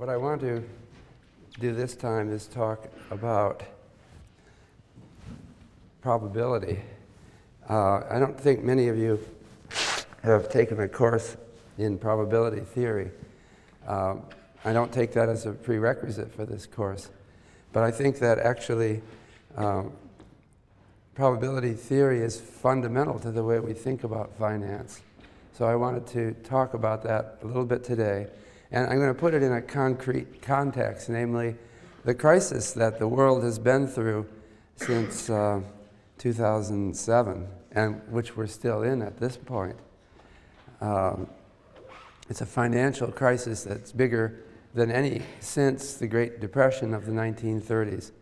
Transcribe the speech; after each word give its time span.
What 0.00 0.08
I 0.08 0.16
want 0.16 0.40
to 0.40 0.64
do 1.58 1.74
this 1.74 1.94
time 1.94 2.32
is 2.32 2.46
talk 2.46 2.88
about 3.10 3.62
probability. 6.00 6.80
Uh, 7.68 8.00
I 8.08 8.18
don't 8.18 8.40
think 8.40 8.64
many 8.64 8.88
of 8.88 8.96
you 8.96 9.20
have 10.22 10.48
taken 10.48 10.80
a 10.80 10.88
course 10.88 11.36
in 11.76 11.98
probability 11.98 12.62
theory. 12.62 13.10
Um, 13.86 14.22
I 14.64 14.72
don't 14.72 14.90
take 14.90 15.12
that 15.12 15.28
as 15.28 15.44
a 15.44 15.52
prerequisite 15.52 16.34
for 16.34 16.46
this 16.46 16.64
course, 16.64 17.10
but 17.74 17.82
I 17.82 17.90
think 17.90 18.20
that 18.20 18.38
actually 18.38 19.02
um, 19.54 19.92
probability 21.14 21.74
theory 21.74 22.22
is 22.22 22.40
fundamental 22.40 23.18
to 23.18 23.30
the 23.30 23.44
way 23.44 23.60
we 23.60 23.74
think 23.74 24.04
about 24.04 24.34
finance. 24.38 25.02
So 25.52 25.66
I 25.66 25.74
wanted 25.74 26.06
to 26.06 26.32
talk 26.42 26.72
about 26.72 27.02
that 27.02 27.36
a 27.42 27.46
little 27.46 27.66
bit 27.66 27.84
today. 27.84 28.28
And 28.72 28.86
I'm 28.86 28.98
going 28.98 29.12
to 29.12 29.18
put 29.18 29.34
it 29.34 29.42
in 29.42 29.52
a 29.52 29.62
concrete 29.62 30.42
context, 30.42 31.08
namely 31.08 31.56
the 32.04 32.14
crisis 32.14 32.72
that 32.72 32.98
the 32.98 33.08
world 33.08 33.42
has 33.42 33.58
been 33.58 33.86
through 33.86 34.26
since 34.76 35.28
uh, 35.28 35.60
2007, 36.18 37.48
and 37.72 38.00
which 38.10 38.36
we're 38.36 38.46
still 38.46 38.82
in 38.82 39.02
at 39.02 39.18
this 39.18 39.36
point. 39.36 39.76
Um, 40.80 41.28
it's 42.28 42.40
a 42.40 42.46
financial 42.46 43.10
crisis 43.10 43.64
that's 43.64 43.92
bigger 43.92 44.44
than 44.72 44.90
any 44.90 45.22
since 45.40 45.94
the 45.94 46.06
Great 46.06 46.40
Depression 46.40 46.94
of 46.94 47.06
the 47.06 47.12
1930s. 47.12 48.12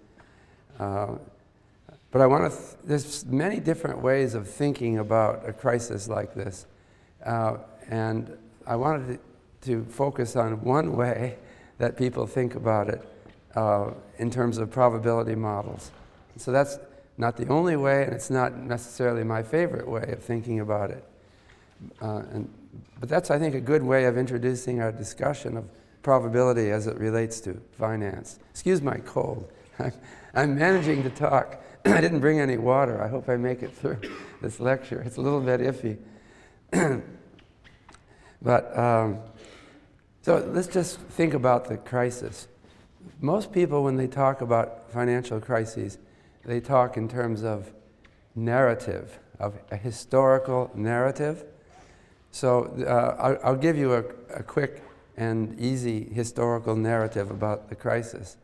Uh, 0.79 1.17
but 2.11 2.23
I 2.23 2.27
want 2.27 2.51
to, 2.51 2.59
th- 2.59 2.77
there's 2.85 3.27
many 3.27 3.61
different 3.61 4.01
ways 4.01 4.35
of 4.35 4.49
thinking 4.49 4.99
about 4.99 5.47
a 5.47 5.53
crisis 5.53 6.09
like 6.09 6.35
this. 6.35 6.67
Uh, 7.25 7.59
and 7.91 8.37
I 8.67 8.77
wanted 8.77 9.21
to, 9.63 9.85
focus 9.85 10.37
on 10.37 10.63
one 10.63 10.97
way 10.97 11.39
that 11.79 11.97
people 11.97 12.27
think 12.27 12.55
about 12.55 12.89
it 12.89 13.03
uh, 13.55 13.91
in 14.19 14.31
terms 14.31 14.59
of 14.59 14.71
probability 14.71 15.35
models. 15.35 15.91
So 16.37 16.53
that's 16.53 16.79
not 17.17 17.37
the 17.37 17.49
only 17.49 17.77
way, 17.77 18.05
and 18.05 18.13
it's 18.13 18.31
not 18.31 18.57
necessarily 18.57 19.25
my 19.25 19.43
favorite 19.43 19.89
way 19.89 20.11
of 20.13 20.23
thinking 20.23 20.61
about 20.61 20.91
it. 20.91 21.05
Uh, 22.01 22.23
and, 22.33 22.53
but 23.01 23.09
that's, 23.09 23.31
I 23.31 23.39
think, 23.39 23.55
a 23.55 23.61
good 23.61 23.83
way 23.83 24.05
of 24.05 24.17
introducing 24.17 24.81
our 24.81 24.93
discussion 24.93 25.57
of 25.57 25.65
probability 26.03 26.71
as 26.71 26.87
it 26.87 26.97
relates 26.97 27.41
to 27.41 27.61
finance. 27.73 28.39
Excuse 28.51 28.81
my 28.81 28.99
cold. 28.99 29.51
I'm 30.35 30.57
managing 30.57 31.03
to 31.03 31.11
talk. 31.11 31.63
I 31.85 32.01
didn't 32.01 32.21
bring 32.21 32.41
any 32.41 32.57
water. 32.57 33.03
I 33.03 33.09
hope 33.09 33.29
I 33.29 33.37
make 33.37 33.63
it 33.63 33.75
through 33.75 33.99
this 34.43 34.61
lecture. 34.61 35.03
It's 35.03 35.17
a 35.17 35.21
little 35.21 35.41
bit 35.41 35.61
iffy. 35.61 35.99
but 38.43 38.79
um, 38.79 39.19
so 40.29 40.47
let's 40.53 40.69
just 40.69 40.99
think 40.99 41.33
about 41.33 41.71
the 41.71 41.79
crisis. 41.79 42.49
Most 43.19 43.51
people, 43.51 43.83
when 43.83 43.97
they 43.97 44.07
talk 44.07 44.43
about 44.43 44.93
financial 44.93 45.41
crises, 45.41 45.97
they 46.45 46.61
talk 46.61 46.99
in 46.99 47.09
terms 47.09 47.43
of 47.43 47.73
narrative, 48.35 49.21
of 49.39 49.59
a 49.71 49.77
historical 49.79 50.71
narrative. 50.75 51.47
So 52.31 52.65
uh, 52.87 53.17
I'll, 53.19 53.39
I'll, 53.43 53.57
give 53.57 53.79
you 53.79 53.95
a, 53.95 54.05
a 54.35 54.43
quick 54.43 54.83
and 55.17 55.59
easy 55.59 56.05
historical 56.13 56.77
narrative 56.77 57.31
about 57.31 57.71
the 57.71 57.75
crisis. 57.75 58.37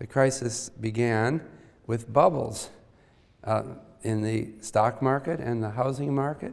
The 0.00 0.08
crisis 0.08 0.70
began 0.70 1.40
with 1.86 2.12
bubbles 2.12 2.70
uh, 3.44 3.62
in 4.02 4.22
the 4.22 4.48
stock 4.60 5.00
market 5.00 5.38
and 5.38 5.62
the 5.62 5.70
housing 5.70 6.12
market 6.12 6.52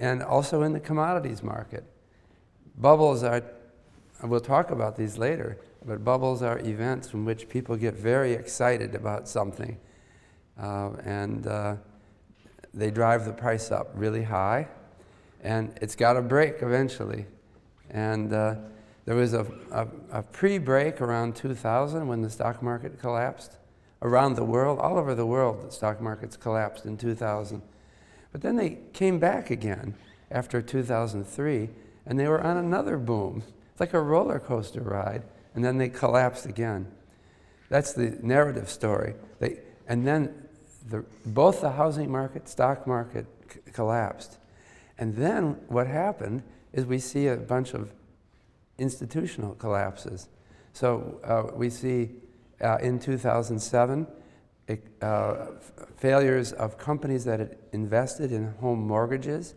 and 0.00 0.24
also 0.24 0.62
in 0.62 0.72
the 0.72 0.80
commodities 0.80 1.40
market. 1.40 1.84
Bubbles 2.76 3.22
are, 3.22 3.44
we'll 4.30 4.40
talk 4.40 4.70
about 4.70 4.96
these 4.96 5.18
later, 5.18 5.58
but 5.84 6.04
bubbles 6.04 6.42
are 6.42 6.58
events 6.60 7.08
from 7.08 7.24
which 7.24 7.48
people 7.48 7.76
get 7.76 7.94
very 7.94 8.32
excited 8.32 8.94
about 8.94 9.28
something. 9.28 9.78
Uh, 10.60 10.90
and 11.04 11.46
uh, 11.46 11.76
they 12.74 12.90
drive 12.90 13.24
the 13.24 13.32
price 13.32 13.70
up 13.70 13.90
really 13.94 14.22
high. 14.22 14.68
And 15.42 15.76
it's 15.82 15.96
got 15.96 16.12
to 16.14 16.22
break 16.22 16.62
eventually. 16.62 17.26
And 17.90 18.32
uh, 18.32 18.54
there 19.04 19.16
was 19.16 19.34
a, 19.34 19.46
a, 19.72 19.88
a 20.12 20.22
pre 20.22 20.58
break 20.58 21.00
around 21.00 21.34
2000 21.34 22.06
when 22.06 22.22
the 22.22 22.30
stock 22.30 22.62
market 22.62 23.00
collapsed. 23.00 23.56
Around 24.00 24.34
the 24.34 24.44
world, 24.44 24.78
all 24.78 24.98
over 24.98 25.14
the 25.14 25.26
world, 25.26 25.68
the 25.68 25.72
stock 25.72 26.00
markets 26.00 26.36
collapsed 26.36 26.86
in 26.86 26.96
2000. 26.96 27.62
But 28.32 28.40
then 28.40 28.56
they 28.56 28.78
came 28.92 29.18
back 29.18 29.50
again 29.50 29.94
after 30.30 30.62
2003, 30.62 31.68
and 32.06 32.18
they 32.18 32.26
were 32.26 32.40
on 32.40 32.56
another 32.56 32.98
boom. 32.98 33.42
It's 33.72 33.80
like 33.80 33.94
a 33.94 34.00
roller 34.00 34.38
coaster 34.38 34.80
ride, 34.80 35.22
and 35.54 35.64
then 35.64 35.78
they 35.78 35.88
collapsed 35.88 36.46
again. 36.46 36.90
That's 37.68 37.92
the 37.92 38.18
narrative 38.22 38.68
story. 38.68 39.14
They, 39.38 39.60
and 39.88 40.06
then 40.06 40.34
the, 40.88 41.04
both 41.24 41.62
the 41.62 41.70
housing 41.70 42.10
market, 42.10 42.48
stock 42.48 42.86
market 42.86 43.26
c- 43.50 43.60
collapsed. 43.72 44.38
And 44.98 45.16
then 45.16 45.58
what 45.68 45.86
happened 45.86 46.42
is 46.72 46.84
we 46.84 46.98
see 46.98 47.28
a 47.28 47.36
bunch 47.36 47.72
of 47.72 47.90
institutional 48.78 49.54
collapses. 49.54 50.28
So 50.74 51.20
uh, 51.24 51.54
we 51.56 51.70
see 51.70 52.10
uh, 52.60 52.78
in 52.78 52.98
2007, 52.98 54.06
uh, 55.00 55.46
failures 55.96 56.52
of 56.52 56.78
companies 56.78 57.24
that 57.24 57.40
had 57.40 57.58
invested 57.72 58.32
in 58.32 58.54
home 58.60 58.86
mortgages. 58.86 59.54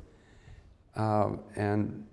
Um, 0.96 1.42
and 1.56 2.06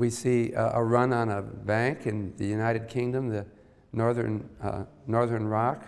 we 0.00 0.08
see 0.08 0.52
a 0.56 0.82
run 0.82 1.12
on 1.12 1.28
a 1.28 1.42
bank 1.42 2.06
in 2.06 2.32
the 2.38 2.46
United 2.46 2.88
Kingdom, 2.88 3.28
the 3.28 3.44
Northern, 3.92 4.48
uh, 4.62 4.84
Northern 5.06 5.46
Rock. 5.46 5.84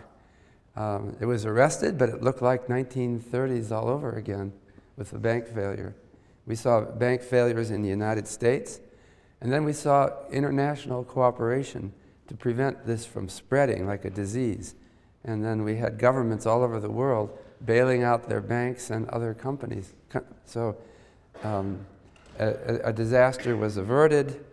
Um, 0.76 1.16
it 1.18 1.24
was 1.24 1.46
arrested, 1.46 1.96
but 1.96 2.10
it 2.10 2.22
looked 2.22 2.42
like 2.42 2.66
1930s 2.66 3.72
all 3.72 3.88
over 3.88 4.12
again 4.12 4.52
with 4.98 5.12
the 5.12 5.18
bank 5.18 5.48
failure. 5.48 5.94
We 6.46 6.56
saw 6.56 6.82
bank 6.82 7.22
failures 7.22 7.70
in 7.70 7.80
the 7.80 7.88
United 7.88 8.28
States, 8.28 8.80
and 9.40 9.50
then 9.50 9.64
we 9.64 9.72
saw 9.72 10.10
international 10.30 11.04
cooperation 11.04 11.94
to 12.28 12.34
prevent 12.34 12.86
this 12.86 13.06
from 13.06 13.30
spreading 13.30 13.86
like 13.86 14.04
a 14.04 14.10
disease. 14.10 14.74
And 15.24 15.42
then 15.42 15.64
we 15.64 15.76
had 15.76 15.98
governments 15.98 16.44
all 16.44 16.62
over 16.62 16.80
the 16.80 16.90
world 16.90 17.30
bailing 17.64 18.02
out 18.02 18.28
their 18.28 18.42
banks 18.42 18.90
and 18.90 19.08
other 19.08 19.32
companies. 19.32 19.94
So 20.44 20.76
um, 21.44 21.86
a, 22.38 22.88
a, 22.88 22.92
disaster 22.92 23.56
was 23.56 23.76
averted, 23.76 24.44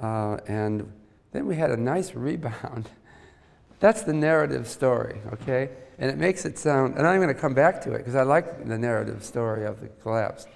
uh, 0.00 0.38
and 0.46 0.90
then 1.32 1.46
we 1.46 1.56
had 1.56 1.70
a 1.70 1.76
nice 1.76 2.14
rebound. 2.14 2.88
That's 3.80 4.02
the 4.02 4.12
narrative 4.12 4.66
story, 4.66 5.20
okay? 5.32 5.70
And 5.98 6.10
it 6.10 6.18
makes 6.18 6.44
it 6.44 6.58
sound, 6.58 6.96
and 6.96 7.06
I'm 7.06 7.20
going 7.20 7.34
to 7.34 7.40
come 7.40 7.54
back 7.54 7.80
to 7.82 7.92
it 7.92 7.98
because 7.98 8.14
I 8.14 8.22
like 8.22 8.66
the 8.66 8.78
narrative 8.78 9.24
story 9.24 9.64
of 9.64 9.80
the 9.80 9.88
collapse. 9.88 10.46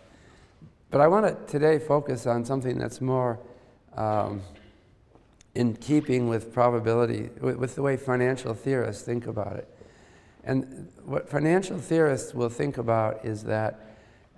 But 0.90 1.00
I 1.00 1.08
want 1.08 1.26
to 1.26 1.52
today 1.52 1.78
focus 1.78 2.26
on 2.26 2.44
something 2.44 2.78
that's 2.78 3.00
more 3.00 3.38
um, 3.96 4.42
in 5.54 5.74
keeping 5.76 6.28
with 6.28 6.52
probability, 6.52 7.30
with, 7.40 7.56
with 7.56 7.74
the 7.74 7.82
way 7.82 7.96
financial 7.96 8.54
theorists 8.54 9.02
think 9.02 9.26
about 9.26 9.56
it. 9.56 9.68
And 10.44 10.90
what 11.04 11.28
financial 11.28 11.78
theorists 11.78 12.34
will 12.34 12.48
think 12.48 12.78
about 12.78 13.24
is 13.24 13.44
that 13.44 13.80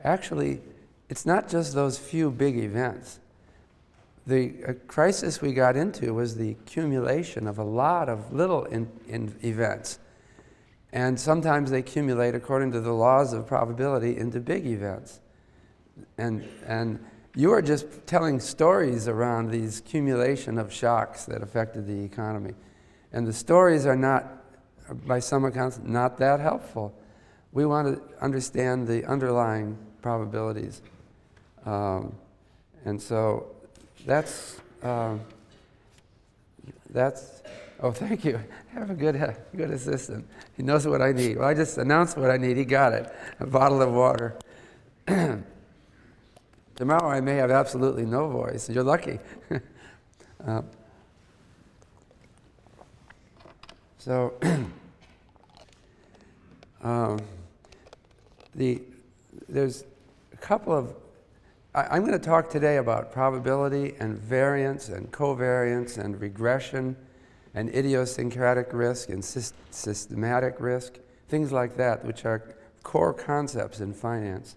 actually 0.02 0.60
it's 1.08 1.26
not 1.26 1.48
just 1.48 1.74
those 1.74 1.98
few 1.98 2.30
big 2.30 2.56
events. 2.56 3.20
The 4.26 4.54
uh, 4.66 4.72
crisis 4.86 5.42
we 5.42 5.52
got 5.52 5.76
into 5.76 6.14
was 6.14 6.36
the 6.36 6.52
accumulation 6.52 7.46
of 7.46 7.58
a 7.58 7.64
lot 7.64 8.08
of 8.08 8.32
little 8.32 8.64
in, 8.64 8.90
in 9.06 9.34
events. 9.42 9.98
And 10.92 11.18
sometimes 11.18 11.70
they 11.70 11.80
accumulate 11.80 12.34
according 12.34 12.72
to 12.72 12.80
the 12.80 12.92
laws 12.92 13.32
of 13.32 13.46
probability 13.46 14.16
into 14.16 14.40
big 14.40 14.66
events. 14.66 15.20
And, 16.16 16.48
and 16.66 17.04
you 17.34 17.52
are 17.52 17.60
just 17.60 18.06
telling 18.06 18.40
stories 18.40 19.08
around 19.08 19.50
these 19.50 19.80
accumulation 19.80 20.56
of 20.56 20.72
shocks 20.72 21.24
that 21.26 21.42
affected 21.42 21.86
the 21.86 22.04
economy. 22.04 22.54
And 23.12 23.26
the 23.26 23.32
stories 23.32 23.86
are 23.86 23.96
not, 23.96 24.26
by 25.06 25.18
some 25.18 25.44
accounts, 25.44 25.80
not 25.82 26.16
that 26.18 26.40
helpful. 26.40 26.94
We 27.52 27.66
want 27.66 27.88
to 27.88 28.24
understand 28.24 28.86
the 28.86 29.04
underlying 29.04 29.76
probabilities. 30.00 30.80
Um, 31.66 32.14
and 32.84 33.00
so 33.00 33.46
that's, 34.04 34.60
um, 34.82 35.20
that's, 36.90 37.42
oh, 37.80 37.90
thank 37.90 38.24
you. 38.24 38.36
I 38.36 38.44
have 38.78 38.90
a 38.90 38.94
good, 38.94 39.16
uh, 39.16 39.32
good 39.56 39.70
assistant. 39.70 40.26
He 40.56 40.62
knows 40.62 40.86
what 40.86 41.00
I 41.00 41.12
need. 41.12 41.38
Well, 41.38 41.48
I 41.48 41.54
just 41.54 41.78
announced 41.78 42.16
what 42.16 42.30
I 42.30 42.36
need. 42.36 42.56
He 42.56 42.64
got 42.64 42.92
it 42.92 43.12
a 43.40 43.46
bottle 43.46 43.82
of 43.82 43.92
water. 43.92 44.36
Tomorrow 46.76 47.08
I 47.08 47.20
may 47.20 47.36
have 47.36 47.50
absolutely 47.50 48.04
no 48.04 48.28
voice. 48.28 48.68
You're 48.68 48.84
lucky. 48.84 49.18
uh, 50.46 50.62
so, 53.98 54.34
um, 56.82 57.18
the, 58.54 58.82
there's 59.48 59.84
a 60.32 60.36
couple 60.36 60.76
of. 60.76 60.94
I, 61.76 61.96
am 61.96 62.02
going 62.02 62.12
to 62.12 62.24
talk 62.24 62.50
today 62.50 62.76
about 62.76 63.10
probability 63.10 63.96
and 63.98 64.16
variance 64.16 64.88
and 64.88 65.10
covariance 65.10 65.98
and 65.98 66.20
regression 66.20 66.94
and 67.52 67.68
idiosyncratic 67.74 68.72
risk 68.72 69.08
and 69.08 69.24
systematic 69.24 70.60
risk, 70.60 71.00
things 71.28 71.50
like 71.50 71.76
that, 71.76 72.04
which 72.04 72.24
are 72.24 72.54
core 72.84 73.12
concepts 73.12 73.80
in 73.80 73.92
finance. 73.92 74.54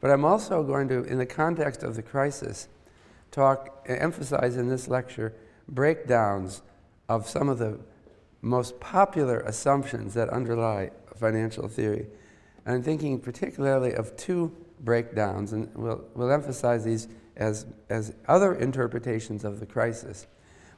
But 0.00 0.10
I'm 0.10 0.24
also 0.24 0.62
going 0.62 0.88
to, 0.88 1.04
in 1.04 1.18
the 1.18 1.26
context 1.26 1.82
of 1.82 1.96
the 1.96 2.02
crisis, 2.02 2.68
talk, 3.30 3.84
emphasize 3.86 4.56
in 4.56 4.68
this 4.68 4.88
lecture 4.88 5.34
breakdowns 5.68 6.62
of 7.10 7.28
some 7.28 7.50
of 7.50 7.58
the 7.58 7.78
most 8.40 8.80
popular 8.80 9.40
assumptions 9.40 10.14
that 10.14 10.30
underlie 10.30 10.92
financial 11.14 11.68
theory. 11.68 12.06
And 12.64 12.76
I'm 12.76 12.82
thinking 12.82 13.20
particularly 13.20 13.92
of 13.92 14.16
two 14.16 14.56
breakdowns, 14.80 15.52
and 15.52 15.74
we'll, 15.74 16.04
we'll 16.14 16.30
emphasize 16.30 16.84
these 16.84 17.08
as, 17.36 17.66
as 17.88 18.14
other 18.26 18.54
interpretations 18.54 19.44
of 19.44 19.60
the 19.60 19.66
crisis. 19.66 20.26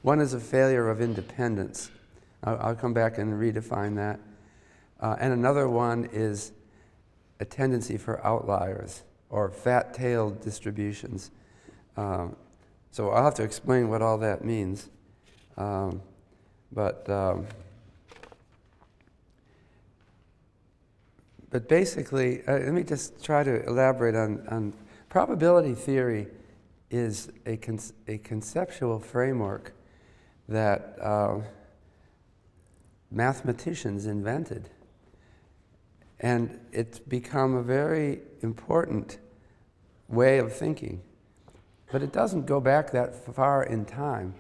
One 0.02 0.20
is 0.20 0.34
a 0.34 0.40
failure 0.40 0.88
of 0.88 1.00
independence. 1.00 1.90
I'll, 2.44 2.58
I'll 2.60 2.74
come 2.74 2.94
back 2.94 3.18
and 3.18 3.32
redefine 3.34 3.96
that. 3.96 4.20
Uh, 5.00 5.16
and 5.18 5.32
another 5.32 5.68
one 5.68 6.08
is 6.12 6.52
a 7.38 7.44
tendency 7.44 7.96
for 7.96 8.24
outliers 8.24 9.02
or 9.30 9.50
fat 9.50 9.94
tailed 9.94 10.40
distributions. 10.40 11.30
Um, 11.96 12.36
so 12.90 13.10
I'll 13.10 13.24
have 13.24 13.34
to 13.34 13.42
explain 13.42 13.88
what 13.88 14.02
all 14.02 14.18
that 14.18 14.44
means. 14.44 14.88
Um, 15.56 16.02
but, 16.72 17.08
um, 17.08 17.46
but 21.50 21.68
basically, 21.68 22.46
uh, 22.46 22.52
let 22.58 22.72
me 22.72 22.84
just 22.84 23.22
try 23.22 23.42
to 23.42 23.66
elaborate 23.66 24.14
on, 24.14 24.46
on 24.48 24.72
probability 25.08 25.74
theory 25.74 26.28
is 26.90 27.30
a, 27.46 27.56
con- 27.56 27.80
a 28.06 28.18
conceptual 28.18 29.00
framework 29.00 29.72
that 30.48 30.96
uh, 31.00 31.40
mathematicians 33.10 34.06
invented. 34.06 34.68
And 36.20 36.60
it's 36.72 36.98
become 36.98 37.54
a 37.54 37.62
very 37.62 38.20
important 38.42 39.18
way 40.08 40.38
of 40.38 40.54
thinking. 40.54 41.00
But 41.90 42.02
it 42.02 42.12
doesn't 42.12 42.46
go 42.46 42.60
back 42.60 42.92
that 42.92 43.34
far 43.34 43.64
in 43.64 43.84
time. 43.84 44.34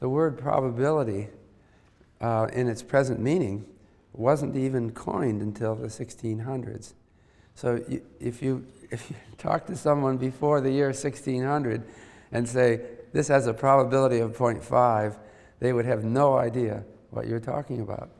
The 0.00 0.08
word 0.08 0.38
probability, 0.38 1.28
uh, 2.20 2.48
in 2.52 2.68
its 2.68 2.82
present 2.82 3.20
meaning, 3.20 3.66
wasn't 4.18 4.56
even 4.56 4.90
coined 4.90 5.40
until 5.40 5.76
the 5.76 5.86
1600s. 5.86 6.92
So 7.54 7.82
you, 7.88 8.02
if, 8.20 8.42
you, 8.42 8.66
if 8.90 9.08
you 9.10 9.16
talk 9.38 9.66
to 9.66 9.76
someone 9.76 10.18
before 10.18 10.60
the 10.60 10.70
year 10.70 10.88
1600 10.88 11.82
and 12.32 12.46
say, 12.48 12.80
this 13.12 13.28
has 13.28 13.46
a 13.46 13.54
probability 13.54 14.18
of 14.18 14.36
0.5, 14.36 15.16
they 15.60 15.72
would 15.72 15.86
have 15.86 16.04
no 16.04 16.36
idea 16.36 16.84
what 17.10 17.26
you're 17.26 17.40
talking 17.40 17.80
about. 17.80 18.10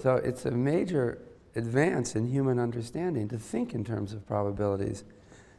So 0.00 0.16
it's 0.16 0.46
a 0.46 0.50
major 0.50 1.18
advance 1.56 2.16
in 2.16 2.26
human 2.26 2.58
understanding 2.58 3.28
to 3.28 3.38
think 3.38 3.74
in 3.74 3.84
terms 3.84 4.12
of 4.12 4.26
probabilities. 4.26 5.04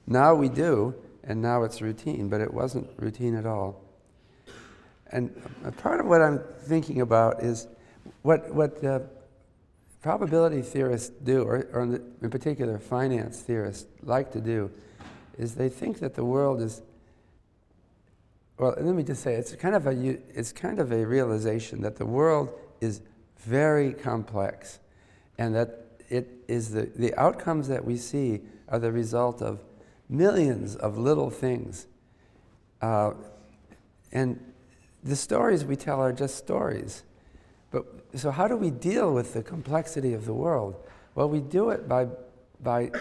Now 0.08 0.34
we 0.34 0.50
do, 0.50 0.96
and 1.24 1.42
now 1.42 1.64
it's 1.64 1.82
routine, 1.82 2.28
but 2.28 2.42
it 2.42 2.52
wasn't 2.52 2.90
routine 2.98 3.36
at 3.36 3.46
all. 3.46 3.84
And 5.12 5.32
part 5.78 6.00
of 6.00 6.08
what 6.08 6.22
I'm 6.22 6.40
thinking 6.64 7.02
about 7.02 7.44
is 7.44 7.68
what, 8.24 8.52
what 8.54 8.84
uh, 8.84 9.02
probability 10.02 10.62
theorists 10.62 11.10
do, 11.24 11.44
or, 11.44 11.68
or 11.74 11.84
in, 11.84 11.92
the, 11.92 12.02
in 12.22 12.30
particular 12.30 12.80
finance 12.80 13.40
theorists 13.42 13.88
like 14.04 14.32
to 14.32 14.42
do, 14.42 14.72
is 15.38 15.56
they 15.56 15.70
think 15.70 16.00
that 16.00 16.16
the 16.16 16.26
world 16.26 16.62
is 16.62 16.82
well, 18.62 18.76
let 18.80 18.94
me 18.94 19.02
just 19.02 19.24
say 19.24 19.34
it's 19.34 19.56
kind 19.56 19.74
of 19.74 19.88
a 19.88 20.20
it's 20.38 20.52
kind 20.52 20.78
of 20.80 20.92
a 20.92 21.04
realization 21.04 21.82
that 21.82 21.96
the 21.96 22.06
world 22.06 22.54
is 22.80 23.02
very 23.40 23.92
complex, 23.92 24.80
and 25.40 25.56
that 25.56 25.88
it 26.10 26.30
is 26.48 26.70
the, 26.70 26.92
the 26.96 27.16
outcomes 27.16 27.68
that 27.70 27.84
we 27.84 27.98
see 27.98 28.42
are 28.68 28.78
the 28.78 28.92
result 28.92 29.42
of 29.42 29.64
millions 30.10 30.76
of 30.76 31.00
little 31.00 31.32
things. 31.32 31.88
Uh, 32.84 33.14
and 34.12 34.40
the 35.04 35.16
stories 35.16 35.66
we 35.66 35.76
tell 35.76 36.00
are 36.00 36.14
just 36.14 36.38
stories. 36.38 37.02
But 37.72 37.86
so, 38.16 38.32
how 38.32 38.48
do 38.48 38.58
we 38.58 38.70
deal 38.70 39.14
with 39.14 39.34
the 39.34 39.44
complexity 39.44 40.14
of 40.14 40.26
the 40.26 40.34
world? 40.34 40.76
Well, 41.16 41.30
we 41.30 41.40
do 41.40 41.70
it 41.70 41.88
by, 41.88 42.08
by 42.62 42.92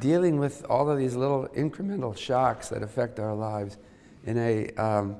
dealing 0.00 0.38
with 0.38 0.64
all 0.68 0.88
of 0.90 0.98
these 0.98 1.14
little 1.16 1.48
incremental 1.56 2.16
shocks 2.16 2.68
that 2.68 2.82
affect 2.82 3.18
our 3.18 3.34
lives 3.34 3.76
in 4.24 4.38
a, 4.38 4.70
um, 4.74 5.16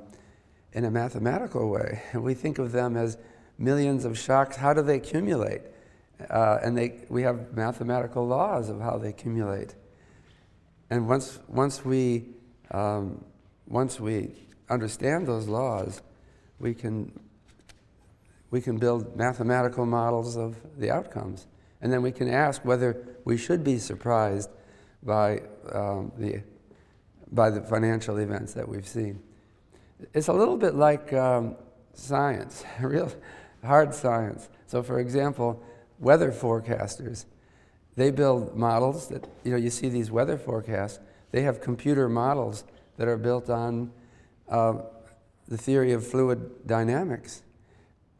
in 0.72 0.84
a 0.84 0.90
mathematical 0.90 1.70
way. 1.70 2.02
And 2.12 2.22
we 2.22 2.34
think 2.34 2.58
of 2.58 2.72
them 2.72 2.96
as 2.96 3.18
millions 3.58 4.04
of 4.04 4.18
shocks. 4.18 4.56
How 4.56 4.72
do 4.72 4.82
they 4.82 4.96
accumulate? 4.96 5.62
Uh, 6.30 6.58
and 6.62 6.76
they, 6.76 7.00
we 7.08 7.22
have 7.22 7.54
mathematical 7.54 8.26
laws 8.26 8.68
of 8.68 8.80
how 8.80 8.96
they 8.96 9.08
accumulate. 9.08 9.74
And 10.90 11.08
once, 11.08 11.38
once, 11.48 11.84
we, 11.84 12.26
um, 12.70 13.24
once 13.66 14.00
we 14.00 14.34
understand 14.70 15.26
those 15.26 15.46
laws, 15.46 16.00
we 16.58 16.74
can, 16.74 17.12
we 18.50 18.60
can 18.60 18.76
build 18.76 19.16
mathematical 19.16 19.86
models 19.86 20.36
of 20.36 20.56
the 20.78 20.90
outcomes. 20.90 21.46
And 21.80 21.92
then 21.92 22.02
we 22.02 22.12
can 22.12 22.28
ask 22.28 22.64
whether 22.64 23.18
we 23.24 23.36
should 23.36 23.62
be 23.62 23.78
surprised 23.78 24.50
by, 25.02 25.42
um, 25.72 26.12
the, 26.16 26.42
by 27.32 27.50
the 27.50 27.60
financial 27.60 28.18
events 28.18 28.54
that 28.54 28.68
we've 28.68 28.86
seen. 28.86 29.22
It's 30.14 30.28
a 30.28 30.32
little 30.32 30.56
bit 30.56 30.74
like 30.74 31.12
um, 31.12 31.56
science, 31.94 32.64
real 32.80 33.12
hard 33.64 33.94
science. 33.94 34.48
So, 34.66 34.82
for 34.82 35.00
example, 35.00 35.62
weather 35.98 36.30
forecasters. 36.30 37.24
They 37.96 38.10
build 38.10 38.56
models 38.56 39.08
that, 39.08 39.26
you 39.42 39.50
know, 39.50 39.56
you 39.56 39.70
see 39.70 39.88
these 39.88 40.10
weather 40.10 40.36
forecasts, 40.36 41.00
they 41.32 41.42
have 41.42 41.60
computer 41.60 42.08
models 42.08 42.64
that 42.96 43.08
are 43.08 43.16
built 43.16 43.50
on 43.50 43.90
uh, 44.48 44.74
the 45.48 45.56
theory 45.56 45.92
of 45.92 46.06
fluid 46.06 46.66
dynamics. 46.66 47.42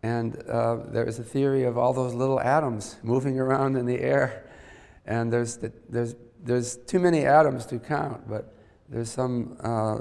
And 0.07 0.41
uh, 0.49 0.77
there's 0.87 1.19
a 1.19 1.25
theory 1.25 1.65
of 1.65 1.77
all 1.77 1.93
those 1.93 2.15
little 2.15 2.39
atoms 2.39 2.95
moving 3.03 3.41
around 3.41 3.75
in 3.75 3.87
the 3.87 4.01
air. 4.01 4.49
And 5.05 5.33
there's, 5.33 5.57
the, 5.57 5.73
there's, 5.89 6.15
there's 6.45 6.77
too 6.77 7.01
many 7.01 7.25
atoms 7.25 7.67
to 7.67 7.81
count, 7.81 8.29
but 8.29 8.55
there's 8.89 9.11
some 9.11 9.57
uh, 9.59 9.99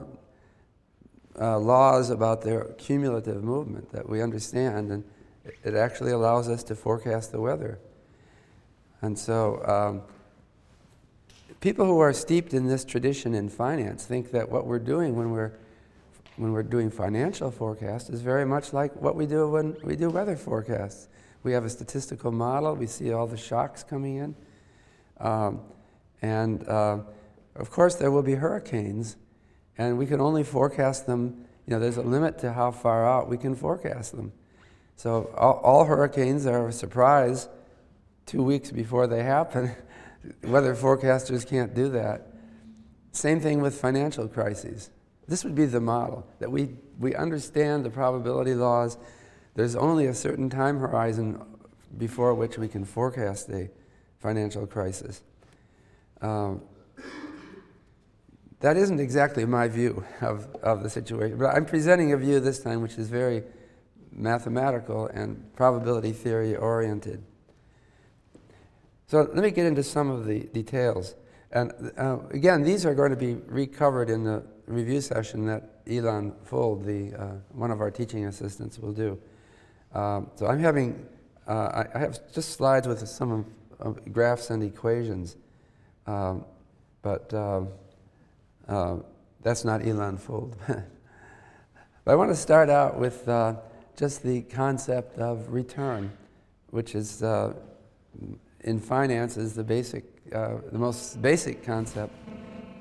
uh, 1.41 1.57
laws 1.57 2.11
about 2.11 2.43
their 2.43 2.65
cumulative 2.77 3.43
movement 3.43 3.91
that 3.93 4.07
we 4.07 4.21
understand. 4.21 4.91
And 4.91 5.03
it 5.63 5.73
actually 5.73 6.11
allows 6.11 6.49
us 6.49 6.63
to 6.65 6.75
forecast 6.75 7.31
the 7.31 7.41
weather. 7.41 7.79
And 9.01 9.17
so, 9.17 9.65
um, 9.65 10.03
people 11.61 11.87
who 11.87 11.97
are 11.97 12.13
steeped 12.13 12.53
in 12.53 12.67
this 12.67 12.85
tradition 12.85 13.33
in 13.33 13.49
finance 13.49 14.05
think 14.05 14.29
that 14.33 14.51
what 14.51 14.67
we're 14.67 14.77
doing 14.77 15.15
when 15.15 15.31
we're 15.31 15.53
when 16.37 16.51
we're 16.51 16.63
doing 16.63 16.89
financial 16.89 17.49
forecasts 17.49 18.09
is 18.09 18.21
very 18.21 18.45
much 18.45 18.73
like 18.73 18.95
what 19.01 19.15
we 19.15 19.25
do 19.25 19.49
when 19.49 19.77
we 19.83 19.95
do 19.95 20.09
weather 20.09 20.35
forecasts. 20.35 21.07
We 21.43 21.53
have 21.53 21.63
a 21.63 21.69
statistical 21.69 22.31
model. 22.31 22.75
We 22.75 22.87
see 22.87 23.13
all 23.13 23.27
the 23.27 23.37
shocks 23.37 23.83
coming 23.83 24.17
in, 24.17 24.35
um, 25.19 25.61
and 26.21 26.67
uh, 26.67 26.99
of 27.55 27.71
course 27.71 27.95
there 27.95 28.11
will 28.11 28.23
be 28.23 28.35
hurricanes, 28.35 29.15
and 29.77 29.97
we 29.97 30.05
can 30.07 30.19
only 30.19 30.43
forecast 30.43 31.05
them. 31.05 31.45
You 31.67 31.71
know, 31.71 31.79
there's 31.79 31.97
a 31.97 32.01
limit 32.01 32.39
to 32.39 32.53
how 32.53 32.71
far 32.71 33.07
out 33.07 33.29
we 33.29 33.37
can 33.37 33.55
forecast 33.55 34.15
them. 34.15 34.33
So 34.97 35.29
all, 35.37 35.59
all 35.63 35.85
hurricanes 35.85 36.45
are 36.45 36.67
a 36.67 36.73
surprise 36.73 37.47
two 38.25 38.43
weeks 38.43 38.71
before 38.71 39.07
they 39.07 39.23
happen. 39.23 39.75
Weather 40.43 40.75
forecasters 40.75 41.47
can't 41.47 41.73
do 41.73 41.89
that. 41.89 42.27
Same 43.11 43.39
thing 43.39 43.61
with 43.61 43.79
financial 43.79 44.27
crises. 44.27 44.89
This 45.27 45.43
would 45.43 45.55
be 45.55 45.65
the 45.65 45.79
model 45.79 46.27
that 46.39 46.51
we, 46.51 46.69
we 46.99 47.15
understand 47.15 47.83
the 47.83 47.89
probability 47.89 48.53
laws. 48.53 48.97
There's 49.55 49.75
only 49.75 50.05
a 50.05 50.13
certain 50.13 50.49
time 50.49 50.79
horizon 50.79 51.41
before 51.97 52.33
which 52.33 52.57
we 52.57 52.67
can 52.67 52.85
forecast 52.85 53.49
a 53.49 53.69
financial 54.19 54.67
crisis. 54.67 55.21
Um, 56.21 56.61
that 58.59 58.77
isn't 58.77 58.99
exactly 58.99 59.45
my 59.45 59.67
view 59.67 60.03
of, 60.21 60.47
of 60.63 60.83
the 60.83 60.89
situation, 60.89 61.37
but 61.37 61.47
I'm 61.47 61.65
presenting 61.65 62.13
a 62.13 62.17
view 62.17 62.39
this 62.39 62.59
time 62.59 62.81
which 62.81 62.97
is 62.97 63.09
very 63.09 63.43
mathematical 64.11 65.07
and 65.07 65.53
probability 65.55 66.11
theory 66.11 66.55
oriented. 66.55 67.23
So 69.07 69.29
let 69.33 69.43
me 69.43 69.51
get 69.51 69.65
into 69.65 69.83
some 69.83 70.09
of 70.09 70.25
the 70.25 70.39
details. 70.39 71.15
And 71.55 71.71
uh, 71.97 72.17
again, 72.31 72.63
these 72.63 72.85
are 72.85 72.93
going 72.93 73.11
to 73.11 73.17
be 73.17 73.35
recovered 73.47 74.09
in 74.09 74.25
the 74.25 74.43
review 74.67 74.99
session 74.99 75.45
that 75.45 75.79
Elon 75.89 76.33
Fuld, 76.43 76.83
the, 76.83 77.17
uh, 77.17 77.27
one 77.53 77.71
of 77.71 77.79
our 77.79 77.89
teaching 77.89 78.25
assistants, 78.25 78.77
will 78.77 78.91
do. 78.91 79.17
Um, 79.93 80.29
so 80.35 80.47
I'm 80.47 80.59
having, 80.59 81.07
uh, 81.47 81.51
I, 81.51 81.87
I, 81.95 81.99
have 81.99 82.19
just 82.33 82.51
slides 82.51 82.89
with 82.89 83.07
some 83.07 83.45
of, 83.79 84.13
graphs 84.13 84.49
and 84.49 84.63
equations, 84.63 85.37
um, 86.07 86.43
but 87.01 87.33
um, 87.33 87.69
uh, 88.67 88.97
that's 89.41 89.63
not 89.63 89.87
Elon 89.87 90.17
Fuld. 90.17 90.57
but 90.67 92.11
I 92.11 92.15
want 92.15 92.31
to 92.31 92.35
start 92.35 92.69
out 92.69 92.99
with 92.99 93.29
uh, 93.29 93.55
just 93.95 94.23
the 94.23 94.41
concept 94.41 95.19
of 95.19 95.53
return, 95.53 96.11
which 96.71 96.95
is 96.95 97.23
uh, 97.23 97.53
in 98.61 98.81
finance 98.81 99.37
is 99.37 99.53
the 99.53 99.63
basic, 99.63 100.14
uh, 100.33 100.55
the 100.71 100.77
most 100.77 101.21
basic 101.21 101.63
concept 101.63 102.13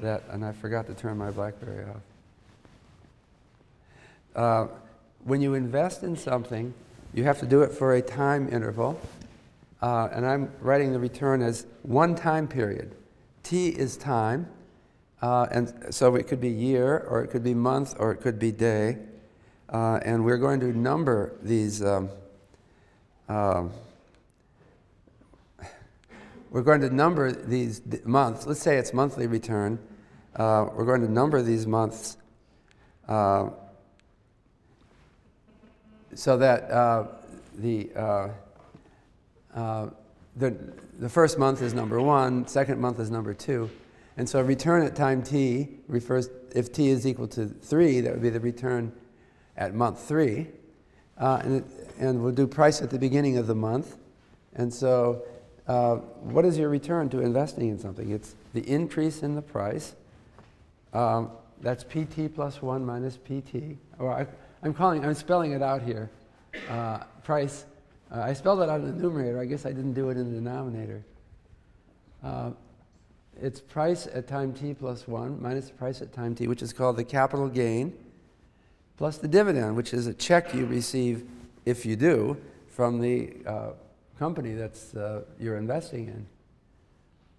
that, 0.01 0.23
and 0.31 0.45
I 0.45 0.53
forgot 0.53 0.87
to 0.87 0.95
turn 0.95 1.19
my 1.19 1.31
BlackBerry 1.31 1.85
off. 1.85 2.01
Uh, 4.35 4.67
when 5.25 5.41
you 5.41 5.55
invest 5.55 6.03
in 6.03 6.17
something, 6.17 6.75
you 7.13 7.25
have 7.25 7.39
to 7.41 7.47
do 7.47 7.63
it 7.63 7.73
for 7.73 7.95
a 7.95 8.03
time 8.03 8.49
interval, 8.53 9.01
uh, 9.83 10.09
and 10.13 10.27
I'm 10.27 10.51
writing 10.61 10.93
the 10.93 10.99
return 10.99 11.43
as 11.43 11.67
one 11.83 12.15
time 12.15 12.49
period. 12.49 12.95
T 13.43 13.69
is 13.69 13.97
time, 13.97 14.49
uh, 15.23 15.47
and 15.51 15.73
so 15.91 16.17
it 16.17 16.27
could 16.27 16.41
be 16.41 16.49
year, 16.49 17.07
or 17.09 17.23
it 17.23 17.29
could 17.29 17.45
be 17.45 17.55
month, 17.55 17.95
or 17.99 18.11
it 18.11 18.21
could 18.21 18.39
be 18.39 18.51
day. 18.51 18.99
Uh, 19.69 20.01
and 20.05 20.25
we're 20.25 20.39
going 20.39 20.61
to 20.61 20.67
number 20.77 21.37
these. 21.43 21.83
Um, 21.83 22.09
uh, 23.29 23.65
we're 26.55 26.63
going 26.63 26.81
to 26.83 26.89
number 26.89 27.33
these 27.33 27.83
months. 28.05 28.47
Let's 28.47 28.63
say 28.63 28.77
it's 28.77 28.93
monthly 28.93 29.27
return. 29.27 29.77
Uh, 30.37 30.69
we're 30.73 30.85
going 30.85 31.01
to 31.01 31.11
number 31.11 31.43
these 31.43 31.67
months 31.67 32.17
uh, 33.09 33.49
so 36.15 36.37
that 36.39 36.71
uh, 36.71 37.07
the, 37.59 37.91
uh, 37.97 38.29
the, 40.37 40.57
the 41.01 41.09
first 41.09 41.41
month 41.41 41.61
is 41.61 41.75
number 41.75 42.01
one, 42.01 42.47
second 42.47 42.81
month 42.81 43.01
is 43.01 43.11
number 43.11 43.35
two. 43.35 43.69
And 44.17 44.29
so 44.29 44.41
return 44.41 44.87
at 44.87 44.95
time 44.95 45.25
t 45.25 45.81
refers, 45.89 46.31
if 46.55 46.73
t 46.73 46.89
is 46.89 47.05
equal 47.05 47.27
to 47.29 47.49
3, 47.49 48.03
that 48.03 48.13
would 48.13 48.23
be 48.23 48.31
the 48.31 48.39
return 48.39 48.93
at 49.57 49.75
month 49.75 50.07
3. 50.07 50.47
Uh, 51.19 51.41
and, 51.43 51.57
it, 51.57 51.65
and 51.99 52.23
we'll 52.23 52.31
do 52.31 52.47
price 52.47 52.81
at 52.81 52.91
the 52.91 52.99
beginning 52.99 53.39
of 53.39 53.49
the 53.49 53.57
month. 53.57 53.97
And 54.55 54.73
so 54.73 55.25
uh, 55.67 55.97
what 55.97 56.45
is 56.45 56.59
your 56.59 56.69
return 56.69 57.09
to 57.11 57.21
investing 57.21 57.69
in 57.69 57.79
something? 57.79 58.11
It's 58.11 58.35
the 58.53 58.61
increase 58.69 59.23
in 59.23 59.35
the 59.35 59.43
price. 59.43 59.95
Um, 60.93 61.31
that's 61.61 61.83
PT 61.83 62.35
plus 62.35 62.61
1 62.61 62.85
minus 62.85 63.17
PT. 63.17 63.79
Or 63.99 64.13
I, 64.13 64.27
am 64.67 64.75
calling, 64.75 65.05
I'm 65.05 65.15
spelling 65.15 65.53
it 65.53 65.63
out 65.63 65.83
here. 65.83 66.11
Uh, 66.69 66.99
price. 67.23 67.65
Uh, 68.13 68.21
I 68.21 68.33
spelled 68.35 68.61
it 68.61 68.69
out 68.69 68.81
in 68.81 68.87
the 68.87 69.03
numerator. 69.03 69.41
I 69.41 69.47
guess 69.47 69.65
I 69.65 69.71
didn't 69.71 69.95
do 69.95 70.11
it 70.11 70.17
in 70.17 70.31
the 70.31 70.39
denominator. 70.39 71.03
Uh, 72.23 72.51
it's 73.41 73.61
price 73.61 74.07
at 74.13 74.29
time 74.29 74.53
t 74.53 74.75
plus 74.75 75.09
1 75.09 75.43
minus 75.43 75.69
the 75.69 75.75
price 75.75 76.01
at 76.03 76.13
time 76.13 76.35
t, 76.35 76.47
which 76.47 76.63
is 76.63 76.73
called 76.73 76.97
the 76.97 77.05
capital 77.05 77.49
gain, 77.49 77.93
plus 78.97 79.19
the 79.19 79.29
dividend, 79.29 79.77
which 79.77 79.93
is 79.93 80.07
a 80.07 80.15
check 80.15 80.55
you 80.55 80.67
receive, 80.67 81.27
if 81.65 81.85
you 81.85 81.97
do, 81.97 82.37
from 82.69 83.01
the 83.01 83.33
uh, 83.47 83.71
company 84.19 84.55
that's 84.55 84.95
uh, 84.95 85.23
you're 85.39 85.57
investing 85.57 86.09
in. 86.09 86.27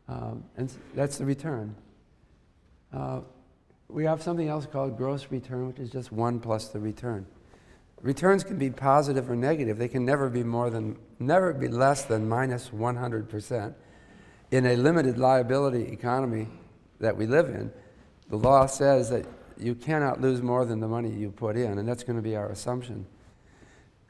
Um, 0.07 0.43
and 0.57 0.71
that's 0.93 1.17
the 1.17 1.25
return. 1.25 1.75
Uh, 2.93 3.21
we 3.87 4.05
have 4.05 4.21
something 4.21 4.47
else 4.47 4.65
called 4.65 4.97
gross 4.97 5.27
return, 5.29 5.67
which 5.67 5.79
is 5.79 5.89
just 5.89 6.11
1 6.11 6.39
plus 6.39 6.69
the 6.69 6.79
return. 6.79 7.25
Returns 8.01 8.43
can 8.43 8.57
be 8.57 8.69
positive 8.69 9.29
or 9.29 9.35
negative. 9.35 9.77
They 9.77 9.87
can 9.87 10.05
never 10.05 10.29
be 10.29 10.43
more 10.43 10.69
than, 10.69 10.97
never 11.19 11.53
be 11.53 11.67
less 11.67 12.03
than 12.03 12.27
minus 12.27 12.69
100% 12.69 13.73
in 14.51 14.65
a 14.65 14.75
limited 14.75 15.17
liability 15.17 15.83
economy 15.91 16.47
that 16.99 17.15
we 17.15 17.25
live 17.25 17.49
in, 17.49 17.71
the 18.29 18.37
law 18.37 18.65
says 18.65 19.09
that 19.09 19.25
you 19.57 19.75
cannot 19.75 20.21
lose 20.21 20.41
more 20.41 20.65
than 20.65 20.79
the 20.79 20.87
money 20.87 21.09
you 21.09 21.31
put 21.31 21.55
in, 21.55 21.77
and 21.77 21.87
that's 21.87 22.03
going 22.03 22.15
to 22.15 22.21
be 22.21 22.35
our 22.35 22.49
assumption. 22.49 23.05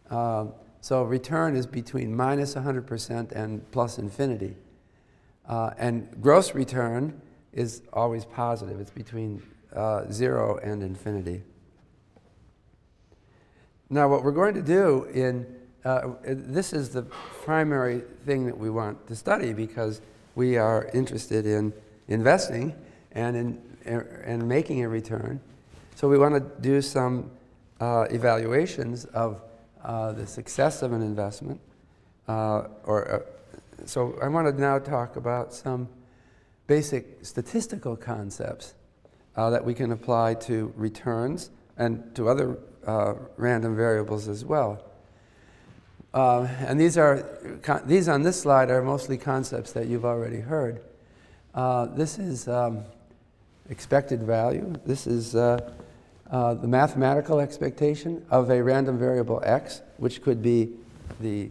Uh, 0.10 0.46
so 0.86 1.02
return 1.02 1.56
is 1.56 1.66
between 1.66 2.16
minus 2.16 2.54
100% 2.54 3.32
and 3.32 3.72
plus 3.72 3.98
infinity. 3.98 4.56
Uh, 5.50 5.72
and 5.80 6.08
gross 6.22 6.54
return 6.54 7.20
is 7.54 7.82
always 7.92 8.24
positive. 8.24 8.80
It's 8.80 8.92
between 8.92 9.42
uh, 9.76 10.04
zero 10.12 10.60
and 10.62 10.84
infinity. 10.84 11.42
Now, 13.90 14.08
what 14.08 14.24
we're 14.24 14.32
going 14.32 14.54
to 14.54 14.62
do 14.62 15.06
in 15.06 15.48
uh, 15.86 16.10
this 16.24 16.72
is 16.72 16.90
the 16.90 17.02
primary 17.02 18.04
thing 18.24 18.46
that 18.46 18.56
we 18.56 18.70
want 18.70 19.08
to 19.08 19.16
study 19.16 19.54
because 19.54 20.02
we 20.36 20.56
are 20.56 20.88
interested 20.94 21.48
in 21.48 21.74
investing 22.10 22.76
and 23.14 23.36
in 23.36 23.62
and 24.24 24.48
making 24.48 24.84
a 24.84 24.88
return. 24.88 25.40
So 25.96 26.08
we 26.08 26.20
want 26.20 26.36
to 26.36 26.62
do 26.62 26.80
some 26.80 27.32
uh, 27.82 28.06
evaluations 28.12 29.06
of 29.06 29.42
uh, 29.86 30.12
the 30.14 30.26
success 30.26 30.82
of 30.82 30.94
an 30.94 31.02
investment. 31.04 31.62
Uh, 32.28 32.64
or 32.86 33.12
uh, 33.12 33.20
so 33.86 34.18
I 34.20 34.28
want 34.28 34.48
to 34.48 34.60
now 34.60 34.80
talk 34.80 35.16
about 35.16 35.54
some 35.54 35.88
basic 36.66 37.24
statistical 37.24 37.96
concepts 37.96 38.74
uh, 39.36 39.52
that 39.52 39.64
we 39.64 39.76
can 39.76 39.92
apply 39.92 40.34
to 40.34 40.74
returns 40.76 41.52
and 41.78 42.16
to 42.16 42.30
other 42.30 42.58
random 43.38 43.76
variables 43.76 44.28
as 44.28 44.44
well. 44.44 44.84
And 46.14 46.80
these 46.80 46.98
are 46.98 47.24
these 47.86 48.08
on 48.08 48.24
this 48.24 48.42
slide 48.42 48.72
are 48.72 48.82
mostly 48.82 49.18
concepts 49.18 49.72
that 49.74 49.88
you've 49.88 50.06
already 50.06 50.40
heard. 50.40 50.82
This 51.96 52.18
is 52.18 52.48
um, 52.48 52.86
expected 53.70 54.24
value. 54.24 54.74
This 54.84 55.06
is 55.06 55.36
uh, 55.36 55.74
uh, 56.32 56.54
the 56.56 56.68
mathematical 56.68 57.40
expectation 57.40 58.26
of 58.30 58.50
a 58.50 58.62
random 58.64 58.98
variable 58.98 59.42
x, 59.46 59.82
which 59.98 60.22
could 60.22 60.42
be 60.42 60.72
the, 61.20 61.50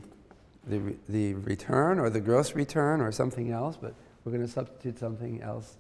the, 0.67 0.97
the 1.09 1.35
return 1.35 1.99
or 1.99 2.11
the 2.11 2.21
gross 2.21 2.55
return 2.55 3.01
or 3.01 3.13
something 3.13 3.51
else, 3.51 3.77
but 3.81 3.95
we're 4.25 4.33
going 4.33 4.45
to 4.45 4.53
substitute 4.53 4.99
something 4.99 5.41
else. 5.43 5.77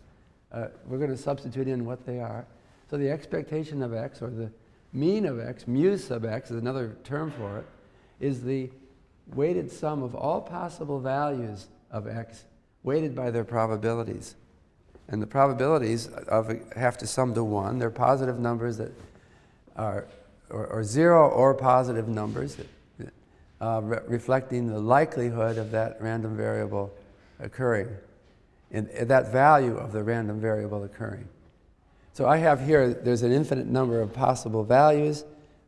Uh, 0.52 0.68
we're 0.86 0.98
going 0.98 1.10
to 1.10 1.16
substitute 1.16 1.66
in 1.66 1.84
what 1.84 2.06
they 2.06 2.20
are. 2.20 2.46
So 2.88 2.96
the 2.96 3.10
expectation 3.10 3.82
of 3.82 3.92
x 3.92 4.22
or 4.22 4.30
the 4.30 4.50
mean 4.92 5.26
of 5.26 5.40
x, 5.40 5.66
mu 5.66 5.96
sub 5.96 6.24
x 6.24 6.50
is 6.50 6.60
another 6.60 6.96
term 7.02 7.32
for 7.32 7.58
it, 7.58 7.66
is 8.20 8.44
the 8.44 8.70
weighted 9.34 9.72
sum 9.72 10.02
of 10.02 10.14
all 10.14 10.40
possible 10.40 11.00
values 11.00 11.66
of 11.90 12.06
x 12.06 12.44
weighted 12.84 13.14
by 13.14 13.30
their 13.30 13.44
probabilities. 13.44 14.36
And 15.08 15.20
the 15.20 15.26
probabilities 15.26 16.08
of 16.08 16.50
have 16.76 16.96
to 16.98 17.06
sum 17.06 17.34
to 17.34 17.44
1. 17.44 17.78
They're 17.78 17.90
positive 17.90 18.38
numbers 18.38 18.78
that 18.78 18.92
are, 19.76 20.06
or, 20.50 20.66
or 20.66 20.84
0 20.84 21.28
or 21.28 21.54
positive 21.54 22.08
numbers 22.08 22.56
that, 22.56 23.12
uh, 23.60 23.80
re- 23.82 23.98
reflecting 24.06 24.66
the 24.66 24.78
likelihood 24.78 25.58
of 25.58 25.70
that 25.72 25.98
random 26.00 26.36
variable 26.36 26.92
occurring, 27.38 27.88
and 28.70 28.88
that 28.88 29.30
value 29.30 29.76
of 29.76 29.92
the 29.92 30.02
random 30.02 30.40
variable 30.40 30.84
occurring. 30.84 31.28
So 32.14 32.26
I 32.26 32.38
have 32.38 32.64
here, 32.64 32.94
there's 32.94 33.22
an 33.22 33.32
infinite 33.32 33.66
number 33.66 34.00
of 34.00 34.12
possible 34.12 34.64
values 34.64 35.24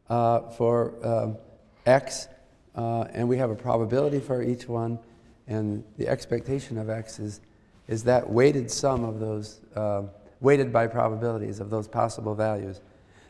uh, 0.08 0.40
for 0.50 0.94
um, 1.04 1.36
x 1.84 2.28
uh, 2.76 3.06
and 3.12 3.28
we 3.28 3.38
have 3.38 3.50
a 3.50 3.54
probability 3.54 4.20
for 4.20 4.42
each 4.42 4.68
one, 4.68 4.98
and 5.46 5.82
the 5.96 6.06
expectation 6.08 6.76
of 6.76 6.90
x 6.90 7.18
is, 7.18 7.40
is 7.88 8.04
that 8.04 8.28
weighted 8.28 8.70
sum 8.70 9.04
of 9.04 9.20
those, 9.20 9.60
uh, 9.74 10.02
weighted 10.40 10.72
by 10.72 10.86
probabilities 10.86 11.60
of 11.60 11.70
those 11.70 11.86
possible 11.88 12.34
values. 12.34 12.80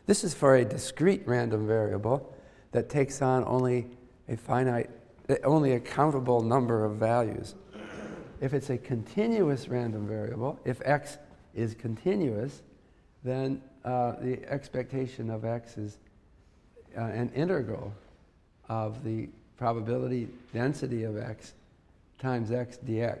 This 0.05 0.23
is 0.23 0.33
for 0.33 0.55
a 0.55 0.65
discrete 0.65 1.23
random 1.27 1.67
variable 1.67 2.33
that 2.71 2.89
takes 2.89 3.21
on 3.21 3.43
only 3.45 3.87
a 4.29 4.37
finite, 4.37 4.89
only 5.43 5.73
a 5.73 5.79
countable 5.79 6.41
number 6.41 6.85
of 6.85 6.95
values. 6.95 7.55
If 8.39 8.53
it's 8.53 8.69
a 8.69 8.77
continuous 8.77 9.67
random 9.67 10.07
variable, 10.07 10.59
if 10.63 10.81
x 10.85 11.17
is 11.55 11.73
continuous, 11.73 12.61
then 13.23 13.61
uh, 13.83 14.13
the 14.21 14.43
expectation 14.49 15.29
of 15.29 15.43
x 15.43 15.77
is 15.77 15.97
uh, 16.97 17.01
an 17.01 17.29
integral 17.35 17.93
of 18.69 19.03
the 19.03 19.29
probability 19.57 20.27
density 20.53 21.03
of 21.03 21.17
x 21.17 21.53
times 22.19 22.51
x 22.51 22.77
dx. 22.85 23.19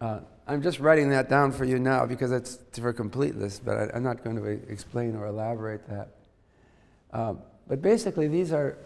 Uh, 0.00 0.20
I'm 0.46 0.62
just 0.62 0.80
writing 0.80 1.10
that 1.10 1.28
down 1.28 1.52
for 1.52 1.64
you 1.64 1.78
now 1.78 2.04
because 2.06 2.32
it's 2.32 2.58
for 2.78 2.92
completeness, 2.92 3.60
but 3.64 3.94
I, 3.94 3.96
am 3.96 4.02
not 4.02 4.24
going 4.24 4.36
to 4.36 4.44
explain 4.70 5.14
or 5.14 5.26
elaborate 5.26 5.88
that. 5.88 6.08
Um, 7.12 7.40
but 7.68 7.80
basically, 7.80 8.26
these 8.28 8.52
are 8.52 8.76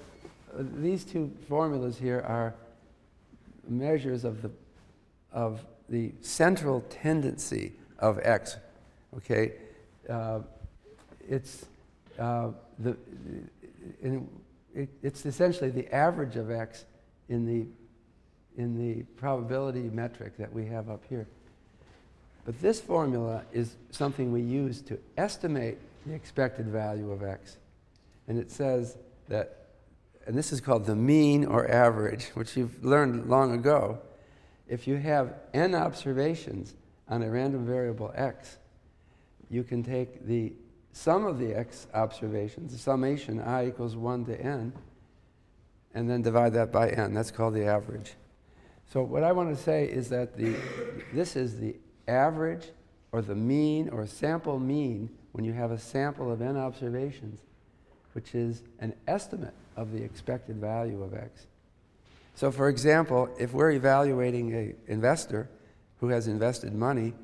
these 0.59 1.05
two 1.05 1.33
formulas 1.49 1.99
here 1.99 2.21
are 2.27 2.55
measures 3.69 4.25
of 4.25 4.43
the 4.43 4.51
of 5.33 5.65
the 5.89 6.13
central 6.21 6.83
tendency 6.91 7.73
of 7.99 8.19
x. 8.23 8.57
Okay, 9.17 9.53
uh, 10.11 10.41
it's 11.29 11.67
uh, 12.19 12.51
the 12.79 12.97
in, 14.03 14.29
it, 14.75 14.89
it's 15.03 15.25
essentially 15.25 15.71
the 15.71 15.93
average 15.95 16.37
of 16.37 16.51
x 16.51 16.85
in 17.29 17.47
the, 17.47 17.67
in 18.61 18.79
the 18.79 19.03
probability 19.17 19.83
metric 19.83 20.37
that 20.37 20.53
we 20.53 20.67
have 20.67 20.91
up 20.91 21.03
here. 21.09 21.27
But 22.47 22.61
this 22.61 22.81
formula 22.81 23.43
is 23.53 23.75
something 23.91 24.33
we 24.33 24.41
use 24.41 24.81
to 24.83 24.99
estimate 25.19 25.79
the 26.07 26.15
expected 26.15 26.69
value 26.69 27.11
of 27.11 27.23
x. 27.23 27.59
And 28.29 28.39
it 28.39 28.51
says 28.51 28.97
that 29.29 29.67
and 30.27 30.37
this 30.37 30.53
is 30.53 30.61
called 30.61 30.87
the 30.87 30.97
mean 30.97 31.45
or 31.45 31.71
average, 31.71 32.27
which 32.35 32.57
you've 32.57 32.85
learned 32.85 33.31
long 33.31 33.53
ago. 33.53 34.01
If 34.69 34.89
you 34.89 34.97
have 34.97 35.35
n 35.55 35.75
observations 35.75 36.75
on 37.09 37.23
a 37.23 37.31
random 37.31 37.65
variable 37.65 38.13
x, 38.15 38.59
you 39.49 39.63
can 39.63 39.85
take 39.85 40.27
the 40.27 40.53
sum 40.93 41.25
of 41.25 41.39
the 41.39 41.55
x 41.55 41.87
observations, 41.95 42.73
the 42.73 42.79
summation 42.79 43.41
i 43.41 43.69
equals 43.69 43.95
1 43.95 44.25
to 44.25 44.41
n, 44.41 44.73
and 45.95 46.11
then 46.11 46.23
divide 46.23 46.55
that 46.55 46.73
by 46.73 46.89
n. 46.89 47.15
That's 47.15 47.31
called 47.31 47.55
the 47.55 47.67
average. 47.67 48.15
So 48.93 49.03
what 49.03 49.23
I 49.23 49.31
want 49.31 49.57
to 49.57 49.63
say 49.63 49.85
is 49.85 50.09
that 50.09 50.37
the, 50.37 50.57
this 51.13 51.37
is 51.37 51.61
the 51.61 51.77
average 52.09 52.71
or 53.13 53.23
the 53.23 53.35
mean 53.35 53.89
or 53.89 54.07
sample 54.07 54.59
mean 54.59 55.11
when 55.33 55.45
you 55.45 55.53
have 55.53 55.71
a 55.71 55.79
sample 55.79 56.31
of 56.33 56.41
n 56.41 56.57
observations, 56.57 57.41
which 58.13 58.35
is 58.35 58.63
an 58.81 58.95
estimate 59.07 59.55
of 59.77 59.93
the 59.93 60.03
expected 60.03 60.57
value 60.57 61.03
of 61.03 61.15
x. 61.15 61.47
So 62.35 62.51
for 62.51 62.69
example, 62.69 63.29
if 63.39 63.53
we're 63.53 63.73
evaluating 63.73 64.55
an 64.55 64.75
investor 64.87 65.49
who 66.01 66.09
has 66.09 66.27
invested 66.27 66.75
money, 66.75 67.15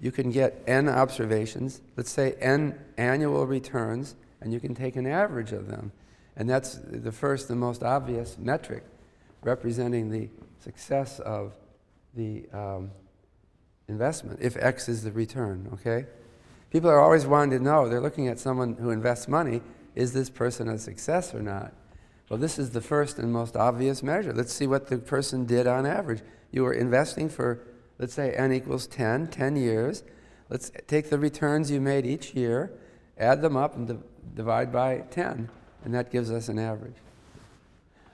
you 0.00 0.12
can 0.12 0.30
get 0.30 0.62
n 0.66 0.88
observations, 0.88 1.80
let's 1.96 2.10
say 2.10 2.32
n 2.40 2.78
annual 2.96 3.46
returns, 3.46 4.14
and 4.40 4.52
you 4.52 4.60
can 4.60 4.74
take 4.74 4.96
an 4.96 5.06
average 5.06 5.52
of 5.52 5.68
them. 5.68 5.92
And 6.36 6.48
that's 6.48 6.74
the 6.74 7.12
first 7.12 7.50
and 7.50 7.60
most 7.60 7.82
obvious 7.82 8.38
metric 8.38 8.84
representing 9.42 10.10
the 10.10 10.28
success 10.62 11.18
of 11.20 11.54
the 12.14 12.44
um, 12.52 12.90
investment, 13.90 14.38
if 14.40 14.56
X 14.56 14.88
is 14.88 15.02
the 15.02 15.12
return, 15.12 15.68
okay? 15.74 16.06
People 16.70 16.88
are 16.88 17.00
always 17.00 17.26
wanting 17.26 17.58
to 17.58 17.64
know, 17.64 17.88
they're 17.88 18.00
looking 18.00 18.28
at 18.28 18.38
someone 18.38 18.76
who 18.76 18.90
invests 18.90 19.28
money, 19.28 19.60
is 19.94 20.12
this 20.12 20.30
person 20.30 20.68
a 20.68 20.78
success 20.78 21.34
or 21.34 21.42
not? 21.42 21.72
Well, 22.28 22.38
this 22.38 22.58
is 22.58 22.70
the 22.70 22.80
first 22.80 23.18
and 23.18 23.32
most 23.32 23.56
obvious 23.56 24.02
measure. 24.02 24.32
Let's 24.32 24.52
see 24.52 24.68
what 24.68 24.86
the 24.86 24.98
person 24.98 25.46
did 25.46 25.66
on 25.66 25.84
average. 25.84 26.22
You 26.52 26.62
were 26.62 26.72
investing 26.72 27.28
for 27.28 27.60
let's 28.00 28.14
say 28.14 28.32
n 28.32 28.52
equals 28.52 28.86
10, 28.86 29.28
10 29.28 29.56
years. 29.56 30.02
Let's 30.48 30.72
take 30.88 31.10
the 31.10 31.18
returns 31.18 31.70
you 31.70 31.80
made 31.80 32.06
each 32.06 32.34
year, 32.34 32.72
add 33.18 33.42
them 33.42 33.56
up, 33.56 33.76
and 33.76 33.86
di- 33.86 33.98
divide 34.34 34.72
by 34.72 35.04
10, 35.10 35.48
and 35.84 35.94
that 35.94 36.10
gives 36.10 36.30
us 36.30 36.48
an 36.48 36.58
average. 36.58 36.96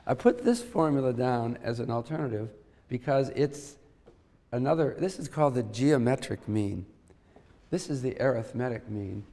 I 0.06 0.14
put 0.14 0.44
this 0.44 0.62
formula 0.62 1.12
down 1.12 1.58
as 1.62 1.80
an 1.80 1.90
alternative 1.90 2.50
because 2.88 3.30
it's 3.30 3.76
another, 4.56 4.96
this 4.98 5.18
is 5.18 5.28
called 5.28 5.54
the 5.54 5.62
geometric 5.62 6.48
mean. 6.48 6.86
This 7.70 7.88
is 7.88 8.02
the 8.02 8.16
arithmetic 8.20 8.88
mean. 8.88 9.24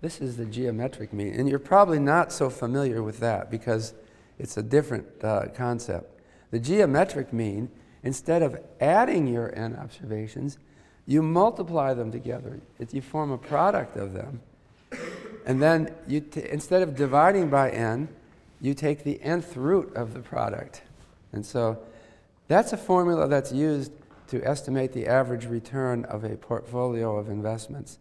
This 0.00 0.20
is 0.20 0.36
the 0.36 0.44
geometric 0.44 1.12
mean. 1.12 1.34
And 1.34 1.48
you're 1.48 1.58
probably 1.58 1.98
not 1.98 2.32
so 2.32 2.50
familiar 2.50 3.02
with 3.02 3.20
that 3.20 3.50
because 3.50 3.94
it's 4.38 4.56
a 4.56 4.62
different 4.62 5.06
uh, 5.22 5.46
concept. 5.54 6.20
The 6.50 6.58
geometric 6.58 7.32
mean 7.32 7.70
instead 8.02 8.42
of 8.42 8.56
adding 8.80 9.26
your 9.26 9.52
n 9.58 9.76
observations, 9.76 10.58
you 11.06 11.22
multiply 11.22 11.92
them 11.92 12.12
together. 12.12 12.60
It, 12.78 12.94
you 12.94 13.00
form 13.00 13.32
a 13.32 13.38
product 13.38 13.96
of 13.96 14.12
them. 14.12 14.40
And 15.44 15.60
then 15.62 15.94
you 16.06 16.20
t- 16.20 16.48
instead 16.48 16.82
of 16.82 16.96
dividing 16.96 17.50
by 17.50 17.70
n, 17.70 18.08
you 18.60 18.74
take 18.74 19.04
the 19.04 19.20
nth 19.22 19.56
root 19.56 19.94
of 19.94 20.14
the 20.14 20.20
product. 20.20 20.82
And 21.32 21.44
so 21.44 21.78
that's 22.48 22.72
a 22.72 22.76
formula 22.76 23.28
that's 23.28 23.52
used 23.52 23.92
to 24.28 24.42
estimate 24.44 24.92
the 24.92 25.06
average 25.06 25.46
return 25.46 26.04
of 26.04 26.24
a 26.24 26.36
portfolio 26.36 27.16
of 27.16 27.28
investments, 27.28 27.98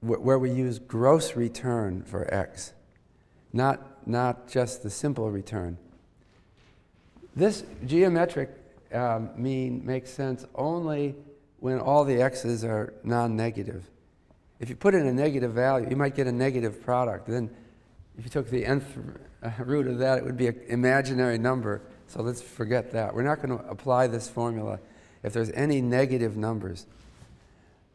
wh- 0.00 0.22
where 0.24 0.38
we 0.38 0.50
use 0.50 0.78
gross 0.78 1.36
return 1.36 2.02
for 2.02 2.32
x, 2.32 2.72
not, 3.52 4.06
not 4.06 4.48
just 4.48 4.82
the 4.82 4.90
simple 4.90 5.30
return. 5.30 5.78
This 7.36 7.64
geometric 7.84 8.50
um, 8.92 9.30
mean 9.36 9.84
makes 9.84 10.10
sense 10.10 10.44
only 10.54 11.14
when 11.58 11.80
all 11.80 12.04
the 12.04 12.20
x's 12.22 12.64
are 12.64 12.94
non-negative. 13.02 13.90
If 14.60 14.68
you 14.68 14.76
put 14.76 14.94
in 14.94 15.06
a 15.06 15.12
negative 15.12 15.52
value, 15.52 15.88
you 15.90 15.96
might 15.96 16.14
get 16.14 16.26
a 16.26 16.32
negative 16.32 16.82
product. 16.82 17.26
Then 17.26 17.50
if 18.16 18.24
you 18.24 18.30
took 18.30 18.48
the 18.48 18.64
nth 18.64 18.86
root 19.58 19.86
of 19.86 19.98
that, 19.98 20.18
it 20.18 20.24
would 20.24 20.36
be 20.36 20.46
an 20.46 20.60
imaginary 20.68 21.38
number. 21.38 21.82
So 22.06 22.22
let's 22.22 22.40
forget 22.40 22.92
that. 22.92 23.14
We're 23.14 23.22
not 23.24 23.42
going 23.42 23.58
to 23.58 23.64
apply 23.66 24.06
this 24.06 24.28
formula 24.28 24.78
if 25.24 25.32
there's 25.32 25.50
any 25.50 25.80
negative 25.80 26.36
numbers. 26.36 26.86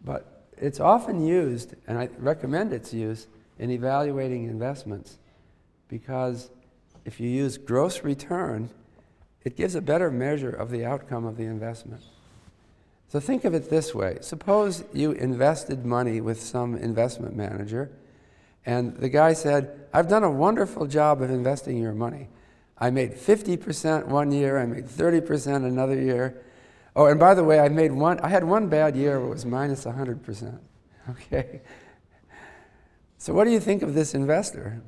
But 0.03 0.43
it's 0.57 0.81
often 0.81 1.25
used, 1.25 1.75
and 1.87 1.97
I 1.97 2.09
recommend 2.17 2.73
its 2.73 2.93
use, 2.93 3.27
in 3.57 3.71
evaluating 3.71 4.45
investments 4.45 5.17
because 5.89 6.49
if 7.05 7.19
you 7.19 7.29
use 7.29 7.57
gross 7.57 8.03
return, 8.03 8.69
it 9.43 9.55
gives 9.55 9.75
a 9.75 9.81
better 9.81 10.09
measure 10.09 10.49
of 10.49 10.69
the 10.71 10.85
outcome 10.85 11.25
of 11.25 11.37
the 11.37 11.43
investment. 11.43 12.01
So 13.09 13.19
think 13.19 13.43
of 13.43 13.53
it 13.53 13.69
this 13.69 13.93
way 13.93 14.19
suppose 14.21 14.83
you 14.93 15.11
invested 15.11 15.85
money 15.85 16.21
with 16.21 16.41
some 16.41 16.75
investment 16.75 17.35
manager, 17.35 17.91
and 18.65 18.95
the 18.97 19.09
guy 19.09 19.33
said, 19.33 19.87
I've 19.93 20.07
done 20.07 20.23
a 20.23 20.31
wonderful 20.31 20.85
job 20.85 21.21
of 21.21 21.29
investing 21.29 21.77
your 21.77 21.93
money. 21.93 22.27
I 22.77 22.91
made 22.91 23.13
50% 23.13 24.05
one 24.05 24.31
year, 24.31 24.57
I 24.57 24.65
made 24.65 24.85
30% 24.85 25.65
another 25.65 25.99
year. 25.99 26.41
Oh, 26.95 27.05
and 27.05 27.19
by 27.19 27.33
the 27.33 27.43
way, 27.43 27.59
I 27.59 27.69
made 27.69 27.91
one, 27.91 28.19
I 28.21 28.29
had 28.29 28.43
one 28.43 28.67
bad 28.67 28.95
year 28.95 29.19
where 29.19 29.27
it 29.27 29.33
was 29.33 29.45
minus 29.45 29.85
100%. 29.85 30.59
Okay? 31.09 31.61
So, 33.17 33.33
what 33.33 33.45
do 33.45 33.51
you 33.51 33.59
think 33.59 33.81
of 33.81 33.95
this 33.95 34.13
investor? 34.13 34.81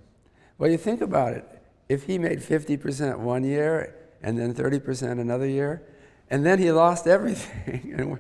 Well, 0.60 0.70
you 0.70 0.78
think 0.78 1.02
about 1.02 1.34
it. 1.34 1.62
If 1.90 2.04
he 2.04 2.20
made 2.20 2.40
50% 2.40 3.18
one 3.18 3.44
year 3.44 3.96
and 4.22 4.38
then 4.38 4.54
30% 4.54 5.20
another 5.20 5.48
year, 5.48 5.82
and 6.30 6.46
then 6.46 6.60
he 6.60 6.72
lost 6.72 7.08
everything. 7.08 8.20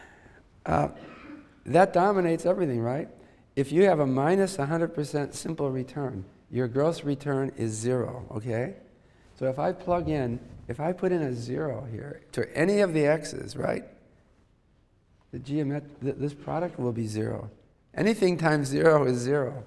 uh, 0.66 0.88
that 1.66 1.92
dominates 1.92 2.46
everything, 2.46 2.80
right? 2.80 3.08
If 3.56 3.72
you 3.72 3.84
have 3.84 4.00
a 4.00 4.06
minus 4.06 4.56
100% 4.56 5.34
simple 5.34 5.70
return, 5.70 6.24
your 6.50 6.68
gross 6.68 7.04
return 7.04 7.52
is 7.56 7.72
zero, 7.72 8.26
okay? 8.30 8.74
So 9.38 9.46
if 9.46 9.58
I 9.58 9.72
plug 9.72 10.08
in, 10.08 10.38
if 10.70 10.78
I 10.78 10.92
put 10.92 11.10
in 11.10 11.20
a 11.20 11.34
zero 11.34 11.84
here 11.90 12.20
to 12.30 12.56
any 12.56 12.78
of 12.78 12.94
the 12.94 13.04
x's, 13.04 13.56
right? 13.56 13.82
The 15.32 15.40
geomet- 15.40 16.00
th- 16.00 16.14
this 16.16 16.32
product 16.32 16.78
will 16.78 16.92
be 16.92 17.08
zero. 17.08 17.50
Anything 17.92 18.38
times 18.38 18.68
zero 18.68 19.04
is 19.04 19.18
zero. 19.18 19.64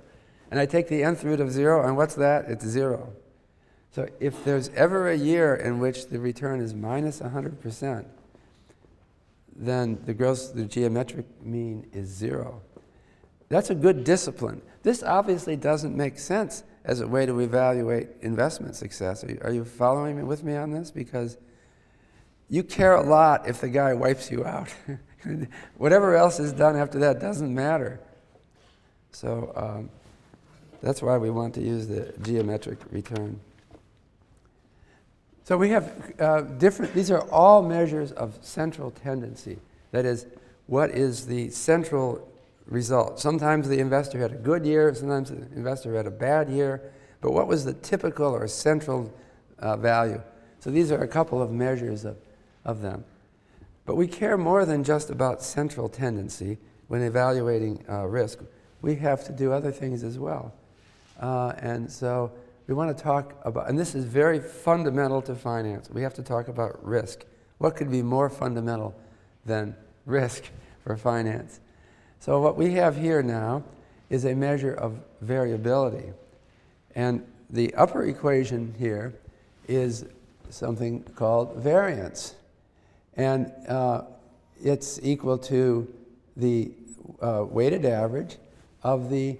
And 0.50 0.62
I 0.62 0.66
take 0.66 0.88
the 0.88 1.04
nth 1.04 1.26
root 1.26 1.42
of 1.42 1.52
zero, 1.52 1.86
and 1.86 1.98
what's 1.98 2.16
that? 2.16 2.46
It's 2.46 2.66
zero. 2.66 3.12
So 3.92 4.08
if 4.22 4.46
there's 4.46 4.70
ever 4.70 5.10
a 5.10 5.18
year 5.18 5.54
in 5.54 5.80
which 5.80 6.08
the 6.08 6.20
return 6.20 6.62
is 6.62 6.74
minus 6.74 7.20
100%, 7.20 8.06
then 9.58 10.02
the 10.06 10.14
gross, 10.14 10.52
the 10.52 10.64
geometric 10.64 11.26
mean 11.44 11.86
is 11.92 12.08
zero. 12.08 12.62
That's 13.50 13.70
a 13.70 13.76
good 13.76 14.06
discipline. 14.06 14.62
This 14.84 15.04
obviously 15.04 15.58
doesn't 15.58 15.98
make 15.98 16.18
sense 16.18 16.64
as 16.86 17.00
a 17.00 17.08
way 17.08 17.26
to 17.26 17.40
evaluate 17.40 18.10
investment 18.22 18.76
success. 18.76 19.24
Are 19.24 19.32
you, 19.32 19.40
are 19.42 19.52
you 19.52 19.66
following 19.66 20.18
me 20.18 20.24
with 20.24 20.44
me 20.44 20.56
on 20.56 20.72
this? 20.72 20.92
Because 20.92 21.38
you 22.50 22.64
care 22.64 22.96
a 22.96 23.02
lot 23.02 23.48
if 23.48 23.62
the 23.62 23.70
guy 23.70 23.94
wipes 23.94 24.30
you 24.30 24.46
out. 24.46 24.74
Whatever 25.78 26.16
else 26.16 26.40
is 26.40 26.52
done 26.52 26.76
after 26.76 27.00
that 27.00 27.20
doesn't 27.20 27.54
matter. 27.54 28.00
So 29.12 29.54
um, 29.56 29.90
that's 30.82 31.02
why 31.02 31.18
we 31.18 31.30
want 31.30 31.54
to 31.56 31.62
use 31.62 31.88
the 31.88 32.14
geometric 32.22 32.80
return. 32.92 33.40
So 35.46 35.58
we 35.58 35.70
have 35.70 36.14
uh, 36.20 36.42
different, 36.42 36.94
these 36.94 37.12
are 37.12 37.30
all 37.30 37.62
measures 37.62 38.12
of 38.12 38.38
central 38.42 38.92
tendency. 38.92 39.58
That 39.92 40.06
is, 40.06 40.26
what 40.68 40.92
is 40.92 41.28
the 41.28 41.50
central 41.50 42.30
result? 42.66 43.20
Sometimes 43.20 43.68
the 43.68 43.80
investor 43.80 44.20
had 44.20 44.32
a 44.32 44.36
good 44.36 44.66
year, 44.66 44.94
sometimes 44.94 45.30
the 45.30 45.38
investor 45.56 45.96
had 45.96 46.08
a 46.08 46.12
bad 46.12 46.50
year, 46.50 46.82
but 47.22 47.32
what 47.32 47.48
was 47.48 47.66
the 47.66 47.74
typical 47.74 48.34
or 48.34 48.48
central 48.48 49.14
uh, 49.60 49.78
value? 49.78 50.22
So 50.60 50.72
these 50.72 50.92
are 50.92 51.02
a 51.02 51.08
couple 51.08 51.42
of 51.42 51.52
measures 51.52 52.06
of, 52.06 52.18
of 52.66 52.82
them. 52.82 53.04
But 53.86 53.96
we 53.96 54.08
care 54.08 54.38
more 54.38 54.66
than 54.66 54.84
just 54.84 55.10
about 55.10 55.42
central 55.42 55.90
tendency 55.90 56.58
when 56.88 57.02
evaluating 57.02 57.84
uh, 57.90 58.06
risk. 58.06 58.40
We 58.82 58.96
have 58.96 59.26
to 59.26 59.32
do 59.32 59.52
other 59.52 59.72
things 59.72 60.04
as 60.04 60.18
well. 60.18 60.54
Uh, 61.20 61.54
and 61.58 61.92
so 61.92 62.32
we 62.68 62.74
want 62.74 62.96
to 62.96 63.04
talk 63.04 63.36
about, 63.44 63.70
and 63.70 63.78
this 63.78 63.94
is 63.94 64.06
very 64.06 64.40
fundamental 64.40 65.22
to 65.24 65.36
finance. 65.36 65.90
We 65.90 66.02
have 66.02 66.14
to 66.16 66.24
talk 66.24 66.48
about 66.48 66.84
risk. 66.86 67.26
What 67.58 67.76
could 67.76 67.92
be 67.92 68.02
more 68.02 68.30
fundamental 68.30 68.96
than 69.46 69.76
risk 70.06 70.46
for 70.84 70.96
finance? 70.98 71.60
So, 72.24 72.40
what 72.40 72.56
we 72.56 72.72
have 72.76 72.96
here 72.96 73.22
now 73.22 73.66
is 74.10 74.24
a 74.24 74.34
measure 74.34 74.74
of 74.74 74.98
variability. 75.20 76.14
And 76.96 77.22
the 77.50 77.76
upper 77.76 78.06
equation 78.06 78.74
here 78.80 79.14
is 79.68 80.06
something 80.50 81.04
called 81.16 81.58
variance. 81.58 82.36
And 83.18 83.52
uh, 83.68 84.04
it's 84.64 85.02
equal 85.04 85.38
to 85.40 85.94
the 86.38 86.72
uh, 87.22 87.44
weighted 87.44 87.84
average 87.84 88.38
of 88.84 89.10
the 89.10 89.38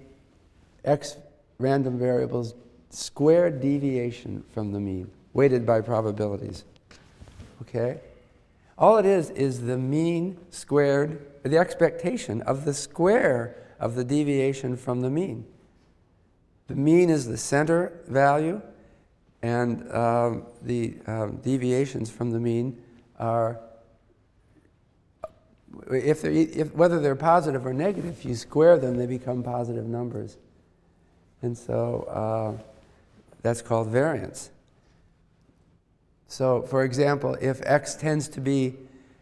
x 0.84 1.16
random 1.58 1.98
variables 1.98 2.52
squared 2.90 3.62
deviation 3.62 4.44
from 4.52 4.72
the 4.72 4.80
mean, 4.80 5.10
weighted 5.32 5.64
by 5.64 5.80
probabilities. 5.80 6.64
Okay? 7.62 7.98
All 8.76 8.98
it 8.98 9.06
is 9.06 9.30
is 9.30 9.62
the 9.62 9.78
mean 9.78 10.36
squared, 10.50 11.24
the 11.44 11.58
expectation 11.58 12.42
of 12.42 12.64
the 12.64 12.74
square 12.74 13.56
of 13.78 13.94
the 13.94 14.04
deviation 14.04 14.76
from 14.76 15.02
the 15.02 15.10
mean. 15.10 15.44
The 16.68 16.74
mean 16.74 17.10
is 17.10 17.26
the 17.26 17.36
center 17.36 18.00
value, 18.08 18.62
and 19.42 19.92
um, 19.92 20.46
the 20.62 20.96
um, 21.06 21.36
deviations 21.36 22.10
from 22.10 22.30
the 22.30 22.40
mean 22.40 22.80
are, 23.18 23.60
if 25.92 26.22
they're, 26.22 26.32
if, 26.32 26.74
whether 26.74 26.98
they're 26.98 27.14
positive 27.14 27.66
or 27.66 27.74
negative, 27.74 28.06
if 28.06 28.24
you 28.24 28.34
square 28.34 28.78
them, 28.78 28.96
they 28.96 29.06
become 29.06 29.42
positive 29.42 29.84
numbers. 29.84 30.38
And 31.42 31.56
so 31.56 32.04
uh, 32.08 32.62
that's 33.42 33.60
called 33.60 33.88
variance. 33.88 34.50
So, 36.26 36.62
for 36.62 36.84
example, 36.84 37.36
if 37.38 37.60
x 37.66 37.94
tends 37.96 38.28
to 38.28 38.40
be, 38.40 38.76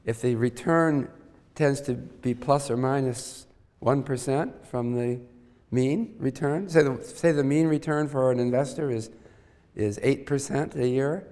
if 0.05 0.23
the 0.23 0.37
return 0.37 1.09
tends 1.55 1.81
to 1.83 1.95
be 1.95 2.35
plus 2.35 2.71
or 2.71 2.77
minus 2.77 3.47
1 3.81 4.05
from 4.65 4.95
the 4.95 5.21
mean 5.71 6.15
return, 6.19 6.69
say 6.69 6.83
the, 6.83 7.03
say 7.03 7.33
the 7.33 7.43
mean 7.43 7.67
return 7.67 8.07
for 8.07 8.31
an 8.31 8.39
investor 8.39 8.91
is, 8.91 9.11
is 9.75 9.99
8% 9.99 10.77
a 10.77 10.87
year, 10.87 11.27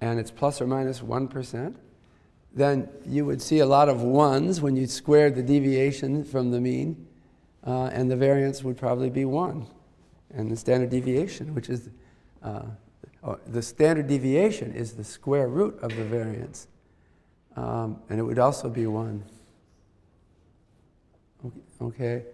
and 0.00 0.18
it's 0.18 0.30
plus 0.30 0.60
or 0.60 0.66
minus 0.66 1.02
1, 1.02 1.76
then 2.52 2.88
you 3.06 3.26
would 3.26 3.42
see 3.42 3.58
a 3.58 3.66
lot 3.66 3.88
of 3.88 4.02
ones 4.02 4.62
when 4.62 4.76
you 4.76 4.86
squared 4.86 5.34
the 5.34 5.42
deviation 5.42 6.24
from 6.24 6.50
the 6.50 6.60
mean, 6.60 7.06
uh, 7.66 7.90
and 7.92 8.10
the 8.10 8.16
variance 8.16 8.64
would 8.64 8.78
probably 8.78 9.10
be 9.10 9.24
1. 9.24 9.66
And 10.34 10.50
the 10.50 10.56
standard 10.56 10.90
deviation, 10.90 11.54
which 11.54 11.68
is 11.68 11.90
uh, 12.42 12.62
oh, 13.22 13.38
the 13.46 13.62
standard 13.62 14.06
deviation, 14.06 14.72
is 14.72 14.94
the 14.94 15.04
square 15.04 15.48
root 15.48 15.78
of 15.80 15.94
the 15.94 16.04
variance. 16.04 16.68
Um, 17.56 18.00
and 18.08 18.18
it 18.18 18.22
would 18.22 18.38
also 18.38 18.68
be 18.68 18.86
1. 18.86 19.22
Okay? 21.80 22.24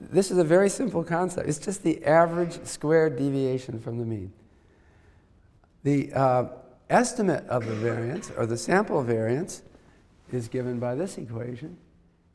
This 0.00 0.30
is 0.30 0.38
a 0.38 0.44
very 0.44 0.70
simple 0.70 1.04
concept. 1.04 1.48
It's 1.48 1.58
just 1.58 1.82
the 1.82 2.04
average 2.04 2.64
squared 2.64 3.16
deviation 3.16 3.80
from 3.80 3.98
the 3.98 4.04
mean. 4.04 4.32
The 5.82 6.12
uh, 6.12 6.44
estimate 6.88 7.46
of 7.48 7.66
the 7.66 7.74
variance, 7.74 8.30
or 8.36 8.46
the 8.46 8.56
sample 8.56 9.02
variance, 9.02 9.62
is 10.32 10.48
given 10.48 10.78
by 10.78 10.94
this 10.94 11.18
equation. 11.18 11.76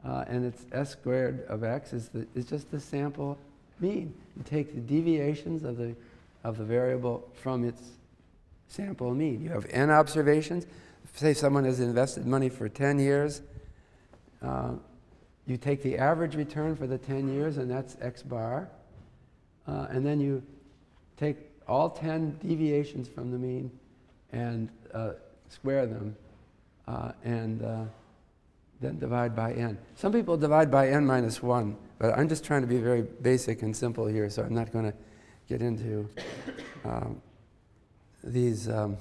Uh, 0.06 0.24
and 0.28 0.46
it's 0.46 0.66
s 0.72 0.92
squared 0.92 1.46
of 1.48 1.64
x 1.64 1.92
is, 1.92 2.10
the, 2.10 2.28
is 2.36 2.46
just 2.46 2.70
the 2.70 2.80
sample 2.80 3.38
mean. 3.80 4.14
You 4.38 4.44
take 4.44 4.76
the 4.76 4.82
deviations 4.82 5.64
of 5.64 5.78
the, 5.78 5.96
of 6.44 6.58
the 6.58 6.64
variable 6.64 7.28
from 7.34 7.64
its 7.64 7.82
sample 8.68 9.14
mean. 9.14 9.42
You 9.42 9.50
have 9.50 9.66
n 9.70 9.90
observations. 9.90 10.68
Say 11.16 11.34
someone 11.34 11.64
has 11.66 11.80
invested 11.80 12.26
money 12.26 12.50
for 12.50 12.70
10 12.70 13.00
years. 13.00 13.42
Uh, 14.42 14.74
you 15.48 15.58
take 15.58 15.84
the 15.84 15.98
average 15.98 16.36
return 16.36 16.76
for 16.76 16.88
the 16.88 16.98
10 16.98 17.34
years, 17.34 17.58
and 17.58 17.70
that's 17.70 17.98
x 18.02 18.24
bar. 18.24 18.70
Uh, 19.68 19.88
and 19.90 20.06
then 20.06 20.20
you 20.20 20.44
take 21.18 21.38
all 21.68 21.90
10 21.90 22.40
deviations 22.42 23.08
from 23.08 23.32
the 23.32 23.38
mean 23.38 23.72
and 24.32 24.70
uh, 24.94 25.12
square 25.50 25.86
them, 25.86 26.16
uh, 26.88 27.12
and 27.24 27.64
uh, 27.64 27.84
then 28.82 29.00
divide 29.00 29.36
by 29.36 29.54
n. 29.54 29.78
Some 29.96 30.12
people 30.12 30.38
divide 30.38 30.70
by 30.70 30.90
n 30.90 31.06
minus 31.06 31.42
1, 31.42 31.76
but 32.00 32.18
I'm 32.18 32.28
just 32.28 32.44
trying 32.44 32.62
to 32.62 32.68
be 32.68 32.78
very 32.78 33.02
basic 33.02 33.62
and 33.62 33.76
simple 33.76 34.06
here, 34.06 34.30
so 34.30 34.44
I'm 34.44 34.54
not 34.54 34.72
going 34.72 34.86
to 34.86 34.94
get 35.48 35.62
into 35.62 36.10
um, 36.84 37.22
these 38.24 38.68
um, 38.68 38.98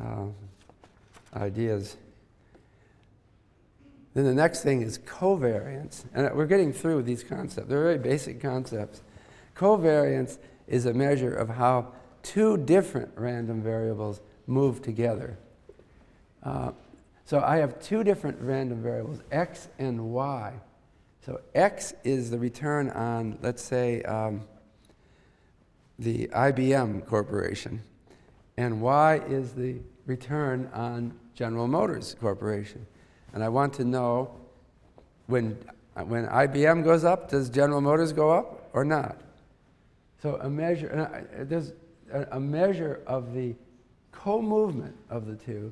uh, 0.00 0.26
ideas. 1.34 1.96
Then 4.16 4.24
the 4.24 4.32
next 4.32 4.62
thing 4.62 4.80
is 4.80 4.98
covariance. 5.00 6.06
And 6.14 6.34
we're 6.34 6.46
getting 6.46 6.72
through 6.72 7.02
these 7.02 7.22
concepts. 7.22 7.68
They're 7.68 7.82
very 7.82 7.98
basic 7.98 8.40
concepts. 8.40 9.02
Covariance 9.54 10.38
is 10.66 10.86
a 10.86 10.94
measure 10.94 11.34
of 11.34 11.50
how 11.50 11.92
two 12.22 12.56
different 12.56 13.10
random 13.14 13.60
variables 13.60 14.22
move 14.46 14.80
together. 14.80 15.36
Uh, 16.42 16.72
so 17.26 17.40
I 17.40 17.58
have 17.58 17.78
two 17.78 18.02
different 18.02 18.40
random 18.40 18.82
variables, 18.82 19.20
x 19.30 19.68
and 19.78 20.10
y. 20.10 20.54
So 21.26 21.42
x 21.54 21.92
is 22.02 22.30
the 22.30 22.38
return 22.38 22.88
on, 22.88 23.36
let's 23.42 23.62
say, 23.62 24.00
um, 24.04 24.44
the 25.98 26.28
IBM 26.28 27.04
Corporation, 27.04 27.82
and 28.56 28.80
y 28.80 29.20
is 29.28 29.52
the 29.52 29.76
return 30.06 30.70
on 30.72 31.12
General 31.34 31.68
Motors 31.68 32.16
Corporation. 32.18 32.86
And 33.36 33.44
I 33.44 33.50
want 33.50 33.74
to 33.74 33.84
know 33.84 34.30
when, 35.26 35.58
when 35.92 36.26
IBM 36.26 36.82
goes 36.82 37.04
up, 37.04 37.28
does 37.28 37.50
General 37.50 37.82
Motors 37.82 38.10
go 38.14 38.30
up 38.30 38.70
or 38.72 38.82
not? 38.82 39.20
So 40.22 40.36
a 40.36 40.48
measure, 40.48 41.46
there's 41.46 41.74
a, 42.10 42.28
a 42.30 42.40
measure 42.40 43.02
of 43.06 43.34
the 43.34 43.54
co-movement 44.10 44.96
of 45.10 45.26
the 45.26 45.34
two 45.34 45.70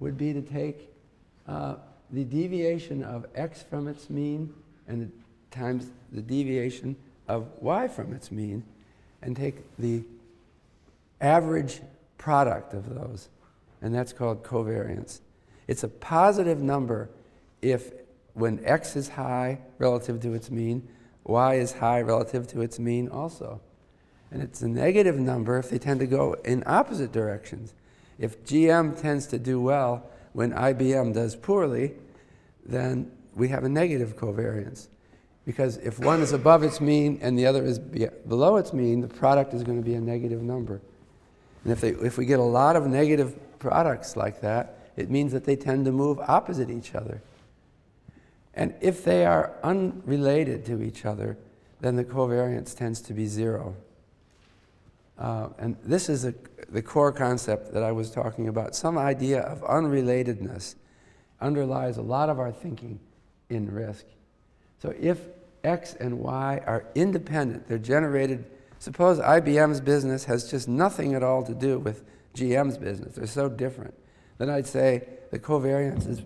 would 0.00 0.16
be 0.16 0.32
to 0.32 0.40
take 0.40 0.88
uh, 1.46 1.74
the 2.12 2.24
deviation 2.24 3.04
of 3.04 3.26
x 3.34 3.62
from 3.62 3.88
its 3.88 4.08
mean 4.08 4.50
and 4.88 5.02
the, 5.02 5.54
times 5.54 5.90
the 6.12 6.22
deviation 6.22 6.96
of 7.28 7.46
y 7.60 7.88
from 7.88 8.14
its 8.14 8.32
mean 8.32 8.64
and 9.20 9.36
take 9.36 9.56
the 9.78 10.02
average 11.20 11.82
product 12.16 12.72
of 12.72 12.88
those. 12.88 13.28
And 13.82 13.94
that's 13.94 14.14
called 14.14 14.42
covariance. 14.42 15.20
It's 15.66 15.84
a 15.84 15.88
positive 15.88 16.60
number 16.60 17.10
if 17.60 17.92
when 18.34 18.64
x 18.64 18.96
is 18.96 19.08
high 19.08 19.58
relative 19.78 20.20
to 20.20 20.34
its 20.34 20.50
mean, 20.50 20.88
y 21.24 21.54
is 21.54 21.72
high 21.72 22.00
relative 22.00 22.46
to 22.48 22.62
its 22.62 22.78
mean 22.78 23.08
also. 23.08 23.60
And 24.30 24.42
it's 24.42 24.62
a 24.62 24.68
negative 24.68 25.18
number 25.18 25.58
if 25.58 25.70
they 25.70 25.78
tend 25.78 26.00
to 26.00 26.06
go 26.06 26.34
in 26.44 26.62
opposite 26.66 27.12
directions. 27.12 27.74
If 28.18 28.42
GM 28.44 29.00
tends 29.00 29.26
to 29.28 29.38
do 29.38 29.60
well 29.60 30.06
when 30.32 30.52
IBM 30.52 31.12
does 31.12 31.36
poorly, 31.36 31.92
then 32.64 33.10
we 33.34 33.48
have 33.48 33.64
a 33.64 33.68
negative 33.68 34.16
covariance. 34.16 34.88
Because 35.44 35.76
if 35.78 35.98
one 35.98 36.20
is 36.22 36.32
above 36.32 36.62
its 36.62 36.80
mean 36.80 37.18
and 37.20 37.38
the 37.38 37.46
other 37.46 37.64
is 37.64 37.78
below 37.78 38.56
its 38.56 38.72
mean, 38.72 39.00
the 39.00 39.08
product 39.08 39.54
is 39.54 39.62
going 39.62 39.78
to 39.78 39.84
be 39.84 39.94
a 39.94 40.00
negative 40.00 40.40
number. 40.40 40.80
And 41.64 41.72
if, 41.72 41.80
they, 41.80 41.90
if 41.90 42.16
we 42.16 42.24
get 42.24 42.38
a 42.38 42.44
lot 42.44 42.76
of 42.76 42.86
negative 42.86 43.36
products 43.58 44.16
like 44.16 44.40
that, 44.40 44.78
it 44.96 45.10
means 45.10 45.32
that 45.32 45.44
they 45.44 45.56
tend 45.56 45.84
to 45.86 45.92
move 45.92 46.18
opposite 46.20 46.70
each 46.70 46.94
other. 46.94 47.22
And 48.54 48.74
if 48.80 49.04
they 49.04 49.24
are 49.24 49.54
unrelated 49.62 50.66
to 50.66 50.82
each 50.82 51.04
other, 51.04 51.38
then 51.80 51.96
the 51.96 52.04
covariance 52.04 52.76
tends 52.76 53.00
to 53.02 53.14
be 53.14 53.26
zero. 53.26 53.74
Uh, 55.18 55.48
and 55.58 55.76
this 55.82 56.08
is 56.08 56.24
a, 56.24 56.34
the 56.68 56.82
core 56.82 57.12
concept 57.12 57.72
that 57.72 57.82
I 57.82 57.92
was 57.92 58.10
talking 58.10 58.48
about. 58.48 58.74
Some 58.74 58.98
idea 58.98 59.40
of 59.40 59.60
unrelatedness 59.62 60.74
underlies 61.40 61.96
a 61.96 62.02
lot 62.02 62.28
of 62.28 62.38
our 62.38 62.52
thinking 62.52 63.00
in 63.48 63.72
risk. 63.72 64.04
So 64.80 64.94
if 65.00 65.20
X 65.64 65.94
and 65.94 66.18
Y 66.18 66.60
are 66.66 66.84
independent, 66.94 67.68
they're 67.68 67.78
generated. 67.78 68.44
Suppose 68.78 69.18
IBM's 69.18 69.80
business 69.80 70.24
has 70.24 70.50
just 70.50 70.68
nothing 70.68 71.14
at 71.14 71.22
all 71.22 71.42
to 71.44 71.54
do 71.54 71.78
with 71.78 72.04
GM's 72.34 72.78
business, 72.78 73.14
they're 73.14 73.26
so 73.26 73.48
different 73.48 73.94
then 74.42 74.50
I'd 74.50 74.66
say 74.66 75.04
the 75.30 75.38
covariance 75.38 76.08
is 76.08 76.20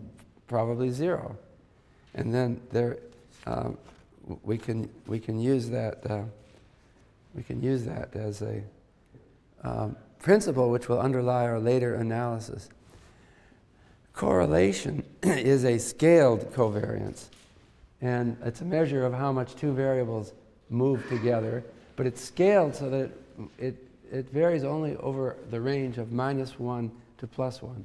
probably 0.46 0.90
zero. 0.90 1.36
And 2.14 2.32
then 2.32 2.58
there, 2.72 2.96
um, 3.46 3.76
we, 4.42 4.56
can, 4.56 4.88
we 5.06 5.20
can 5.20 5.38
use 5.38 5.68
that, 5.68 6.10
uh, 6.10 6.22
we 7.34 7.42
can 7.42 7.62
use 7.62 7.84
that 7.84 8.16
as 8.16 8.40
a 8.40 8.62
um, 9.62 9.96
principle 10.18 10.70
which 10.70 10.88
will 10.88 10.98
underlie 10.98 11.44
our 11.44 11.60
later 11.60 11.96
analysis. 11.96 12.70
Correlation 14.14 15.04
is 15.22 15.66
a 15.66 15.76
scaled 15.76 16.50
covariance, 16.54 17.26
and 18.00 18.38
it's 18.42 18.62
a 18.62 18.64
measure 18.64 19.04
of 19.04 19.12
how 19.12 19.30
much 19.30 19.54
two 19.56 19.74
variables 19.74 20.32
move 20.70 21.06
together, 21.10 21.62
but 21.96 22.06
it's 22.06 22.24
scaled 22.24 22.74
so 22.74 22.88
that 22.88 23.10
it, 23.58 23.76
it 24.10 24.30
varies 24.30 24.64
only 24.64 24.96
over 24.96 25.36
the 25.50 25.60
range 25.60 25.98
of 25.98 26.12
minus 26.12 26.58
1 26.58 26.90
to 27.18 27.26
plus 27.26 27.60
1. 27.60 27.84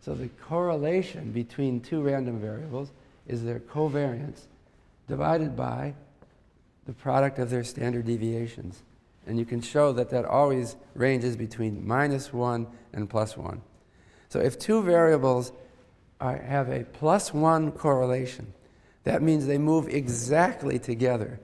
So 0.00 0.14
the 0.14 0.28
correlation 0.28 1.30
between 1.32 1.80
two 1.80 2.02
random 2.02 2.40
variables 2.40 2.90
is 3.26 3.44
their 3.44 3.60
covariance 3.60 4.42
divided 5.08 5.56
by 5.56 5.94
the 6.86 6.92
product 6.92 7.38
of 7.38 7.50
their 7.50 7.64
standard 7.64 8.06
deviations. 8.06 8.82
And 9.26 9.38
you 9.38 9.44
can 9.44 9.60
show 9.60 9.92
that 9.92 10.10
that 10.10 10.24
always 10.24 10.76
ranges 10.94 11.36
between 11.36 11.86
minus 11.86 12.32
1 12.32 12.66
and 12.92 13.08
plus 13.08 13.36
1. 13.36 13.60
So 14.28 14.40
if 14.40 14.58
two 14.58 14.82
variables 14.82 15.52
are, 16.20 16.36
have 16.36 16.68
a 16.68 16.84
plus 16.84 17.34
1 17.34 17.72
correlation, 17.72 18.54
that 19.04 19.22
means 19.22 19.46
they 19.46 19.58
move 19.58 19.88
exactly 19.88 20.78
together. 20.78 21.40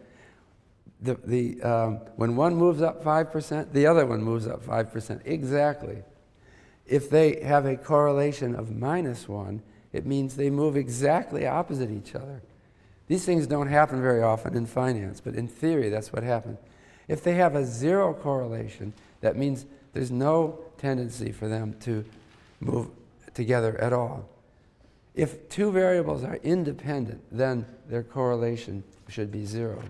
the, 1.01 1.15
the, 1.25 1.63
um, 1.63 2.01
when 2.17 2.37
one 2.37 2.55
moves 2.55 2.81
up 2.81 3.05
5%, 3.05 3.73
the 3.73 3.87
other 3.87 4.07
one 4.07 4.23
moves 4.23 4.47
up 4.47 4.65
5%. 4.65 5.21
Exactly. 5.25 6.03
If 6.87 7.11
they 7.11 7.41
have 7.43 7.67
a 7.67 7.77
correlation 7.77 8.55
of 8.55 8.75
minus 8.75 9.29
1, 9.29 9.63
it 9.93 10.07
means 10.07 10.37
they 10.37 10.51
move 10.51 10.77
exactly 10.77 11.47
opposite 11.47 11.91
each 11.91 12.15
other. 12.15 12.43
These 13.09 13.25
things 13.25 13.47
don't 13.47 13.69
happen 13.69 14.01
very 14.03 14.23
often 14.23 14.57
in 14.57 14.67
finance, 14.67 15.21
but 15.21 15.35
in 15.35 15.49
theory, 15.49 15.89
that's 15.89 16.13
what 16.13 16.23
happens. 16.23 16.59
If 17.09 17.23
they 17.23 17.35
have 17.35 17.55
a 17.55 17.65
zero 17.65 18.13
correlation, 18.15 18.93
that 19.21 19.37
means 19.37 19.65
there's 19.93 20.11
no 20.11 20.59
tendency 20.79 21.33
for 21.33 21.49
them 21.49 21.75
to 21.81 22.05
move 22.61 22.89
together 23.35 23.77
at 23.81 23.93
all. 23.93 24.29
If 25.15 25.49
two 25.49 25.71
variables 25.71 26.25
are 26.25 26.37
independent, 26.43 27.23
then 27.33 27.65
their 27.89 28.03
correlation 28.03 28.85
should 29.09 29.33
be 29.33 29.47
zero. 29.47 29.83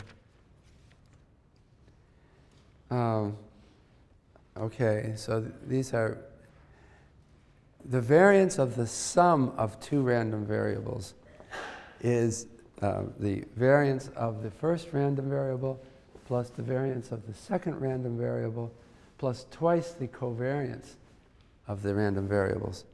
Um, 2.90 3.36
okay, 4.56 5.14
so 5.16 5.40
th- 5.40 5.52
these 5.66 5.92
are 5.92 6.18
the 7.88 8.00
variance 8.00 8.58
of 8.58 8.74
the 8.74 8.86
sum 8.86 9.52
of 9.56 9.78
two 9.80 10.02
random 10.02 10.44
variables 10.44 11.14
is 12.00 12.46
uh, 12.82 13.02
the 13.18 13.44
variance 13.56 14.08
of 14.16 14.42
the 14.42 14.50
first 14.50 14.88
random 14.92 15.30
variable 15.30 15.80
plus 16.26 16.50
the 16.50 16.62
variance 16.62 17.12
of 17.12 17.26
the 17.26 17.34
second 17.34 17.80
random 17.80 18.18
variable 18.18 18.72
plus 19.18 19.46
twice 19.50 19.92
the 19.92 20.08
covariance 20.08 20.94
of 21.68 21.82
the 21.82 21.94
random 21.94 22.28
variables. 22.28 22.84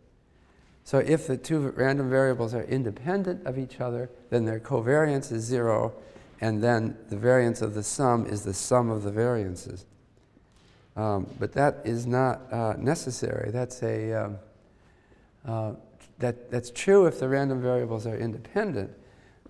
So 0.84 0.98
if 0.98 1.26
the 1.26 1.36
two 1.36 1.70
random 1.70 2.10
variables 2.10 2.54
are 2.54 2.64
independent 2.64 3.46
of 3.46 3.58
each 3.58 3.80
other, 3.80 4.10
then 4.30 4.44
their 4.44 4.60
covariance 4.60 5.32
is 5.32 5.44
zero, 5.44 5.92
and 6.40 6.62
then 6.62 6.96
the 7.08 7.16
variance 7.16 7.62
of 7.62 7.74
the 7.74 7.82
sum 7.82 8.26
is 8.26 8.42
the 8.42 8.54
sum 8.54 8.90
of 8.90 9.02
the 9.04 9.12
variances. 9.12 9.86
Um, 10.96 11.26
but 11.38 11.52
that 11.52 11.80
is 11.84 12.06
not 12.06 12.52
uh, 12.52 12.74
necessary. 12.76 13.50
That's 13.50 13.82
a 13.82 14.12
um, 14.12 14.38
uh, 15.46 15.72
that, 16.18 16.50
that's 16.50 16.70
true 16.70 17.06
if 17.06 17.18
the 17.18 17.28
random 17.28 17.60
variables 17.60 18.06
are 18.06 18.16
independent. 18.16 18.90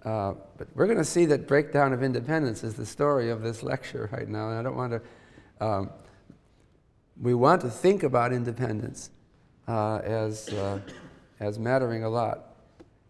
Uh, 0.05 0.35
but 0.57 0.67
we're 0.75 0.87
going 0.87 0.99
to 0.99 1.05
see 1.05 1.27
that 1.27 1.47
breakdown 1.47 1.93
of 1.93 2.03
independence 2.03 2.65
is 2.65 2.75
the 2.75 2.87
story 2.87 3.31
of 3.31 3.43
this 3.43 3.63
lecture 3.63 4.09
right 4.13 4.29
now, 4.29 4.49
and 4.49 4.59
I 4.59 4.63
don't 4.63 4.77
want 4.77 4.93
to. 4.93 5.65
Um, 5.65 5.91
we 7.21 7.35
want 7.35 7.61
to 7.61 7.71
think 7.71 8.03
about 8.03 8.33
independence 8.33 9.11
uh, 9.69 9.99
as, 9.99 10.49
uh, 10.49 10.81
as 11.41 11.59
mattering 11.59 12.05
a 12.05 12.09
lot. 12.09 12.57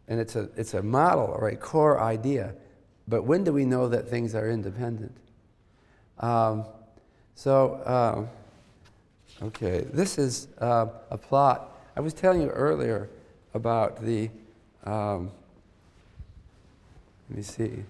And 0.08 0.20
it's 0.20 0.36
a, 0.36 0.50
it's 0.56 0.74
a 0.74 0.82
model 0.82 1.24
or 1.24 1.48
a 1.48 1.56
core 1.56 2.00
idea. 2.00 2.54
But 3.08 3.22
when 3.22 3.44
do 3.44 3.52
we 3.52 3.64
know 3.64 3.88
that 3.88 4.08
things 4.08 4.34
are 4.34 4.50
independent? 4.50 5.16
Um, 6.18 6.66
so, 7.34 7.74
uh, 9.40 9.44
okay, 9.46 9.86
this 9.92 10.18
is 10.18 10.48
uh, 10.58 10.86
a 11.10 11.16
plot. 11.16 11.71
I 11.94 12.00
was 12.00 12.14
telling 12.14 12.40
you 12.40 12.48
earlier 12.48 13.10
about 13.54 14.02
the, 14.02 14.30
um, 14.84 15.30
let 17.28 17.36
me 17.36 17.42
see. 17.42 17.84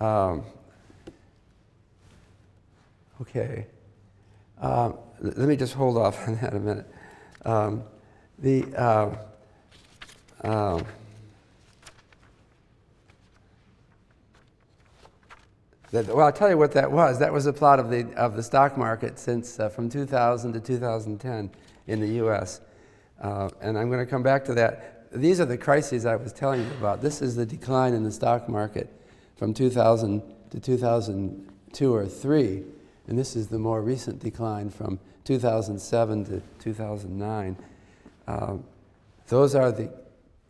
Um, 0.00 0.42
okay. 3.20 3.66
Um, 4.60 4.96
let 5.20 5.48
me 5.48 5.56
just 5.56 5.74
hold 5.74 5.96
off 5.96 6.26
on 6.28 6.36
that 6.40 6.54
a 6.54 6.58
minute. 6.58 6.86
Um, 7.44 7.84
the, 8.38 8.64
uh, 8.74 9.16
well, 15.92 16.22
I'll 16.22 16.32
tell 16.32 16.50
you 16.50 16.58
what 16.58 16.72
that 16.72 16.90
was. 16.90 17.20
That 17.20 17.32
was 17.32 17.46
a 17.46 17.52
plot 17.52 17.78
of 17.78 17.88
the, 17.88 18.12
of 18.14 18.34
the 18.34 18.42
stock 18.42 18.76
market 18.76 19.18
since 19.18 19.60
uh, 19.60 19.68
from 19.68 19.88
2000 19.88 20.52
to 20.52 20.60
2010 20.60 21.50
in 21.86 22.00
the 22.00 22.24
US. 22.24 22.60
Uh, 23.20 23.48
and 23.60 23.78
I'm 23.78 23.88
going 23.88 24.04
to 24.04 24.10
come 24.10 24.22
back 24.22 24.44
to 24.46 24.54
that. 24.54 25.10
These 25.12 25.40
are 25.40 25.44
the 25.44 25.56
crises 25.56 26.06
I 26.06 26.16
was 26.16 26.32
telling 26.32 26.62
you 26.62 26.70
about. 26.72 27.00
This 27.00 27.22
is 27.22 27.36
the 27.36 27.46
decline 27.46 27.94
in 27.94 28.04
the 28.04 28.12
stock 28.12 28.48
market 28.48 28.90
from 29.36 29.54
2000 29.54 30.22
to 30.50 30.60
2002 30.60 31.94
or 31.94 32.06
3. 32.06 32.62
And 33.06 33.18
this 33.18 33.36
is 33.36 33.48
the 33.48 33.58
more 33.58 33.82
recent 33.82 34.20
decline 34.20 34.70
from 34.70 34.98
2007 35.24 36.24
to 36.26 36.42
2009. 36.58 37.56
Um, 38.26 38.64
those 39.28 39.54
are 39.54 39.72
the 39.72 39.90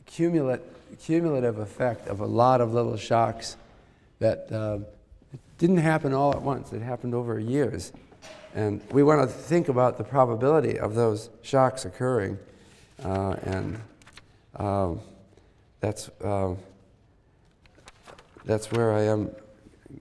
cumulative, 0.06 0.64
cumulative 1.00 1.58
effect 1.58 2.08
of 2.08 2.20
a 2.20 2.26
lot 2.26 2.60
of 2.60 2.72
little 2.72 2.96
shocks 2.96 3.56
that 4.18 4.50
uh, 4.52 4.78
didn't 5.58 5.78
happen 5.78 6.12
all 6.12 6.32
at 6.32 6.42
once. 6.42 6.72
It 6.72 6.82
happened 6.82 7.14
over 7.14 7.38
years. 7.38 7.92
And 8.54 8.80
we 8.92 9.02
want 9.02 9.20
to 9.20 9.26
think 9.26 9.68
about 9.68 9.98
the 9.98 10.04
probability 10.04 10.78
of 10.78 10.94
those 10.94 11.30
shocks 11.42 11.84
occurring. 11.84 12.38
Uh, 13.04 13.36
and 13.42 13.80
um, 14.56 15.00
that's, 15.80 16.08
uh, 16.22 16.54
that's 18.46 18.72
where 18.72 18.94
I 18.94 19.02
am 19.02 19.30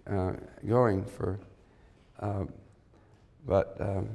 uh, 0.08 0.34
going 0.66 1.04
for. 1.04 1.38
Um, 2.22 2.50
but 3.46 3.76
um, 3.82 4.08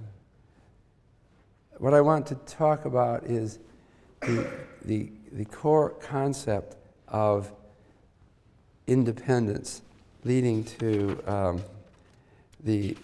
what 1.77 1.92
I 1.92 2.01
want 2.01 2.27
to 2.29 2.35
talk 2.46 2.87
about 2.87 3.24
is 3.24 3.59
the, 4.22 4.51
the, 4.87 5.12
the 5.33 5.44
core 5.44 5.90
concept 5.90 6.77
of 7.09 7.53
independence 8.87 9.83
leading 10.24 10.64
to 10.64 11.22
um, 11.27 11.62
the 12.64 12.96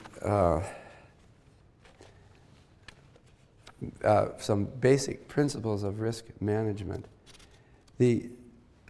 uh, 4.05 4.29
some 4.39 4.65
basic 4.65 5.29
principles 5.29 5.83
of 5.83 6.01
risk 6.01 6.25
management. 6.41 7.07
The 7.99 8.31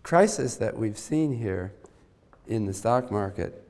crisis 0.03 0.57
that 0.57 0.77
we've 0.77 0.99
seen 0.99 1.39
here 1.39 1.73
in 2.47 2.67
the 2.67 2.75
stock 2.75 3.11
market 3.11 3.67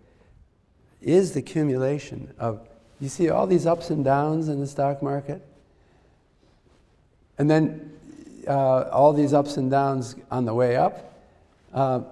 is 1.01 1.33
the 1.33 1.41
accumulation 1.41 2.33
of, 2.39 2.67
you 3.01 3.09
see 3.09 3.29
all 3.31 3.47
these 3.47 3.67
ups 3.67 3.91
and 3.91 4.05
downs 4.05 4.49
in 4.49 4.61
the 4.61 4.67
stock 4.67 5.03
market? 5.03 5.47
And 7.39 7.51
then 7.51 7.93
uh, 8.47 8.89
all 8.91 9.13
these 9.13 9.33
ups 9.33 9.57
and 9.57 9.71
downs 9.71 10.17
on 10.31 10.45
the 10.45 10.55
way 10.55 10.77
up. 10.77 11.21
Uh, 11.73 12.03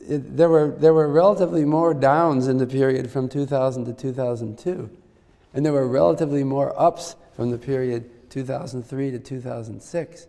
it, 0.00 0.36
there, 0.36 0.48
were, 0.48 0.74
there 0.78 0.92
were 0.92 1.08
relatively 1.08 1.64
more 1.64 1.94
downs 1.94 2.48
in 2.48 2.58
the 2.58 2.66
period 2.66 3.10
from 3.10 3.28
2000 3.28 3.84
to 3.84 3.92
2002. 3.92 4.90
And 5.54 5.64
there 5.64 5.72
were 5.72 5.86
relatively 5.86 6.44
more 6.44 6.78
ups 6.80 7.14
from 7.34 7.50
the 7.50 7.58
period 7.58 8.30
2003 8.30 9.10
to 9.10 9.18
2006. 9.18 10.26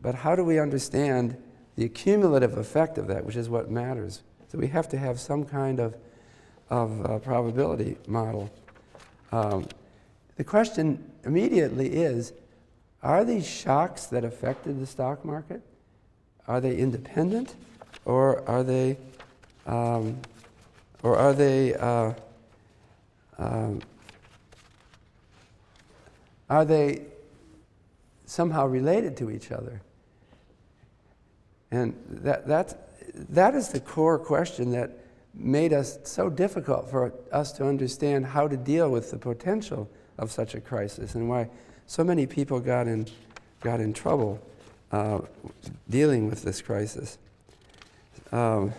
But 0.00 0.14
how 0.14 0.36
do 0.36 0.44
we 0.44 0.58
understand 0.58 1.36
the 1.76 1.88
cumulative 1.88 2.56
effect 2.56 2.98
of 2.98 3.06
that, 3.08 3.24
which 3.24 3.36
is 3.36 3.48
what 3.48 3.70
matters? 3.70 4.22
So 4.48 4.58
we 4.58 4.68
have 4.68 4.88
to 4.90 4.98
have 4.98 5.18
some 5.18 5.44
kind 5.44 5.80
of, 5.80 5.96
of 6.70 7.04
uh, 7.04 7.18
probability 7.18 7.96
model. 8.06 8.50
Um, 9.32 9.66
the 10.36 10.44
question 10.44 11.10
immediately 11.24 11.88
is 11.88 12.32
are 13.02 13.24
these 13.24 13.46
shocks 13.46 14.06
that 14.06 14.24
affected 14.24 14.80
the 14.80 14.86
stock 14.86 15.24
market, 15.24 15.60
are 16.46 16.60
they 16.60 16.76
independent 16.76 17.54
or 18.04 18.46
are 18.48 18.62
they, 18.62 18.96
um, 19.66 20.18
or 21.02 21.16
are 21.16 21.32
they, 21.32 21.74
uh, 21.74 22.12
um, 23.38 23.80
are 26.48 26.64
they 26.64 27.02
somehow 28.26 28.66
related 28.66 29.16
to 29.18 29.30
each 29.30 29.50
other? 29.50 29.80
And 31.70 31.94
that, 32.08 32.46
that's, 32.46 32.74
that 33.14 33.54
is 33.54 33.70
the 33.70 33.80
core 33.80 34.18
question 34.18 34.70
that 34.72 34.98
made 35.34 35.72
us 35.72 35.98
so 36.04 36.30
difficult 36.30 36.88
for 36.90 37.12
us 37.32 37.52
to 37.52 37.66
understand 37.66 38.26
how 38.26 38.46
to 38.46 38.56
deal 38.56 38.90
with 38.90 39.10
the 39.10 39.18
potential 39.18 39.88
of 40.18 40.30
such 40.30 40.54
a 40.54 40.60
crisis 40.60 41.14
and 41.14 41.28
why 41.28 41.48
so 41.86 42.04
many 42.04 42.26
people 42.26 42.60
got 42.60 42.86
in, 42.86 43.06
got 43.60 43.80
in 43.80 43.92
trouble 43.92 44.40
uh, 44.92 45.20
dealing 45.90 46.30
with 46.30 46.42
this 46.42 46.62
crisis. 46.62 47.18
Um, 48.30 48.72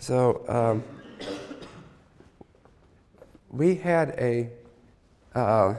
so 0.00 0.44
um, 0.48 0.82
we 3.50 3.76
had 3.76 4.10
a 4.18 4.50
uh, 5.34 5.74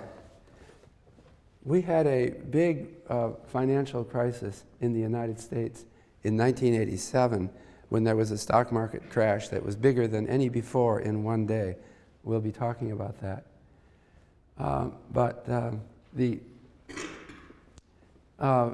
we 1.64 1.82
had 1.82 2.08
a 2.08 2.32
big 2.50 2.90
uh, 3.10 3.32
financial 3.48 4.04
crisis 4.04 4.64
in 4.82 4.94
the 4.94 5.00
United 5.00 5.40
States 5.40 5.86
in 6.24 6.38
1987 6.38 7.50
when 7.90 8.04
there 8.04 8.16
was 8.16 8.32
a 8.32 8.38
stock 8.38 8.72
market 8.72 9.10
crash 9.10 9.50
that 9.50 9.64
was 9.64 9.76
bigger 9.76 10.08
than 10.08 10.28
any 10.28 10.50
before 10.50 11.00
in 11.00 11.24
one 11.24 11.46
day. 11.46 11.76
We'll 12.24 12.42
be 12.42 12.52
talking 12.52 12.92
about 12.92 13.20
that. 13.22 13.46
Um, 14.58 14.94
but 15.12 15.48
um, 15.48 15.82
the, 16.14 16.40
uh, 18.40 18.72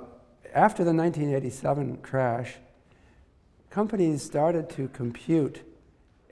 after 0.54 0.84
the 0.84 0.94
1987 0.94 1.98
crash, 1.98 2.56
companies 3.70 4.24
started 4.24 4.70
to 4.72 4.88
compute 4.90 5.62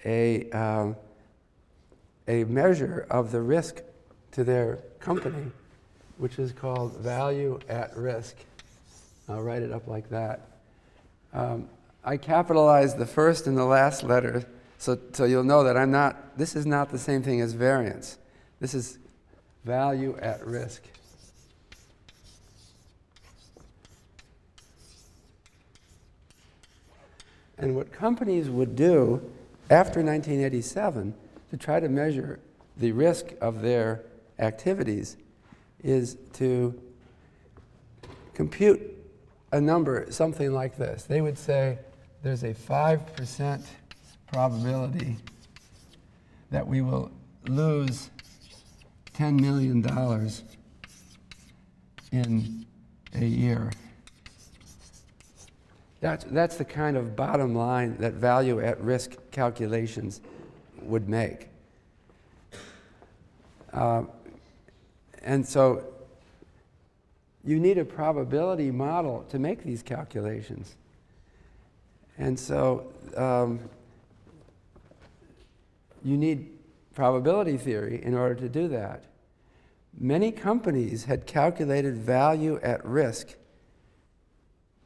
a, 0.05 0.49
um, 0.51 0.95
a 2.27 2.43
measure 2.45 3.05
of 3.10 3.31
the 3.31 3.41
risk 3.41 3.81
to 4.38 4.43
their 4.43 4.78
company, 5.00 5.52
which 6.17 6.38
is 6.38 6.52
called 6.52 6.95
value 6.97 7.60
at 7.67 7.97
risk. 7.97 8.36
I'll 9.28 9.41
write 9.41 9.63
it 9.63 9.71
up 9.71 9.88
like 9.88 10.10
that. 10.12 10.41
Um, 11.34 11.67
I 12.06 12.17
capitalized 12.17 13.00
the 13.00 13.06
first 13.08 13.47
and 13.47 13.58
the 13.58 13.65
last 13.65 14.04
letter 14.04 14.45
so, 14.78 14.97
so 15.13 15.26
you'll 15.26 15.43
know 15.43 15.63
that 15.63 15.76
I'm 15.76 15.89
not, 15.89 16.38
this 16.38 16.56
is 16.56 16.65
not 16.67 16.91
the 16.91 17.00
same 17.00 17.23
thing 17.23 17.41
as 17.41 17.54
variance. 17.54 18.17
This 18.60 18.76
is 18.76 19.00
value 19.65 20.15
at 20.21 20.45
risk. 20.45 20.84
And 27.58 27.76
what 27.76 27.91
companies 27.91 28.52
would 28.52 28.76
do 28.76 29.15
after 29.71 30.04
1987 30.04 31.15
to 31.50 31.58
try 31.58 31.80
to 31.80 31.89
measure 31.89 32.39
the 32.78 32.91
risk 32.91 33.34
of 33.41 33.63
their 33.63 34.04
activities 34.39 35.17
is 35.84 36.17
to 36.34 36.80
compute 38.34 38.82
a 39.52 39.62
number, 39.62 40.06
something 40.10 40.52
like 40.52 40.78
this. 40.78 41.04
They 41.04 41.21
would 41.21 41.38
say 41.38 41.80
there's 42.21 42.43
a 42.43 42.54
5% 42.54 43.65
probability 44.32 45.17
that 46.52 46.65
we 46.65 46.82
will 46.82 47.12
lose 47.47 48.10
$10 49.13 49.39
million 49.39 49.84
in 52.12 52.65
a 53.15 53.26
year. 53.26 53.71
That's, 56.00 56.26
that's 56.26 56.58
the 56.58 56.65
kind 56.65 56.95
of 56.95 57.15
bottom 57.15 57.56
line 57.56 57.97
that 57.97 58.13
value 58.13 58.60
at 58.60 58.80
risk 58.82 59.15
calculations 59.32 60.21
would 60.82 61.10
make. 61.10 61.47
Uh, 63.73 64.04
and 65.27 65.45
so 65.45 65.83
you 67.43 67.59
need 67.59 67.77
a 67.77 67.83
probability 67.83 68.71
model 68.71 69.25
to 69.29 69.37
make 69.37 69.61
these 69.61 69.83
calculations. 69.83 70.77
And 72.17 72.39
so 72.39 72.87
um, 73.17 73.59
you 76.01 76.15
need 76.15 76.49
probability 76.95 77.57
theory 77.57 78.01
in 78.01 78.13
order 78.13 78.35
to 78.35 78.47
do 78.47 78.69
that. 78.69 79.03
Many 79.99 80.31
companies 80.31 81.03
had 81.03 81.27
calculated 81.27 81.97
value 81.97 82.57
at 82.63 82.85
risk 82.85 83.35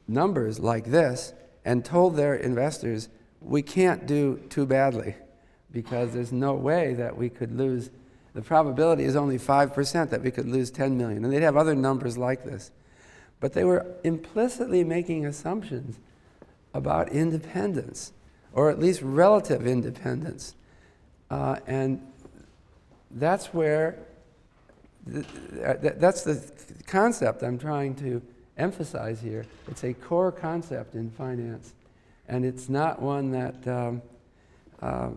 numbers 0.08 0.60
like 0.60 0.86
this 0.86 1.34
and 1.64 1.86
told 1.86 2.16
their 2.16 2.34
investors, 2.34 3.10
we 3.42 3.62
can't 3.62 4.08
do 4.08 4.42
too 4.50 4.66
badly 4.66 5.16
because 5.72 6.14
there's 6.14 6.32
no 6.32 6.56
way 6.56 6.96
that 6.96 7.16
we 7.16 7.30
could 7.30 7.56
lose. 7.56 7.92
The 8.34 8.42
probability 8.42 9.04
is 9.04 9.16
only 9.16 9.38
5% 9.38 10.10
that 10.10 10.22
we 10.22 10.32
could 10.32 10.48
lose 10.48 10.72
10 10.72 10.98
million. 10.98 11.24
And 11.24 11.34
they'd 11.34 11.42
have 11.42 11.58
other 11.58 11.76
numbers 11.76 12.18
like 12.18 12.44
this. 12.44 12.72
But 13.40 13.54
they 13.54 13.64
were 13.64 13.86
implicitly 14.04 14.84
making 14.84 15.26
assumptions 15.26 15.98
about 16.74 17.10
independence, 17.10 18.14
or 18.54 18.70
at 18.70 18.80
least 18.80 19.02
relative 19.02 19.68
independence. 19.68 20.56
Uh, 21.30 21.58
and 21.68 22.02
that's 23.10 23.54
where, 23.54 23.98
uh, 25.14 25.74
that's 25.82 26.24
the 26.24 26.52
concept 26.88 27.44
I'm 27.44 27.58
trying 27.58 27.96
to 27.96 28.22
emphasize 28.58 29.22
here. 29.22 29.46
It's 29.68 29.84
a 29.84 29.94
core 29.94 30.32
concept 30.32 30.96
in 30.96 31.10
finance, 31.12 31.74
and 32.28 32.46
it's 32.46 32.70
not 32.70 33.02
one 33.02 33.32
that 33.32 33.68
um, 33.68 34.02
uh, 34.82 35.10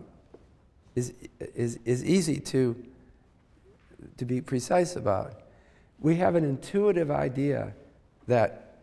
is 0.95 1.13
is, 1.39 1.79
is 1.85 2.03
easy 2.03 2.39
to, 2.39 2.75
to 4.17 4.25
be 4.25 4.41
precise 4.41 4.95
about. 4.95 5.41
We 5.99 6.15
have 6.17 6.35
an 6.35 6.43
intuitive 6.43 7.11
idea 7.11 7.73
that 8.27 8.77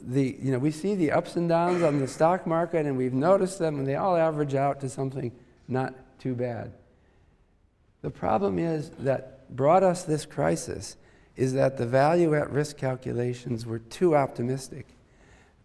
the, 0.00 0.36
you 0.40 0.52
know, 0.52 0.58
we 0.58 0.70
see 0.70 0.94
the 0.94 1.12
ups 1.12 1.36
and 1.36 1.48
downs 1.48 1.82
on 1.82 1.98
the 1.98 2.08
stock 2.08 2.46
market 2.46 2.86
and 2.86 2.96
we've 2.96 3.14
noticed 3.14 3.58
them 3.58 3.78
and 3.78 3.86
they 3.86 3.96
all 3.96 4.16
average 4.16 4.54
out 4.54 4.80
to 4.80 4.88
something 4.88 5.32
not 5.68 5.94
too 6.18 6.34
bad. 6.34 6.72
The 8.02 8.10
problem 8.10 8.58
is 8.58 8.90
that 8.98 9.54
brought 9.54 9.82
us 9.82 10.04
this 10.04 10.26
crisis 10.26 10.96
is 11.36 11.52
that 11.54 11.76
the 11.76 11.86
value 11.86 12.34
at 12.34 12.50
risk 12.50 12.76
calculations 12.76 13.66
were 13.66 13.78
too 13.78 14.16
optimistic. 14.16 14.86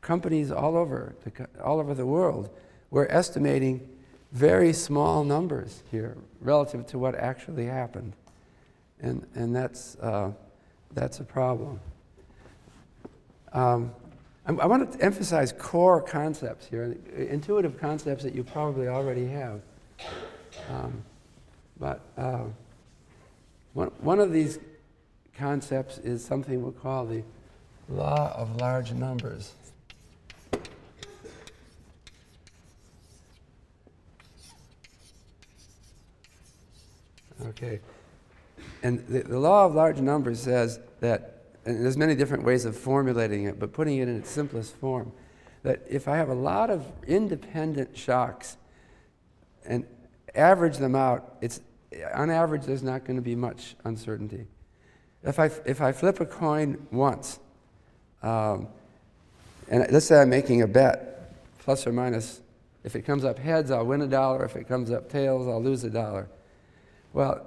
Companies 0.02 0.52
all 0.52 0.76
over 0.76 1.16
the, 1.24 1.48
all 1.64 1.80
over 1.80 1.94
the 1.94 2.06
world 2.06 2.50
were 2.90 3.10
estimating 3.12 3.88
very 4.32 4.74
small 4.74 5.24
numbers 5.24 5.84
here 5.92 6.18
relative 6.40 6.86
to 6.88 6.98
what 6.98 7.16
actually 7.16 7.66
happened. 7.66 8.14
And, 9.02 9.26
and 9.36 9.56
that's, 9.56 9.96
uh, 9.98 10.32
that's 10.94 11.20
a 11.20 11.24
problem. 11.24 11.80
Um, 13.54 13.94
I, 14.46 14.54
I 14.54 14.66
want 14.66 14.92
to 14.92 15.04
emphasize 15.04 15.52
core 15.52 16.02
concepts 16.02 16.68
here, 16.68 16.96
intuitive 17.16 17.80
concepts 17.80 18.24
that 18.24 18.36
you 18.36 18.44
probably 18.44 18.88
already 18.88 19.28
have. 19.28 19.62
Um, 20.70 21.04
but 21.80 22.02
uh, 22.18 22.44
one, 23.74 23.88
one 24.00 24.20
of 24.20 24.32
these 24.32 24.60
concepts 25.38 25.98
is 26.00 26.24
something 26.24 26.62
we'll 26.62 26.72
call 26.72 27.06
the 27.06 27.24
law 27.90 28.34
of 28.36 28.58
large 28.58 28.92
numbers. 28.94 29.54
Okay. 37.48 37.80
And 38.84 39.06
the, 39.08 39.22
the, 39.24 39.40
law 39.40 39.66
of 39.66 39.76
large 39.76 40.00
numbers 40.00 40.40
says 40.40 40.80
that, 41.02 41.44
and 41.66 41.84
there's 41.84 41.98
many 41.98 42.16
different 42.16 42.44
ways 42.44 42.66
of 42.66 42.76
formulating 42.76 43.46
it, 43.46 43.60
but 43.60 43.74
putting 43.74 43.98
it 43.98 44.08
in 44.08 44.18
its 44.18 44.30
simplest 44.30 44.76
form, 44.76 45.12
that 45.64 45.82
if 45.88 46.08
I 46.08 46.18
have 46.18 46.30
a 46.30 46.36
lot 46.36 46.70
of 46.70 46.86
independent 47.08 47.96
shocks 47.96 48.58
and 49.66 49.86
average 50.34 50.78
them 50.78 50.96
out, 50.96 51.38
it's, 51.42 51.62
on 52.14 52.30
average, 52.32 52.64
there's 52.64 52.82
not 52.82 53.06
going 53.06 53.18
to 53.18 53.22
be 53.22 53.36
much 53.36 53.76
uncertainty. 53.84 54.48
If 55.24 55.38
I, 55.38 55.52
if 55.66 55.82
I 55.82 55.92
flip 55.92 56.20
a 56.20 56.26
coin 56.26 56.88
once, 56.92 57.40
um, 58.24 58.68
and 59.70 59.86
let's 59.92 60.08
say 60.08 60.20
I'm 60.20 60.30
making 60.30 60.64
a 60.64 60.68
bet, 60.68 61.34
plus 61.60 61.86
or 61.86 61.94
minus, 61.94 62.42
if 62.84 62.96
it 62.96 63.04
comes 63.04 63.24
up 63.24 63.38
heads, 63.38 63.70
I'll 63.70 63.86
win 63.86 64.02
a 64.02 64.08
dollar. 64.08 64.44
If 64.44 64.56
it 64.56 64.68
comes 64.68 64.90
up 64.90 65.10
tails, 65.10 65.48
I'll 65.48 65.62
lose 65.62 65.84
a 65.84 65.90
dollar. 65.90 66.28
Well, 67.14 67.46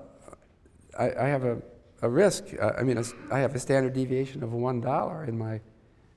I, 0.98 1.12
I 1.24 1.28
have 1.28 1.44
a, 1.44 1.60
a 2.02 2.08
risk. 2.08 2.44
Uh, 2.60 2.72
I 2.78 2.82
mean, 2.82 2.98
a, 2.98 3.04
I 3.30 3.40
have 3.40 3.54
a 3.54 3.58
standard 3.58 3.94
deviation 3.94 4.42
of 4.42 4.50
$1 4.50 5.28
in 5.28 5.38
my 5.38 5.60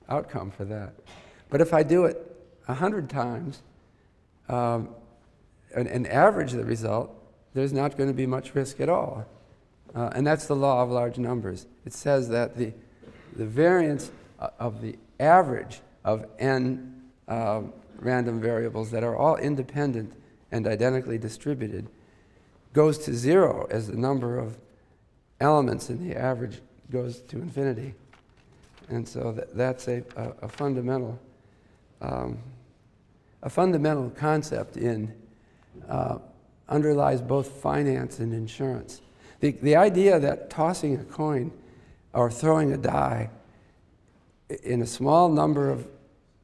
outcome 0.08 0.50
for 0.50 0.64
that. 0.66 0.94
But 1.50 1.60
if 1.60 1.72
I 1.72 1.82
do 1.82 2.04
it 2.04 2.16
100 2.66 3.08
times 3.08 3.62
um, 4.48 4.90
and, 5.74 5.88
and 5.88 6.06
average 6.06 6.52
the 6.52 6.64
result, 6.64 7.14
there's 7.54 7.72
not 7.72 7.96
going 7.96 8.08
to 8.08 8.14
be 8.14 8.26
much 8.26 8.54
risk 8.54 8.80
at 8.80 8.88
all. 8.88 9.26
Uh, 9.94 10.10
and 10.14 10.26
that's 10.26 10.46
the 10.46 10.56
law 10.56 10.82
of 10.82 10.90
large 10.90 11.18
numbers. 11.18 11.66
It 11.84 11.92
says 11.92 12.28
that 12.28 12.56
the, 12.56 12.72
the 13.36 13.46
variance 13.46 14.10
uh, 14.38 14.50
of 14.58 14.82
the 14.82 14.96
average 15.18 15.80
of 16.04 16.26
n 16.38 17.02
uh, 17.26 17.62
random 17.98 18.40
variables 18.40 18.90
that 18.90 19.02
are 19.02 19.16
all 19.16 19.36
independent 19.36 20.12
and 20.50 20.66
identically 20.66 21.18
distributed 21.18 21.88
goes 22.72 22.98
to 22.98 23.14
zero 23.14 23.66
as 23.70 23.88
the 23.88 23.96
number 23.96 24.38
of 24.38 24.58
elements 25.40 25.90
in 25.90 26.06
the 26.06 26.16
average 26.16 26.60
goes 26.90 27.20
to 27.20 27.36
infinity. 27.36 27.94
And 28.88 29.06
so 29.06 29.32
that, 29.32 29.56
that's 29.56 29.88
a, 29.88 30.02
a, 30.16 30.32
a 30.42 30.48
fundamental, 30.48 31.18
um, 32.00 32.38
a 33.42 33.50
fundamental 33.50 34.10
concept 34.10 34.76
in, 34.76 35.12
uh, 35.88 36.18
underlies 36.68 37.20
both 37.20 37.48
finance 37.48 38.18
and 38.18 38.32
insurance. 38.32 39.00
The, 39.40 39.52
the 39.52 39.76
idea 39.76 40.18
that 40.18 40.50
tossing 40.50 40.96
a 40.96 41.04
coin 41.04 41.52
or 42.12 42.30
throwing 42.30 42.72
a 42.72 42.76
die 42.76 43.30
in 44.62 44.82
a 44.82 44.86
small 44.86 45.28
number 45.28 45.70
of, 45.70 45.86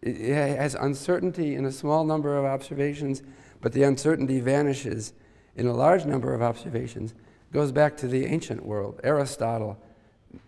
it 0.03 0.35
has 0.35 0.75
uncertainty 0.75 1.55
in 1.55 1.65
a 1.65 1.73
small 1.73 2.05
number 2.05 2.37
of 2.37 2.45
observations, 2.45 3.23
but 3.61 3.73
the 3.73 3.83
uncertainty 3.83 4.41
vanishes 4.41 5.15
in 5.57 5.67
a 5.67 5.73
large 5.73 6.05
number 6.05 6.35
of 6.35 6.43
observations, 6.43 7.15
goes 7.55 7.71
back 7.71 7.97
to 7.97 8.09
the 8.09 8.27
ancient 8.27 8.67
world. 8.67 9.01
Aristotle 9.05 9.79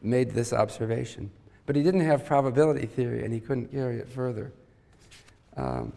made 0.03 0.33
this 0.33 0.53
observation, 0.53 1.31
but 1.65 1.77
he 1.77 1.83
didn't 1.85 2.01
have 2.01 2.27
probability 2.27 2.85
theory 2.85 3.25
and 3.25 3.33
he 3.33 3.39
couldn't 3.39 3.71
carry 3.71 3.99
it 3.99 4.09
further. 4.09 4.53
Um, 5.57 5.93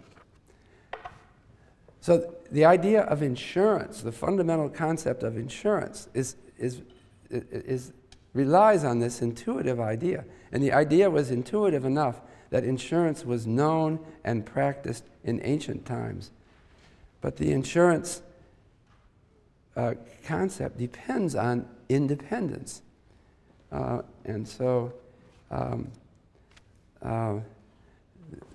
so 2.00 2.36
the 2.52 2.64
idea 2.64 3.02
of 3.02 3.24
insurance, 3.24 4.02
the 4.02 4.12
fundamental 4.12 4.70
concept 4.70 5.24
of 5.24 5.36
insurance, 5.36 6.08
is, 6.14 6.36
is, 6.60 6.84
is, 7.32 7.92
relies 8.34 8.84
on 8.84 9.00
this 9.00 9.24
intuitive 9.24 9.80
idea. 9.80 10.26
And 10.52 10.62
the 10.62 10.72
idea 10.72 11.10
was 11.10 11.32
intuitive 11.32 11.86
enough 11.86 12.22
that 12.52 12.64
insurance 12.64 13.26
was 13.26 13.48
known 13.48 14.00
and 14.24 14.46
practiced 14.46 15.06
in 15.24 15.42
ancient 15.44 15.88
times. 15.88 16.30
But 17.20 17.38
the 17.38 17.52
insurance 17.52 18.22
uh, 19.80 19.94
concept 20.26 20.78
depends 20.78 21.36
on 21.36 21.66
independence. 21.88 22.82
Uh, 23.72 24.02
and 24.26 24.46
so 24.46 24.92
um, 25.52 25.88
uh, 27.02 27.36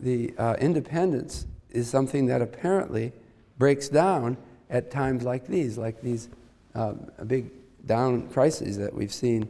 the 0.00 0.34
uh, 0.36 0.54
independence 0.60 1.46
is 1.70 1.88
something 1.88 2.26
that 2.26 2.42
apparently 2.42 3.10
breaks 3.58 3.88
down 3.88 4.36
at 4.68 4.90
times 4.90 5.22
like 5.22 5.46
these, 5.46 5.78
like 5.78 6.02
these 6.02 6.28
um, 6.74 7.10
big 7.26 7.50
down 7.86 8.28
crises 8.28 8.76
that 8.76 8.92
we've 8.92 9.12
seen 9.12 9.48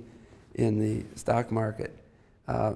in 0.55 0.79
the 0.79 1.05
stock 1.17 1.51
market 1.51 1.93
uh, 2.47 2.75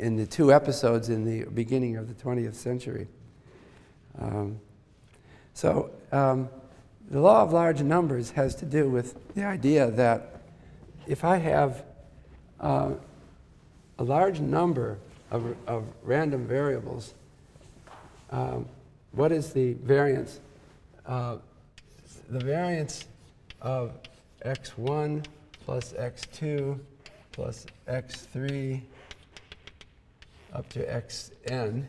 in 0.00 0.16
the 0.16 0.26
two 0.26 0.52
episodes 0.52 1.10
in 1.10 1.24
the 1.24 1.48
beginning 1.50 1.96
of 1.96 2.08
the 2.08 2.14
20th 2.14 2.54
century. 2.54 3.06
Um, 4.18 4.58
so, 5.54 5.90
um, 6.10 6.48
the 7.10 7.20
law 7.20 7.42
of 7.42 7.52
large 7.52 7.82
numbers 7.82 8.30
has 8.30 8.54
to 8.56 8.64
do 8.64 8.88
with 8.88 9.34
the 9.34 9.44
idea 9.44 9.90
that 9.90 10.42
if 11.08 11.24
I 11.24 11.38
have 11.38 11.84
uh, 12.60 12.92
a 13.98 14.04
large 14.04 14.38
number 14.38 14.98
of, 15.32 15.56
of 15.66 15.84
random 16.04 16.46
variables, 16.46 17.14
um, 18.30 18.66
what 19.10 19.32
is 19.32 19.52
the 19.52 19.72
variance? 19.74 20.38
Uh, 21.04 21.38
the 22.28 22.38
variance 22.38 23.06
of 23.60 23.92
x1 24.44 25.24
plus 25.64 25.92
x2 25.94 26.78
plus 27.32 27.66
x3 27.88 28.80
up 30.52 30.68
to 30.68 30.84
xn 30.86 31.84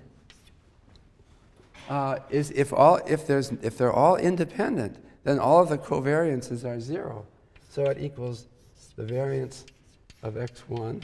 uh, 1.90 2.18
is 2.30 2.52
if, 2.52 2.74
all, 2.74 3.00
if, 3.08 3.28
there's, 3.28 3.52
if 3.62 3.78
they're 3.78 3.94
all 3.94 4.16
independent, 4.16 4.98
then 5.24 5.40
all 5.40 5.62
of 5.62 5.70
the 5.70 5.78
covariances 5.78 6.66
are 6.66 6.80
zero. 6.80 7.26
So 7.70 7.86
it 7.86 7.98
equals 8.00 8.46
the 8.96 9.04
variance 9.04 9.66
of 10.24 10.36
x1 10.36 11.04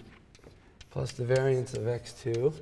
plus 0.92 1.12
the 1.12 1.26
variance 1.26 1.74
of 1.74 1.84
x2 1.84 2.54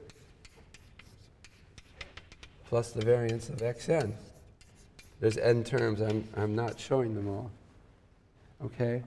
plus 2.68 2.91
the 2.91 3.06
variance 3.06 3.49
of 3.49 3.58
xn. 3.58 4.14
There's 5.20 5.38
n 5.38 5.64
terms, 5.64 6.01
I'm, 6.01 6.28
I'm 6.36 6.56
not 6.56 6.80
showing 6.80 7.16
them 7.16 7.28
all. 7.28 7.51
Okay? 8.64 9.03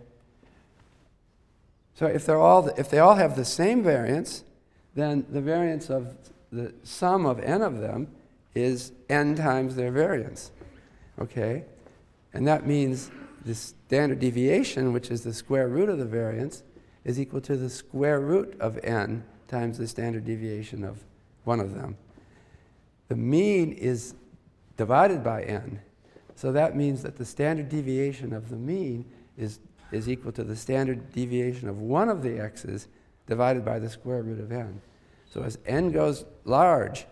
So 1.94 2.06
if, 2.06 2.24
they're 2.24 2.38
all, 2.38 2.68
if 2.78 2.90
they 2.90 2.98
all 2.98 3.16
have 3.16 3.36
the 3.36 3.44
same 3.44 3.82
variance, 3.82 4.44
then 4.94 5.26
the 5.30 5.40
variance 5.40 5.90
of 5.90 6.16
the 6.50 6.72
sum 6.82 7.26
of 7.26 7.40
n 7.40 7.60
of 7.60 7.78
them 7.80 8.08
is 8.54 8.92
n 9.08 9.34
times 9.34 9.76
their 9.76 9.90
variance. 9.90 10.50
Okay? 11.18 11.64
And 12.32 12.46
that 12.46 12.66
means 12.66 13.10
the 13.44 13.54
standard 13.54 14.20
deviation, 14.20 14.92
which 14.92 15.10
is 15.10 15.22
the 15.22 15.32
square 15.32 15.68
root 15.68 15.88
of 15.88 15.98
the 15.98 16.04
variance, 16.04 16.62
is 17.04 17.18
equal 17.18 17.40
to 17.42 17.56
the 17.56 17.70
square 17.70 18.20
root 18.20 18.56
of 18.60 18.78
n 18.82 19.24
times 19.46 19.78
the 19.78 19.88
standard 19.88 20.24
deviation 20.24 20.84
of 20.84 21.02
one 21.44 21.60
of 21.60 21.74
them. 21.74 21.96
The 23.08 23.16
mean 23.16 23.72
is 23.72 24.14
divided 24.76 25.24
by 25.24 25.42
n. 25.42 25.80
So 26.34 26.52
that 26.52 26.76
means 26.76 27.02
that 27.02 27.16
the 27.16 27.24
standard 27.24 27.68
deviation 27.68 28.32
of 28.32 28.50
the 28.50 28.56
mean 28.56 29.06
is, 29.36 29.58
is 29.90 30.08
equal 30.08 30.32
to 30.32 30.44
the 30.44 30.54
standard 30.54 31.12
deviation 31.12 31.68
of 31.68 31.80
one 31.80 32.08
of 32.10 32.22
the 32.22 32.38
x's 32.38 32.88
divided 33.26 33.64
by 33.64 33.78
the 33.78 33.88
square 33.88 34.22
root 34.22 34.40
of 34.40 34.52
n. 34.52 34.80
So 35.30 35.42
as 35.42 35.58
n 35.66 35.90
goes 35.90 36.24
large, 36.44 37.06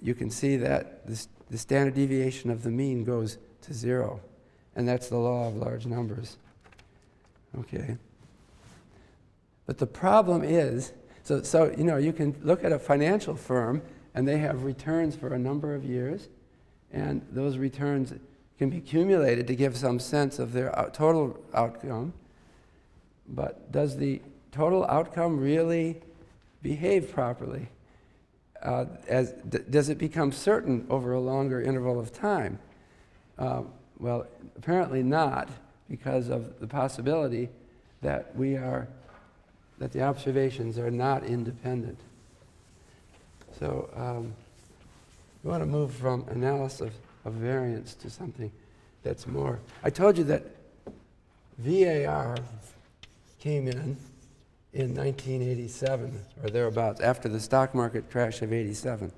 you 0.00 0.14
can 0.14 0.30
see 0.30 0.56
that 0.56 1.06
this, 1.06 1.28
the 1.50 1.58
standard 1.58 1.94
deviation 1.94 2.50
of 2.50 2.62
the 2.62 2.70
mean 2.70 3.04
goes 3.04 3.38
to 3.62 3.74
zero. 3.74 4.20
And 4.78 4.86
that's 4.86 5.08
the 5.08 5.16
law 5.16 5.48
of 5.48 5.56
large 5.56 5.86
numbers. 5.86 6.36
Okay. 7.58 7.96
But 9.66 9.78
the 9.78 9.88
problem 9.88 10.44
is 10.44 10.92
so, 11.24 11.42
so, 11.42 11.74
you 11.76 11.82
know, 11.82 11.96
you 11.96 12.12
can 12.12 12.34
look 12.42 12.62
at 12.62 12.70
a 12.70 12.78
financial 12.78 13.34
firm 13.34 13.82
and 14.14 14.26
they 14.26 14.38
have 14.38 14.62
returns 14.62 15.16
for 15.16 15.34
a 15.34 15.38
number 15.38 15.74
of 15.74 15.84
years, 15.84 16.28
and 16.92 17.20
those 17.32 17.58
returns 17.58 18.14
can 18.56 18.70
be 18.70 18.78
accumulated 18.78 19.46
to 19.48 19.56
give 19.56 19.76
some 19.76 19.98
sense 19.98 20.38
of 20.38 20.52
their 20.52 20.76
out- 20.78 20.94
total 20.94 21.38
outcome. 21.52 22.12
But 23.28 23.70
does 23.72 23.96
the 23.96 24.22
total 24.52 24.86
outcome 24.86 25.40
really 25.40 26.00
behave 26.62 27.12
properly? 27.12 27.68
Uh, 28.62 28.86
as, 29.08 29.32
d- 29.48 29.58
does 29.68 29.88
it 29.88 29.98
become 29.98 30.30
certain 30.30 30.86
over 30.88 31.12
a 31.12 31.20
longer 31.20 31.60
interval 31.60 31.98
of 31.98 32.12
time? 32.12 32.60
Uh, 33.38 33.62
well, 33.98 34.26
apparently 34.56 35.02
not, 35.02 35.48
because 35.88 36.28
of 36.28 36.60
the 36.60 36.66
possibility 36.66 37.48
that 38.02 38.34
we 38.36 38.56
are, 38.56 38.88
that 39.78 39.92
the 39.92 40.02
observations 40.02 40.78
are 40.78 40.90
not 40.90 41.24
independent. 41.24 41.98
So 43.58 43.90
um, 43.96 44.34
we 45.42 45.50
want 45.50 45.62
to 45.62 45.66
move 45.66 45.92
from 45.92 46.24
analysis 46.28 46.92
of 47.24 47.32
variance 47.32 47.94
to 47.94 48.10
something 48.10 48.52
that's 49.02 49.26
more. 49.26 49.58
I 49.82 49.90
told 49.90 50.18
you 50.18 50.24
that 50.24 50.44
VAR 51.58 52.36
came 53.40 53.66
in 53.66 53.96
in 54.74 54.94
1987 54.94 56.20
or 56.42 56.50
thereabouts, 56.50 57.00
after 57.00 57.28
the 57.28 57.40
stock 57.40 57.74
market 57.74 58.10
crash 58.10 58.42
of 58.42 58.52
87. 58.52 59.10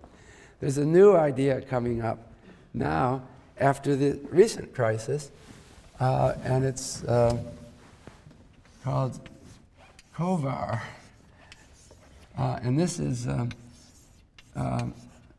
There's 0.61 0.79
a 0.79 0.85
new 0.85 1.17
idea 1.17 1.61
coming 1.63 2.03
up 2.03 2.33
now 2.73 3.23
after 3.61 3.95
the 3.95 4.19
recent 4.31 4.75
crisis, 4.75 5.31
uh, 6.01 6.35
and 6.45 6.65
it's 6.65 7.05
uh, 7.05 7.37
called 8.83 9.21
COVAR. 10.15 10.83
Uh, 12.39 12.59
and 12.63 12.79
this 12.79 12.99
is 12.99 13.29
um, 13.29 13.51
um, 14.57 14.95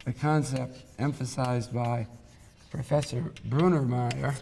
a 0.05 0.13
concept 0.13 0.77
emphasized 0.99 1.73
by 1.73 2.05
Professor 2.69 3.23
Brunnermeier 3.49 4.35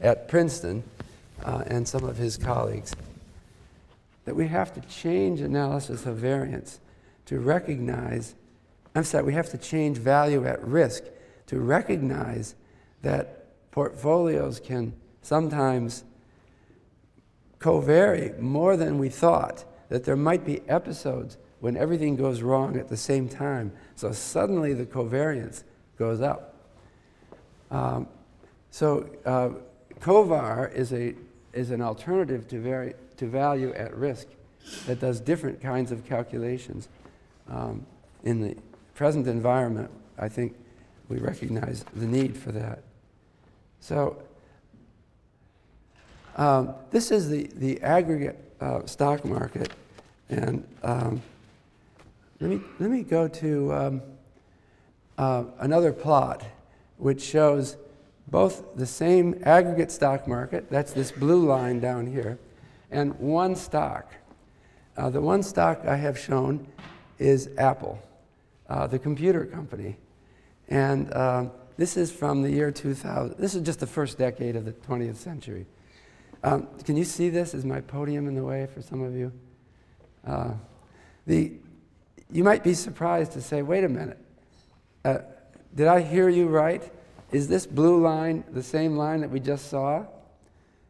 at 0.00 0.28
Princeton 0.28 0.84
uh, 1.44 1.64
and 1.66 1.86
some 1.86 2.04
of 2.04 2.16
his 2.16 2.36
colleagues 2.36 2.94
that 4.24 4.34
we 4.34 4.48
have 4.48 4.74
to 4.74 4.80
change 4.82 5.40
analysis 5.40 6.06
of 6.06 6.16
variance 6.16 6.80
to 7.26 7.38
recognize, 7.38 8.34
I'm 8.94 9.04
sorry, 9.04 9.24
we 9.24 9.32
have 9.34 9.50
to 9.50 9.58
change 9.58 9.98
value 9.98 10.46
at 10.46 10.62
risk 10.66 11.04
to 11.46 11.60
recognize 11.60 12.54
that 13.06 13.70
portfolios 13.70 14.58
can 14.58 14.92
sometimes 15.22 16.02
co-vary 17.60 18.32
more 18.40 18.76
than 18.76 18.98
we 18.98 19.08
thought, 19.08 19.64
that 19.90 20.02
there 20.02 20.16
might 20.16 20.44
be 20.44 20.60
episodes 20.68 21.38
when 21.60 21.76
everything 21.76 22.16
goes 22.16 22.42
wrong 22.42 22.76
at 22.76 22.88
the 22.88 22.96
same 22.96 23.28
time. 23.28 23.70
So 23.94 24.10
suddenly 24.10 24.74
the 24.74 24.84
covariance 24.84 25.62
goes 25.96 26.20
up. 26.20 26.56
Um, 27.70 28.08
so 28.72 29.08
uh, 29.24 29.50
COVAR 30.00 30.72
is, 30.74 30.92
a, 30.92 31.14
is 31.52 31.70
an 31.70 31.80
alternative 31.80 32.48
to, 32.48 32.60
vari- 32.60 32.94
to 33.18 33.26
value 33.28 33.72
at 33.74 33.96
risk 33.96 34.26
that 34.86 34.98
does 34.98 35.20
different 35.20 35.60
kinds 35.60 35.92
of 35.92 36.04
calculations. 36.04 36.88
Um, 37.48 37.86
in 38.24 38.40
the 38.40 38.56
present 38.96 39.28
environment, 39.28 39.92
I 40.18 40.28
think 40.28 40.56
we 41.08 41.18
recognize 41.18 41.84
the 41.94 42.06
need 42.06 42.36
for 42.36 42.50
that. 42.50 42.82
So 43.86 44.20
um, 46.34 46.74
this 46.90 47.12
is 47.12 47.28
the, 47.28 47.48
the 47.54 47.80
aggregate 47.82 48.36
uh, 48.60 48.84
stock 48.84 49.24
market. 49.24 49.70
And 50.28 50.66
um, 50.82 51.22
let, 52.40 52.50
me, 52.50 52.60
let 52.80 52.90
me 52.90 53.04
go 53.04 53.28
to 53.28 53.72
um, 53.72 54.02
uh, 55.16 55.44
another 55.60 55.92
plot 55.92 56.42
which 56.96 57.22
shows 57.22 57.76
both 58.26 58.74
the 58.74 58.86
same 58.86 59.40
aggregate 59.44 59.92
stock 59.92 60.26
market, 60.26 60.68
that's 60.68 60.92
this 60.92 61.12
blue 61.12 61.46
line 61.46 61.78
down 61.78 62.08
here, 62.08 62.40
and 62.90 63.16
one 63.20 63.54
stock. 63.54 64.12
Uh, 64.96 65.10
the 65.10 65.20
one 65.20 65.44
stock 65.44 65.86
I 65.86 65.94
have 65.94 66.18
shown 66.18 66.66
is 67.20 67.50
Apple, 67.56 68.02
uh, 68.68 68.88
the 68.88 68.98
computer 68.98 69.44
company. 69.44 69.96
And 70.66 71.12
uh, 71.12 71.50
this 71.76 71.96
is 71.96 72.10
from 72.10 72.42
the 72.42 72.50
year 72.50 72.70
2000. 72.70 73.36
This 73.38 73.54
is 73.54 73.62
just 73.62 73.80
the 73.80 73.86
first 73.86 74.18
decade 74.18 74.56
of 74.56 74.64
the 74.64 74.72
20th 74.72 75.16
century. 75.16 75.66
Um, 76.42 76.68
can 76.84 76.96
you 76.96 77.04
see 77.04 77.28
this? 77.28 77.54
Is 77.54 77.64
my 77.64 77.80
podium 77.80 78.28
in 78.28 78.34
the 78.34 78.44
way 78.44 78.66
for 78.66 78.82
some 78.82 79.02
of 79.02 79.14
you? 79.14 79.32
Uh, 80.26 80.52
the, 81.26 81.52
you 82.30 82.44
might 82.44 82.64
be 82.64 82.74
surprised 82.74 83.32
to 83.32 83.42
say, 83.42 83.62
wait 83.62 83.84
a 83.84 83.88
minute, 83.88 84.18
uh, 85.04 85.18
did 85.74 85.86
I 85.86 86.00
hear 86.00 86.28
you 86.28 86.48
right? 86.48 86.82
Is 87.32 87.48
this 87.48 87.66
blue 87.66 88.00
line 88.00 88.44
the 88.52 88.62
same 88.62 88.96
line 88.96 89.20
that 89.20 89.30
we 89.30 89.40
just 89.40 89.68
saw? 89.68 90.06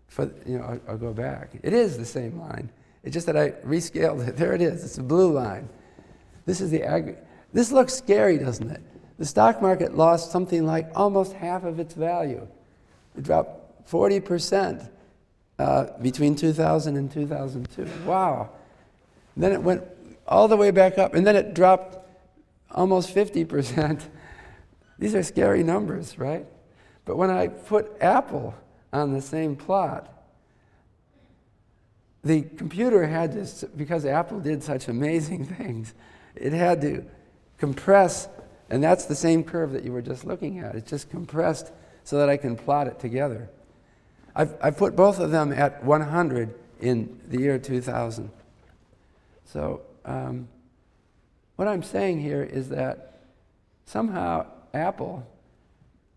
For, 0.09 0.31
you 0.47 0.59
know, 0.59 0.65
I'll, 0.65 0.81
I'll 0.91 0.99
go 0.99 1.13
back. 1.13 1.51
It 1.63 1.73
is 1.73 1.99
the 1.99 2.05
same 2.05 2.39
line. 2.39 2.71
It's 3.03 3.13
just 3.13 3.27
that 3.27 3.37
I 3.37 3.51
rescaled 3.51 4.27
it. 4.29 4.37
There 4.37 4.53
it 4.53 4.63
is. 4.63 4.85
It's 4.85 4.99
a 4.99 5.03
blue 5.03 5.33
line. 5.33 5.69
This 6.45 6.61
is 6.61 6.71
the 6.71 6.83
ag- 6.85 7.17
This 7.53 7.73
looks 7.73 7.95
scary, 7.95 8.39
doesn't 8.39 8.71
it? 8.71 8.83
The 9.19 9.25
stock 9.25 9.63
market 9.63 9.97
lost 9.97 10.31
something 10.31 10.67
like 10.67 10.91
almost 10.95 11.33
half 11.33 11.65
of 11.65 11.79
its 11.79 11.95
value. 11.95 12.47
It 13.17 13.25
dropped 13.25 13.91
40% 13.91 14.89
uh, 15.59 15.87
between 16.03 16.37
2000 16.37 16.97
and 16.97 17.11
2002. 17.11 17.89
Wow. 18.05 18.51
Then 19.37 19.53
it 19.53 19.63
went 19.63 19.85
all 20.27 20.49
the 20.49 20.57
way 20.57 20.71
back 20.71 20.99
up, 20.99 21.15
and 21.15 21.27
then 21.27 21.37
it 21.37 21.55
dropped 21.55 21.99
almost 22.71 23.15
50%. 23.15 24.03
These 24.99 25.15
are 25.15 25.23
scary 25.23 25.63
numbers, 25.63 26.19
right? 26.19 26.47
But 27.05 27.17
when 27.17 27.31
I 27.31 27.49
put 27.49 27.91
Apple 28.01 28.55
on 28.93 29.13
the 29.13 29.21
same 29.21 29.57
plot, 29.57 30.13
the 32.25 32.43
computer 32.43 33.07
had 33.07 33.33
to, 33.33 33.67
because 33.69 34.05
Apple 34.05 34.41
did 34.41 34.63
such 34.63 34.89
amazing 34.89 35.45
things, 35.57 35.95
it 36.35 36.53
had 36.53 36.81
to 36.81 37.05
compress, 37.59 38.29
and 38.71 38.83
that's 38.83 39.05
the 39.05 39.15
same 39.15 39.45
curve 39.45 39.73
that 39.73 39.85
you 39.85 39.93
were 39.93 40.03
just 40.03 40.25
looking 40.25 40.59
at. 40.59 40.75
It's 40.75 40.91
just 40.91 41.11
compressed 41.11 41.73
so 42.05 42.19
that 42.19 42.29
I 42.29 42.37
can 42.37 42.57
plot 42.57 42.87
it 42.87 42.99
together. 42.99 43.49
I've, 44.35 44.55
I've 44.61 44.77
put 44.77 44.97
both 44.97 45.19
of 45.19 45.31
them 45.31 45.53
at 45.53 45.83
100 45.85 46.55
in 46.81 47.21
the 47.29 47.41
year 47.41 47.59
2000. 47.59 48.31
So, 49.45 49.83
um, 50.05 50.49
what 51.57 51.69
I'm 51.69 51.83
saying 51.83 52.21
here 52.21 52.43
is 52.43 52.69
that 52.69 53.21
somehow 53.87 54.47
Apple 54.75 55.27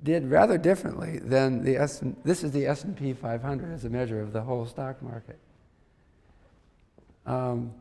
did 0.04 0.30
rather 0.30 0.58
differently 0.58 1.20
than 1.20 1.64
the 1.64 1.78
S. 1.78 2.02
This 2.24 2.44
is 2.44 2.52
the 2.52 2.66
S&P 2.68 3.14
500 3.14 3.74
as 3.74 3.86
a 3.86 3.90
measure 3.90 4.22
of 4.22 4.34
the 4.34 4.42
whole 4.42 4.66
stock 4.66 5.02
market. 5.02 5.40
Um, 7.26 7.74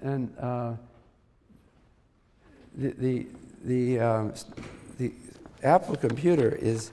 and 0.00 0.32
uh, 0.38 0.74
the 2.78 2.90
the 2.90 3.26
the, 3.64 3.98
um, 3.98 4.32
the 4.98 5.12
Apple 5.64 5.96
computer 5.96 6.54
is 6.54 6.92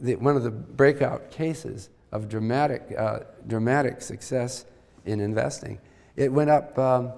the, 0.00 0.16
one 0.16 0.36
of 0.36 0.42
the 0.42 0.50
breakout 0.50 1.30
cases 1.30 1.88
of 2.10 2.28
dramatic 2.28 2.92
uh, 2.98 3.20
dramatic 3.46 4.02
success 4.02 4.66
in 5.06 5.20
investing. 5.20 5.78
It 6.16 6.32
went 6.32 6.50
up 6.50 6.78
um, 6.78 7.12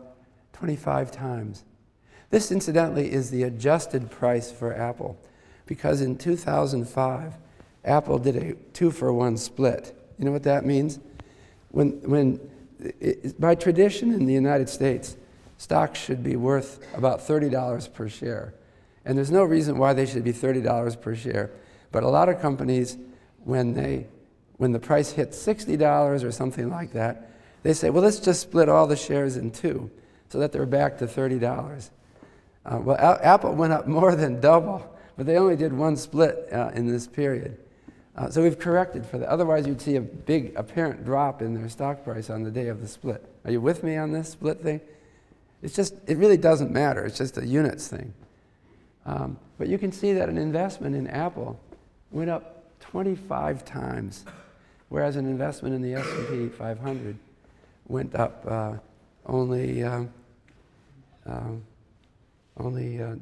25 0.52 1.10
times. 1.10 1.64
This, 2.30 2.50
incidentally, 2.52 3.12
is 3.12 3.30
the 3.30 3.44
adjusted 3.44 4.10
price 4.10 4.50
for 4.50 4.74
Apple, 4.74 5.18
because 5.66 6.00
in 6.00 6.16
2005, 6.16 7.34
Apple 7.84 8.18
did 8.18 8.36
a 8.36 8.54
two 8.72 8.90
for 8.90 9.12
one 9.12 9.36
split. 9.36 9.96
You 10.18 10.24
know 10.24 10.32
what 10.32 10.42
that 10.44 10.64
means? 10.64 10.98
When, 11.70 12.00
when 12.08 12.40
it, 12.78 13.38
by 13.40 13.54
tradition 13.54 14.12
in 14.12 14.26
the 14.26 14.32
United 14.32 14.68
States, 14.68 15.16
stocks 15.64 15.98
should 15.98 16.22
be 16.22 16.36
worth 16.36 16.86
about 16.94 17.20
$30 17.20 17.94
per 17.94 18.06
share. 18.06 18.52
And 19.06 19.16
there's 19.16 19.30
no 19.30 19.44
reason 19.44 19.78
why 19.78 19.94
they 19.94 20.04
should 20.04 20.22
be 20.22 20.32
$30 20.32 21.00
per 21.00 21.14
share. 21.14 21.52
But 21.90 22.02
a 22.02 22.08
lot 22.08 22.28
of 22.28 22.38
companies, 22.38 22.98
when, 23.44 23.72
they, 23.72 24.06
when 24.58 24.72
the 24.72 24.78
price 24.78 25.10
hits 25.10 25.42
$60 25.42 26.22
or 26.22 26.30
something 26.30 26.68
like 26.68 26.92
that, 26.92 27.30
they 27.62 27.72
say, 27.72 27.88
well, 27.88 28.02
let's 28.02 28.20
just 28.20 28.42
split 28.42 28.68
all 28.68 28.86
the 28.86 28.96
shares 28.96 29.38
in 29.38 29.50
two 29.50 29.90
so 30.28 30.38
that 30.38 30.52
they're 30.52 30.66
back 30.66 30.98
to 30.98 31.06
$30. 31.06 31.88
Uh, 32.66 32.78
well, 32.82 32.96
A- 32.96 33.24
Apple 33.24 33.54
went 33.54 33.72
up 33.72 33.86
more 33.86 34.14
than 34.14 34.42
double, 34.42 34.94
but 35.16 35.24
they 35.24 35.38
only 35.38 35.56
did 35.56 35.72
one 35.72 35.96
split 35.96 36.46
uh, 36.52 36.72
in 36.74 36.86
this 36.86 37.06
period. 37.06 37.58
Uh, 38.16 38.28
so 38.28 38.42
we've 38.42 38.58
corrected 38.58 39.06
for 39.06 39.16
that. 39.16 39.30
Otherwise, 39.30 39.66
you'd 39.66 39.80
see 39.80 39.96
a 39.96 40.00
big 40.02 40.52
apparent 40.56 41.06
drop 41.06 41.40
in 41.40 41.54
their 41.54 41.70
stock 41.70 42.04
price 42.04 42.28
on 42.28 42.42
the 42.42 42.50
day 42.50 42.68
of 42.68 42.82
the 42.82 42.86
split. 42.86 43.24
Are 43.46 43.50
you 43.50 43.62
with 43.62 43.82
me 43.82 43.96
on 43.96 44.12
this 44.12 44.28
split 44.28 44.60
thing? 44.60 44.82
It's 45.64 45.74
just, 45.74 45.94
it 46.06 46.18
really 46.18 46.36
doesn't 46.36 46.70
matter. 46.70 47.06
It's 47.06 47.16
just 47.16 47.38
a 47.38 47.46
units 47.46 47.88
thing. 47.88 48.12
Um, 49.06 49.38
but 49.56 49.66
you 49.66 49.78
can 49.78 49.92
see 49.92 50.12
that 50.12 50.28
an 50.28 50.36
investment 50.36 50.94
in 50.94 51.06
Apple 51.06 51.58
went 52.10 52.28
up 52.28 52.78
25 52.80 53.64
times, 53.64 54.26
whereas 54.90 55.16
an 55.16 55.24
investment 55.24 55.74
in 55.74 55.80
the 55.80 55.94
S&P 55.94 56.48
500 56.50 57.16
went 57.88 58.14
up 58.14 58.44
uh, 58.46 58.74
only 59.24 59.82
um, 59.82 60.12
um, 61.24 61.64
only 62.58 63.02
uh, 63.02 63.14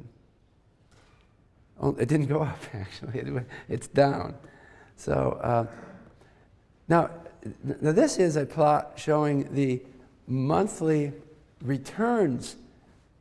it 1.97 2.07
didn't 2.07 2.27
go 2.27 2.41
up 2.41 2.59
actually 2.73 3.19
it 3.19 3.45
it's 3.67 3.87
down 3.87 4.35
so 4.95 5.39
uh, 5.41 5.65
now, 6.87 7.09
now 7.81 7.91
this 7.91 8.17
is 8.17 8.35
a 8.35 8.45
plot 8.45 8.93
showing 8.95 9.53
the 9.53 9.81
monthly 10.27 11.11
returns 11.63 12.55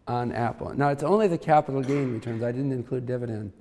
on 0.07 0.33
apple 0.33 0.75
now 0.75 0.89
it's 0.89 1.03
only 1.03 1.29
the 1.29 1.39
capital 1.39 1.81
gain 1.83 2.13
returns 2.13 2.43
i 2.43 2.53
didn't 2.53 2.73
include 2.73 3.07
dividend 3.07 3.53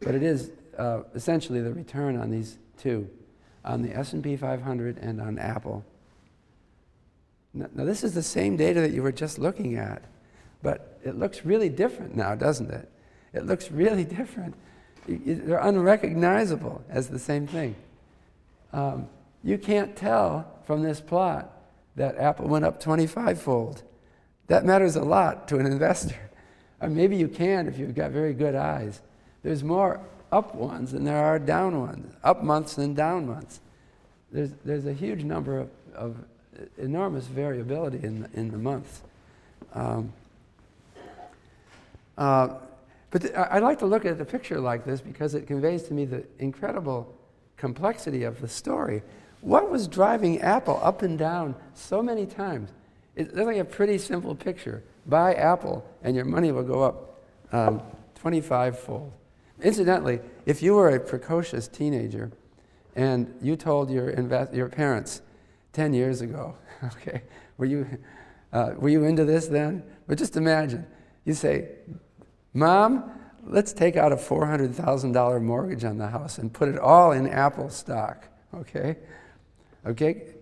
but 0.00 0.14
it 0.14 0.22
is 0.22 0.50
uh, 0.78 1.02
essentially 1.14 1.60
the 1.60 1.72
return 1.72 2.16
on 2.16 2.30
these 2.30 2.56
two 2.78 3.08
on 3.64 3.82
the 3.82 3.94
s&p 3.94 4.36
500 4.36 4.98
and 4.98 5.20
on 5.20 5.38
apple 5.38 5.84
now, 7.54 7.84
this 7.84 8.02
is 8.02 8.14
the 8.14 8.22
same 8.22 8.56
data 8.56 8.80
that 8.80 8.92
you 8.92 9.02
were 9.02 9.12
just 9.12 9.38
looking 9.38 9.76
at, 9.76 10.02
but 10.62 10.98
it 11.04 11.18
looks 11.18 11.44
really 11.44 11.68
different 11.68 12.16
now, 12.16 12.34
doesn't 12.34 12.70
it? 12.70 12.90
It 13.34 13.46
looks 13.46 13.70
really 13.70 14.04
different. 14.18 14.54
They're 15.06 15.58
unrecognizable 15.58 16.82
as 16.88 17.08
the 17.08 17.18
same 17.18 17.46
thing. 17.46 17.74
Um, 18.72 19.08
you 19.44 19.58
can't 19.58 19.94
tell 19.96 20.46
from 20.64 20.82
this 20.82 21.00
plot 21.00 21.50
that 21.96 22.16
Apple 22.16 22.46
went 22.46 22.64
up 22.64 22.80
25 22.80 23.40
fold. 23.40 23.82
That 24.52 24.66
matters 24.66 24.96
a 24.96 25.02
lot 25.02 25.48
to 25.48 25.58
an 25.58 25.64
investor. 25.72 26.30
Or 26.82 26.90
maybe 26.90 27.16
you 27.16 27.26
can 27.26 27.66
if 27.66 27.78
you've 27.78 27.94
got 27.94 28.10
very 28.10 28.34
good 28.34 28.54
eyes. 28.54 29.00
There's 29.42 29.64
more 29.64 29.98
up 30.30 30.54
ones 30.54 30.92
than 30.92 31.04
there 31.04 31.24
are 31.24 31.38
down 31.38 31.80
ones, 31.80 32.14
up 32.22 32.42
months 32.42 32.74
than 32.74 32.92
down 32.92 33.26
months. 33.26 33.60
There's, 34.30 34.50
there's 34.62 34.84
a 34.84 34.92
huge 34.92 35.24
number 35.24 35.58
of, 35.58 35.70
of 35.94 36.16
enormous 36.76 37.24
variability 37.28 38.00
in 38.02 38.20
the, 38.20 38.30
in 38.34 38.50
the 38.50 38.58
months. 38.58 39.00
Um, 39.72 40.12
uh, 42.18 42.48
but 43.10 43.22
th- 43.22 43.34
I 43.34 43.58
like 43.58 43.78
to 43.78 43.86
look 43.86 44.04
at 44.04 44.18
the 44.18 44.24
picture 44.26 44.60
like 44.60 44.84
this 44.84 45.00
because 45.00 45.34
it 45.34 45.46
conveys 45.46 45.84
to 45.84 45.94
me 45.94 46.04
the 46.04 46.24
incredible 46.40 47.10
complexity 47.56 48.24
of 48.24 48.38
the 48.42 48.48
story. 48.48 49.00
What 49.40 49.70
was 49.70 49.88
driving 49.88 50.42
Apple 50.42 50.78
up 50.82 51.00
and 51.00 51.18
down 51.18 51.54
so 51.72 52.02
many 52.02 52.26
times? 52.26 52.68
It's 53.16 53.34
like 53.34 53.56
a 53.58 53.64
pretty 53.64 53.98
simple 53.98 54.34
picture. 54.34 54.82
Buy 55.06 55.34
Apple, 55.34 55.84
and 56.02 56.16
your 56.16 56.24
money 56.24 56.52
will 56.52 56.62
go 56.62 56.82
up 56.82 57.22
um, 57.52 57.82
25 58.14 58.78
fold. 58.78 59.12
Incidentally, 59.62 60.20
if 60.46 60.62
you 60.62 60.74
were 60.74 60.88
a 60.88 60.98
precocious 60.98 61.68
teenager 61.68 62.32
and 62.96 63.34
you 63.40 63.56
told 63.56 63.90
your, 63.90 64.10
your 64.52 64.68
parents, 64.68 65.22
10 65.72 65.94
years 65.94 66.20
ago. 66.20 66.54
okay? 66.84 67.22
Were 67.56 67.64
you, 67.64 67.86
uh, 68.52 68.72
were 68.76 68.88
you 68.88 69.04
into 69.04 69.24
this 69.24 69.46
then? 69.46 69.82
But 70.06 70.18
just 70.18 70.36
imagine. 70.36 70.86
You 71.24 71.34
say, 71.34 71.68
Mom, 72.52 73.10
let's 73.44 73.72
take 73.72 73.96
out 73.96 74.12
a 74.12 74.16
$400,000 74.16 75.42
mortgage 75.42 75.84
on 75.84 75.98
the 75.98 76.08
house 76.08 76.38
and 76.38 76.52
put 76.52 76.68
it 76.68 76.78
all 76.78 77.12
in 77.12 77.26
Apple 77.26 77.70
stock. 77.70 78.28
Okay? 78.54 78.96
Okay? 79.86 80.34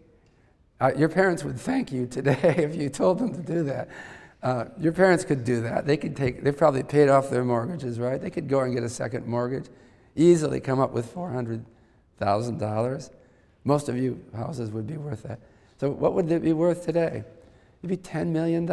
Uh, 0.81 0.93
your 0.97 1.09
parents 1.11 1.45
would 1.45 1.61
thank 1.61 1.93
you 1.93 2.07
today 2.07 2.39
if 2.57 2.75
you 2.75 2.89
told 2.89 3.19
them 3.19 3.35
to 3.35 3.43
do 3.43 3.63
that. 3.65 3.89
Uh, 4.43 4.65
your 4.79 4.93
parents 4.93 5.25
could 5.25 5.45
do 5.45 5.61
that. 5.61 5.87
They 5.87 5.99
could 5.99 6.17
take, 6.17 6.43
they 6.43 6.53
probably 6.53 6.83
paid 6.83 7.11
off 7.11 7.29
their 7.29 7.45
mortgages, 7.45 7.99
right? 7.99 8.21
They 8.21 8.31
could 8.31 8.49
go 8.49 8.61
and 8.61 8.75
get 8.75 8.83
a 8.83 8.89
second 8.89 9.27
mortgage, 9.27 9.67
easily 10.17 10.61
come 10.61 10.81
up 10.81 10.93
with 10.93 11.15
$400,000. 11.15 13.11
Most 13.65 13.91
of 13.91 13.99
you 13.99 14.25
houses 14.35 14.71
would 14.71 14.87
be 14.87 14.97
worth 14.97 15.25
that. 15.25 15.41
So 15.79 15.91
what 15.91 16.15
would 16.15 16.33
it 16.33 16.43
be 16.43 16.55
worth 16.55 16.87
today? 16.87 17.25
It'd 17.83 17.91
be 17.91 17.99
$10 17.99 18.29
million. 18.29 18.67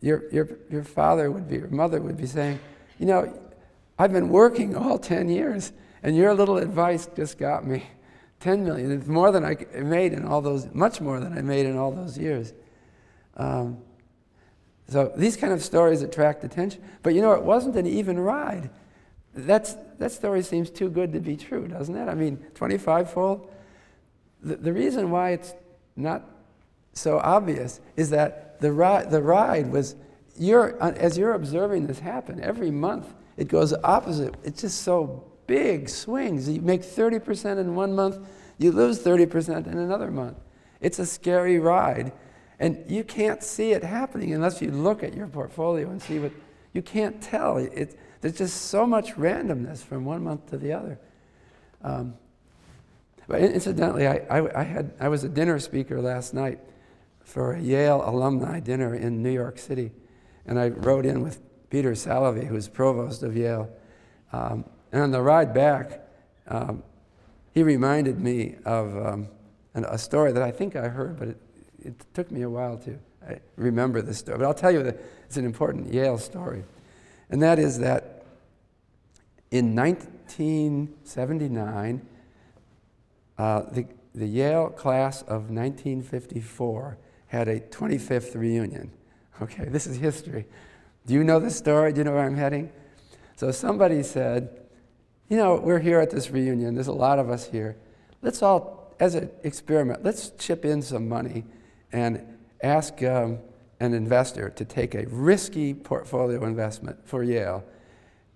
Your, 0.00 0.28
your, 0.32 0.48
your 0.68 0.82
father 0.82 1.30
would 1.30 1.48
be, 1.48 1.58
your 1.58 1.68
mother 1.68 2.00
would 2.00 2.16
be 2.16 2.26
saying, 2.26 2.58
you 2.98 3.06
know, 3.06 3.32
I've 3.98 4.12
been 4.12 4.30
working 4.30 4.74
all 4.74 4.98
10 4.98 5.28
years, 5.28 5.72
and 6.02 6.16
your 6.16 6.34
little 6.34 6.56
advice 6.56 7.08
just 7.14 7.38
got 7.38 7.64
me 7.64 7.84
10 8.40 8.64
million. 8.64 8.90
It's 8.90 9.06
more 9.06 9.30
than 9.30 9.44
I 9.44 9.56
made 9.74 10.12
in 10.12 10.24
all 10.24 10.40
those, 10.40 10.66
much 10.74 11.00
more 11.00 11.20
than 11.20 11.36
I 11.36 11.42
made 11.42 11.66
in 11.66 11.76
all 11.76 11.92
those 11.92 12.18
years. 12.18 12.52
Um, 13.36 13.78
so 14.88 15.12
these 15.14 15.36
kind 15.36 15.52
of 15.52 15.62
stories 15.62 16.02
attract 16.02 16.42
attention. 16.42 16.82
But 17.02 17.14
you 17.14 17.22
know, 17.22 17.32
it 17.32 17.42
wasn't 17.42 17.76
an 17.76 17.86
even 17.86 18.18
ride. 18.18 18.70
That's, 19.34 19.76
that 19.98 20.10
story 20.10 20.42
seems 20.42 20.70
too 20.70 20.88
good 20.88 21.12
to 21.12 21.20
be 21.20 21.36
true, 21.36 21.68
doesn't 21.68 21.94
it? 21.94 22.08
I 22.08 22.14
mean, 22.14 22.38
25 22.54 23.12
fold. 23.12 23.50
The, 24.42 24.56
the 24.56 24.72
reason 24.72 25.10
why 25.10 25.30
it's 25.30 25.54
not 25.94 26.24
so 26.94 27.18
obvious 27.18 27.80
is 27.96 28.10
that 28.10 28.60
the 28.60 28.72
ride, 28.72 29.10
the 29.10 29.22
ride 29.22 29.70
was, 29.70 29.94
you're, 30.36 30.80
as 30.82 31.16
you're 31.16 31.34
observing 31.34 31.86
this 31.86 32.00
happen, 32.00 32.40
every 32.42 32.70
month 32.70 33.12
it 33.36 33.48
goes 33.48 33.72
opposite. 33.84 34.34
It's 34.42 34.62
just 34.62 34.82
so 34.82 35.29
big 35.50 35.88
swings. 35.88 36.48
You 36.48 36.60
make 36.60 36.82
30% 36.82 37.58
in 37.58 37.74
one 37.74 37.92
month, 37.92 38.24
you 38.58 38.70
lose 38.70 39.00
30% 39.00 39.66
in 39.66 39.78
another 39.78 40.08
month. 40.08 40.38
It's 40.80 41.00
a 41.00 41.06
scary 41.06 41.58
ride. 41.58 42.12
And 42.60 42.84
you 42.88 43.02
can't 43.02 43.42
see 43.42 43.72
it 43.72 43.82
happening 43.82 44.32
unless 44.32 44.62
you 44.62 44.70
look 44.70 45.02
at 45.02 45.12
your 45.12 45.26
portfolio 45.26 45.90
and 45.90 46.00
see 46.00 46.20
what 46.20 46.30
you 46.72 46.82
can't 46.82 47.20
tell. 47.20 47.56
It, 47.56 47.98
there's 48.20 48.38
just 48.38 48.66
so 48.66 48.86
much 48.86 49.16
randomness 49.16 49.82
from 49.82 50.04
one 50.04 50.22
month 50.22 50.48
to 50.50 50.56
the 50.56 50.72
other. 50.72 51.00
Um, 51.82 52.14
but 53.26 53.40
incidentally, 53.40 54.06
I, 54.06 54.18
I, 54.30 54.60
I, 54.60 54.62
had, 54.62 54.94
I 55.00 55.08
was 55.08 55.24
a 55.24 55.28
dinner 55.28 55.58
speaker 55.58 56.00
last 56.00 56.32
night 56.32 56.60
for 57.24 57.54
a 57.54 57.60
Yale 57.60 58.04
alumni 58.06 58.60
dinner 58.60 58.94
in 58.94 59.20
New 59.20 59.32
York 59.32 59.58
City. 59.58 59.90
And 60.46 60.60
I 60.60 60.68
rode 60.68 61.06
in 61.06 61.22
with 61.22 61.40
Peter 61.70 61.90
Salovey, 61.92 62.46
who's 62.46 62.68
provost 62.68 63.24
of 63.24 63.36
Yale. 63.36 63.68
Um, 64.32 64.64
and 64.92 65.02
on 65.02 65.10
the 65.10 65.22
ride 65.22 65.54
back, 65.54 66.00
um, 66.48 66.82
he 67.52 67.62
reminded 67.62 68.20
me 68.20 68.56
of 68.64 68.96
um, 68.96 69.28
an, 69.74 69.84
a 69.84 69.98
story 69.98 70.32
that 70.32 70.42
I 70.42 70.50
think 70.50 70.76
I 70.76 70.88
heard, 70.88 71.18
but 71.18 71.28
it, 71.28 71.36
it 71.80 72.14
took 72.14 72.30
me 72.30 72.42
a 72.42 72.50
while 72.50 72.78
to 72.78 72.98
remember 73.56 74.00
this 74.02 74.18
story. 74.18 74.38
But 74.38 74.46
I'll 74.46 74.54
tell 74.54 74.70
you 74.70 74.82
that 74.82 75.00
it's 75.24 75.36
an 75.36 75.44
important 75.44 75.92
Yale 75.92 76.16
story. 76.18 76.64
And 77.28 77.42
that 77.42 77.58
is 77.58 77.80
that 77.80 78.24
in 79.50 79.74
1979, 79.74 82.06
uh, 83.38 83.62
the, 83.72 83.86
the 84.14 84.26
Yale 84.26 84.70
class 84.70 85.22
of 85.22 85.50
1954 85.50 86.98
had 87.28 87.48
a 87.48 87.60
25th 87.60 88.34
reunion. 88.34 88.90
Okay, 89.40 89.66
this 89.66 89.86
is 89.86 89.96
history. 89.96 90.46
Do 91.06 91.14
you 91.14 91.24
know 91.24 91.38
the 91.38 91.50
story? 91.50 91.92
Do 91.92 91.98
you 91.98 92.04
know 92.04 92.12
where 92.12 92.26
I'm 92.26 92.36
heading? 92.36 92.70
So 93.36 93.50
somebody 93.52 94.02
said, 94.02 94.59
you 95.30 95.36
know, 95.36 95.54
we're 95.54 95.78
here 95.78 96.00
at 96.00 96.10
this 96.10 96.30
reunion. 96.30 96.74
There's 96.74 96.88
a 96.88 96.92
lot 96.92 97.18
of 97.18 97.30
us 97.30 97.46
here. 97.46 97.76
Let's 98.20 98.42
all, 98.42 98.92
as 98.98 99.14
an 99.14 99.30
experiment, 99.44 100.04
let's 100.04 100.30
chip 100.30 100.64
in 100.64 100.82
some 100.82 101.08
money 101.08 101.44
and 101.92 102.20
ask 102.62 103.02
um, 103.04 103.38
an 103.78 103.94
investor 103.94 104.50
to 104.50 104.64
take 104.64 104.94
a 104.94 105.06
risky 105.06 105.72
portfolio 105.72 106.44
investment 106.44 106.98
for 107.06 107.22
Yale 107.22 107.64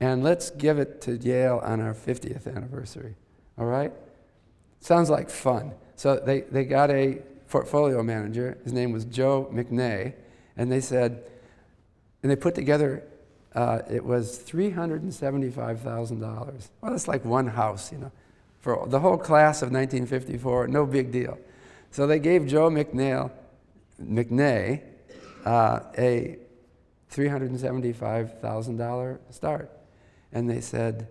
and 0.01 0.22
let's 0.22 0.51
give 0.51 0.78
it 0.78 1.01
to 1.03 1.16
Yale 1.16 1.61
on 1.64 1.80
our 1.80 1.95
50th 1.95 2.47
anniversary. 2.47 3.16
All 3.59 3.66
right? 3.66 3.92
Sounds 4.80 5.11
like 5.11 5.30
fun. 5.30 5.72
So 5.97 6.16
they, 6.16 6.42
they 6.42 6.64
got 6.64 6.90
a 6.90 7.22
portfolio 7.49 8.03
manager. 8.03 8.57
His 8.64 8.72
name 8.72 8.92
was 8.92 9.05
Joe 9.05 9.51
McNay. 9.53 10.14
And 10.57 10.70
they 10.70 10.80
said, 10.80 11.24
and 12.22 12.30
they 12.30 12.36
put 12.36 12.55
together, 12.55 13.03
uh, 13.55 13.80
it 13.88 14.05
was 14.05 14.40
$375,000. 14.40 16.68
Well, 16.80 16.90
that's 16.90 17.07
like 17.07 17.24
one 17.24 17.46
house, 17.46 17.92
you 17.92 17.98
know, 17.98 18.11
for 18.61 18.88
the 18.88 18.98
whole 18.98 19.18
class 19.18 19.62
of 19.62 19.70
1954, 19.70 20.66
no 20.68 20.86
big 20.86 21.12
deal. 21.12 21.38
So 21.90 22.07
they 22.07 22.18
gave 22.18 22.46
Joe 22.46 22.70
McNail, 22.70 23.30
McNay 24.02 24.80
uh, 25.44 25.80
a 25.96 26.38
$375,000 27.12 29.18
start. 29.30 29.70
And 30.32 30.50
they 30.50 30.61
said, 30.61 31.07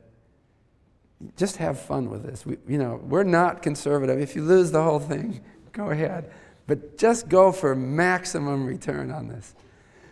just 1.37 1.55
have 1.57 1.79
fun 1.79 2.09
with 2.09 2.23
this. 2.23 2.43
We, 2.45 2.57
you 2.67 2.77
know, 2.77 2.99
we're 3.03 3.23
not 3.23 3.61
conservative. 3.61 4.19
If 4.19 4.35
you 4.35 4.43
lose 4.43 4.71
the 4.71 4.83
whole 4.83 4.99
thing, 4.99 5.39
go 5.71 5.91
ahead. 5.91 6.29
But 6.67 6.97
just 6.97 7.29
go 7.29 7.53
for 7.53 7.75
maximum 7.75 8.65
return 8.65 9.11
on 9.11 9.29
this. 9.29 9.55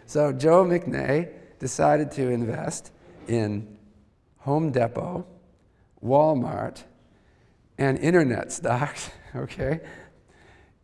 So 0.05 0.31
Joe 0.31 0.63
McNay 0.63 1.40
decided 1.61 2.11
to 2.11 2.27
invest 2.27 2.91
in 3.27 3.77
Home 4.39 4.71
Depot, 4.71 5.27
Walmart, 6.03 6.81
and 7.77 7.99
internet 7.99 8.51
stocks, 8.51 9.11
okay? 9.35 9.79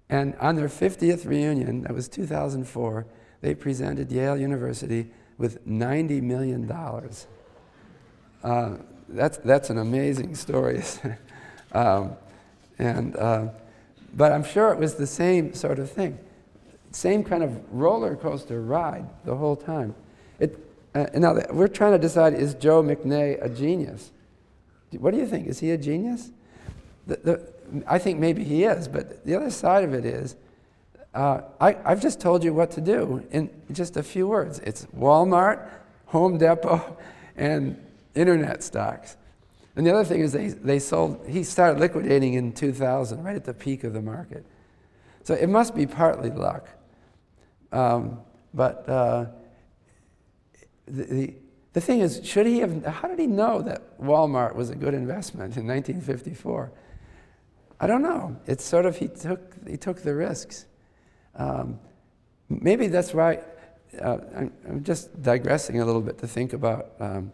And 0.08 0.36
on 0.36 0.56
their 0.56 0.68
50th 0.68 1.26
reunion, 1.26 1.82
that 1.82 1.96
was 1.96 2.08
2004, 2.08 3.08
they 3.42 3.56
presented 3.56 4.12
Yale 4.12 4.38
University 4.38 5.10
with 5.40 5.68
$90 5.68 6.22
million. 6.22 6.72
Uh, 8.44 8.78
that's, 9.10 9.40
that's 9.40 9.72
an 9.72 9.80
amazing 9.80 10.36
story. 10.36 10.84
um, 11.72 12.16
and 12.78 13.16
uh, 13.16 13.48
but 14.14 14.32
I'm 14.32 14.44
sure 14.44 14.72
it 14.72 14.78
was 14.78 14.94
the 14.94 15.08
same 15.08 15.56
sort 15.56 15.80
of 15.80 15.92
thing. 15.92 16.20
Same 16.92 17.24
kind 17.24 17.42
of 17.42 17.74
roller 17.74 18.16
coaster 18.16 18.62
ride 18.62 19.10
the 19.26 19.36
whole 19.36 19.56
time. 19.56 19.96
It, 20.40 20.67
uh, 20.94 21.06
now, 21.16 21.38
we're 21.52 21.68
trying 21.68 21.94
to 21.94 22.00
decide 22.00 22.34
is 22.34 22.54
Joe 22.56 22.82
McNay 22.82 23.44
a 23.44 23.50
genius? 23.50 24.12
What 24.92 25.12
do 25.12 25.18
you 25.18 25.28
think? 25.28 25.48
Is 25.48 25.60
he 25.60 25.72
a 25.72 25.78
genius? 25.78 26.32
The, 27.06 27.18
the, 27.18 27.54
I 27.86 28.00
think 28.00 28.20
maybe 28.20 28.44
he 28.44 28.64
is, 28.64 28.88
but 28.88 29.26
the 29.26 29.36
other 29.36 29.52
side 29.52 29.84
of 29.84 29.94
it 29.94 30.06
is 30.06 30.36
uh, 31.14 31.42
I, 31.60 31.76
I've 31.84 32.02
just 32.02 32.20
told 32.20 32.44
you 32.44 32.54
what 32.54 32.72
to 32.72 32.82
do 32.82 33.26
in 33.32 33.50
just 33.72 33.98
a 33.98 34.04
few 34.04 34.28
words. 34.28 34.60
It's 34.60 34.86
Walmart, 34.96 35.68
Home 36.08 36.38
Depot, 36.38 36.98
and 37.38 37.84
internet 38.14 38.64
stocks. 38.64 39.18
And 39.76 39.86
the 39.86 39.94
other 39.94 40.04
thing 40.04 40.22
is 40.22 40.32
they, 40.32 40.48
they 40.48 40.80
sold, 40.80 41.26
he 41.28 41.44
started 41.44 41.80
liquidating 41.80 42.34
in 42.34 42.52
2000, 42.52 43.24
right 43.24 43.36
at 43.36 43.46
the 43.46 43.54
peak 43.54 43.84
of 43.84 43.94
the 43.94 44.02
market. 44.02 44.46
So 45.24 45.34
it 45.34 45.48
must 45.48 45.76
be 45.76 45.86
partly 45.86 46.32
luck. 46.32 46.68
Um, 47.72 48.20
but 48.54 48.88
uh, 48.88 49.26
the, 50.88 51.34
the, 51.74 51.82
thing 51.82 52.00
is, 52.00 52.22
should 52.24 52.46
he 52.46 52.60
have, 52.60 52.86
how 52.86 53.08
did 53.08 53.20
he 53.20 53.28
know 53.28 53.62
that 53.62 54.00
Walmart 54.00 54.56
was 54.56 54.70
a 54.70 54.76
good 54.76 54.94
investment 54.94 55.58
in 55.58 55.68
1954? 55.68 56.72
I 57.80 57.88
don't 57.88 58.02
know. 58.02 58.38
It's 58.48 58.64
sort 58.64 58.86
of, 58.86 58.98
he 58.98 59.08
took, 59.08 59.68
he 59.68 59.78
took 59.78 60.02
the 60.02 60.16
risks. 60.16 60.66
Um, 61.36 61.80
maybe 62.50 62.88
that's 62.88 63.14
why, 63.14 63.42
uh, 64.02 64.18
I'm, 64.36 64.54
I'm, 64.68 64.84
just 64.84 65.22
digressing 65.22 65.80
a 65.80 65.86
little 65.86 66.02
bit 66.02 66.18
to 66.20 66.28
think 66.28 66.54
about 66.54 66.92
um, 67.00 67.32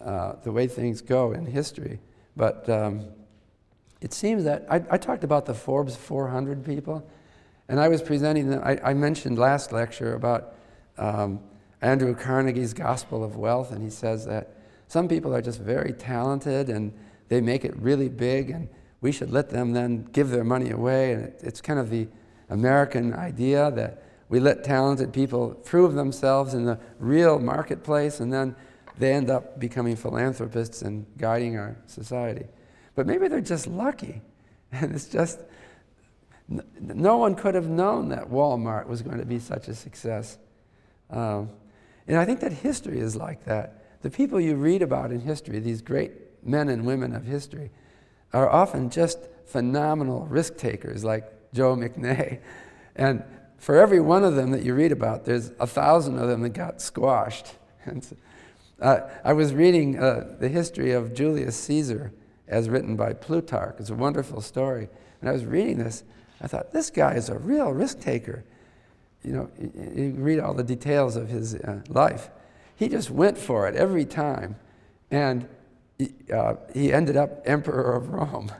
uh, 0.00 0.34
the 0.42 0.50
way 0.50 0.66
things 0.66 1.00
go 1.00 1.32
in 1.32 1.46
history. 1.46 2.00
But 2.36 2.68
um, 2.68 3.06
it 4.00 4.12
seems 4.12 4.44
that 4.44 4.66
I, 4.70 4.76
I, 4.90 4.98
talked 4.98 5.24
about 5.24 5.46
the 5.46 5.54
Forbes 5.54 5.96
400 5.96 6.64
people, 6.64 7.08
and 7.68 7.80
I 7.80 7.88
was 7.88 8.00
presenting. 8.02 8.54
I, 8.54 8.90
I 8.90 8.94
mentioned 8.94 9.38
last 9.38 9.72
lecture 9.72 10.14
about 10.14 10.54
um, 10.96 11.40
Andrew 11.80 12.14
Carnegie's 12.14 12.74
Gospel 12.74 13.22
of 13.22 13.36
Wealth, 13.36 13.70
and 13.70 13.82
he 13.82 13.90
says 13.90 14.26
that 14.26 14.54
some 14.88 15.06
people 15.06 15.34
are 15.34 15.42
just 15.42 15.60
very 15.60 15.92
talented 15.92 16.68
and 16.68 16.92
they 17.28 17.40
make 17.40 17.64
it 17.64 17.76
really 17.76 18.08
big, 18.08 18.50
and 18.50 18.68
we 19.00 19.12
should 19.12 19.30
let 19.30 19.50
them 19.50 19.72
then 19.72 20.08
give 20.12 20.30
their 20.30 20.44
money 20.44 20.70
away. 20.70 21.12
And 21.12 21.24
it, 21.24 21.40
it's 21.42 21.60
kind 21.60 21.78
of 21.78 21.90
the 21.90 22.08
American 22.48 23.14
idea 23.14 23.70
that 23.72 24.02
we 24.28 24.40
let 24.40 24.64
talented 24.64 25.12
people 25.12 25.54
prove 25.64 25.94
themselves 25.94 26.54
in 26.54 26.64
the 26.64 26.78
real 26.98 27.38
marketplace, 27.38 28.20
and 28.20 28.32
then 28.32 28.56
they 28.98 29.12
end 29.12 29.30
up 29.30 29.60
becoming 29.60 29.94
philanthropists 29.94 30.82
and 30.82 31.06
guiding 31.16 31.56
our 31.56 31.76
society. 31.86 32.46
But 32.94 33.06
maybe 33.06 33.28
they're 33.28 33.40
just 33.40 33.66
lucky. 33.66 34.20
And 34.70 34.94
it's 34.94 35.06
just, 35.06 35.40
no 36.78 37.16
one 37.16 37.34
could 37.34 37.54
have 37.54 37.68
known 37.68 38.10
that 38.10 38.28
Walmart 38.28 38.86
was 38.86 39.00
going 39.00 39.16
to 39.16 39.24
be 39.24 39.38
such 39.38 39.68
a 39.68 39.74
success. 39.74 40.36
Um, 41.08 41.48
and 42.08 42.16
I 42.16 42.24
think 42.24 42.40
that 42.40 42.52
history 42.52 42.98
is 42.98 43.14
like 43.14 43.44
that. 43.44 44.00
The 44.02 44.10
people 44.10 44.40
you 44.40 44.56
read 44.56 44.82
about 44.82 45.12
in 45.12 45.20
history, 45.20 45.58
these 45.60 45.82
great 45.82 46.12
men 46.42 46.68
and 46.68 46.86
women 46.86 47.14
of 47.14 47.24
history, 47.24 47.70
are 48.32 48.48
often 48.48 48.90
just 48.90 49.18
phenomenal 49.44 50.26
risk 50.26 50.56
takers 50.56 51.04
like 51.04 51.52
Joe 51.52 51.76
McNay. 51.76 52.40
And 52.96 53.22
for 53.58 53.76
every 53.76 54.00
one 54.00 54.24
of 54.24 54.34
them 54.34 54.50
that 54.50 54.64
you 54.64 54.74
read 54.74 54.90
about, 54.90 55.24
there's 55.24 55.52
a 55.60 55.68
thousand 55.68 56.18
of 56.18 56.26
them 56.26 56.42
that 56.42 56.48
got 56.48 56.80
squashed. 56.80 57.54
And 57.84 58.04
uh, 58.80 59.02
I 59.24 59.32
was 59.34 59.54
reading 59.54 59.98
uh, 59.98 60.36
the 60.40 60.48
history 60.48 60.90
of 60.90 61.14
Julius 61.14 61.56
Caesar 61.56 62.12
as 62.48 62.68
written 62.68 62.96
by 62.96 63.12
Plutarch. 63.12 63.76
It's 63.78 63.90
a 63.90 63.94
wonderful 63.94 64.40
story. 64.40 64.88
And 65.20 65.30
I 65.30 65.32
was 65.32 65.44
reading 65.44 65.78
this, 65.78 66.02
I 66.40 66.48
thought, 66.48 66.72
this 66.72 66.90
guy 66.90 67.14
is 67.14 67.28
a 67.28 67.38
real 67.38 67.70
risk 67.70 68.00
taker. 68.00 68.44
You 69.22 69.32
know, 69.32 69.50
you, 69.58 70.14
read 70.16 70.38
all 70.38 70.54
the 70.54 70.62
details 70.62 71.16
of 71.16 71.28
his 71.28 71.54
uh, 71.54 71.82
life. 71.88 72.30
He 72.76 72.88
just 72.88 73.10
went 73.10 73.36
for 73.36 73.68
it 73.68 73.74
every 73.74 74.04
time. 74.04 74.56
And 75.10 75.48
he, 75.98 76.12
uh, 76.32 76.54
he 76.72 76.92
ended 76.92 77.16
up 77.16 77.42
emperor 77.44 77.96
of 77.96 78.10
Rome. 78.10 78.52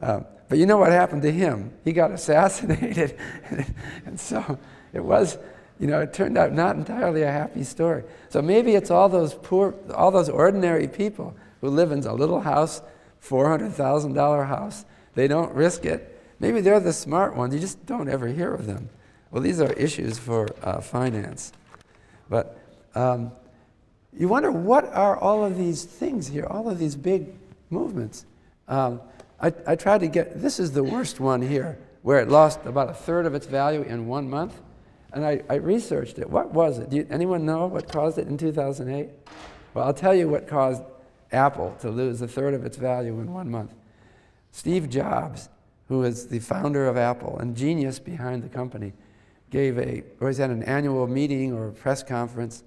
Um, 0.00 0.24
but 0.48 0.58
you 0.58 0.66
know 0.66 0.78
what 0.78 0.92
happened 0.92 1.22
to 1.22 1.32
him? 1.32 1.72
He 1.84 1.92
got 1.92 2.10
assassinated. 2.10 3.18
and 4.06 4.18
so 4.18 4.58
it 4.92 5.04
was 5.04 5.36
you 5.78 5.86
know, 5.86 6.00
it 6.00 6.12
turned 6.12 6.36
out 6.36 6.52
not 6.52 6.76
entirely 6.76 7.22
a 7.22 7.30
happy 7.30 7.62
story. 7.62 8.02
So 8.30 8.42
maybe 8.42 8.74
it's 8.74 8.90
all 8.90 9.08
those 9.08 9.34
poor, 9.34 9.74
all 9.94 10.10
those 10.10 10.28
ordinary 10.28 10.88
people 10.88 11.36
who 11.60 11.68
live 11.68 11.92
in 11.92 12.00
a 12.00 12.12
little 12.12 12.40
house, 12.40 12.82
$400,000 13.22 14.48
house. 14.48 14.84
They 15.14 15.28
don't 15.28 15.52
risk 15.54 15.84
it. 15.84 16.20
Maybe 16.40 16.60
they're 16.60 16.80
the 16.80 16.92
smart 16.92 17.36
ones. 17.36 17.54
You 17.54 17.60
just 17.60 17.84
don't 17.86 18.08
ever 18.08 18.28
hear 18.28 18.52
of 18.52 18.66
them. 18.66 18.88
Well, 19.30 19.42
these 19.42 19.60
are 19.60 19.72
issues 19.74 20.18
for 20.18 20.48
uh, 20.62 20.80
finance. 20.80 21.52
But 22.30 22.58
um, 22.94 23.32
you 24.16 24.28
wonder 24.28 24.50
what 24.50 24.84
are 24.92 25.16
all 25.16 25.44
of 25.44 25.56
these 25.56 25.84
things 25.84 26.28
here, 26.28 26.46
all 26.46 26.68
of 26.68 26.78
these 26.78 26.96
big 26.96 27.34
movements. 27.70 28.24
Um, 28.66 29.00
I, 29.40 29.52
I 29.66 29.76
tried 29.76 30.00
to 30.00 30.08
get, 30.08 30.40
this 30.40 30.58
is 30.58 30.72
the 30.72 30.82
worst 30.82 31.20
one 31.20 31.42
here. 31.42 31.78
where 32.02 32.20
it 32.20 32.28
lost 32.28 32.64
about 32.64 32.88
a 32.88 32.94
third 32.94 33.26
of 33.26 33.34
its 33.34 33.46
value 33.46 33.82
in 33.82 34.06
one 34.06 34.30
month. 34.30 34.60
And 35.12 35.24
I, 35.24 35.42
I 35.48 35.54
researched 35.54 36.18
it. 36.18 36.28
What 36.28 36.52
was 36.52 36.78
it? 36.78 36.90
Do 36.90 36.96
you, 36.96 37.06
anyone 37.10 37.44
know 37.44 37.66
what 37.66 37.90
caused 37.90 38.18
it 38.18 38.28
in 38.28 38.36
2008? 38.36 39.08
Well, 39.74 39.84
I'll 39.84 39.94
tell 39.94 40.14
you 40.14 40.28
what 40.28 40.46
caused 40.46 40.82
Apple 41.32 41.76
to 41.80 41.90
lose 41.90 42.20
a 42.22 42.28
third 42.28 42.54
of 42.54 42.64
its 42.64 42.76
value 42.76 43.18
in 43.20 43.32
one 43.32 43.50
month. 43.50 43.74
Steve 44.52 44.88
Jobs, 44.88 45.48
who 45.88 46.02
is 46.02 46.28
the 46.28 46.38
founder 46.38 46.86
of 46.86 46.96
Apple 46.96 47.38
and 47.38 47.56
genius 47.56 47.98
behind 47.98 48.42
the 48.42 48.48
company, 48.48 48.92
gave 49.50 49.78
a, 49.78 50.02
or 50.20 50.30
he 50.30 50.40
had 50.40 50.50
an 50.50 50.62
annual 50.62 51.06
meeting 51.06 51.52
or 51.52 51.68
a 51.68 51.72
press 51.72 52.02
conference, 52.02 52.64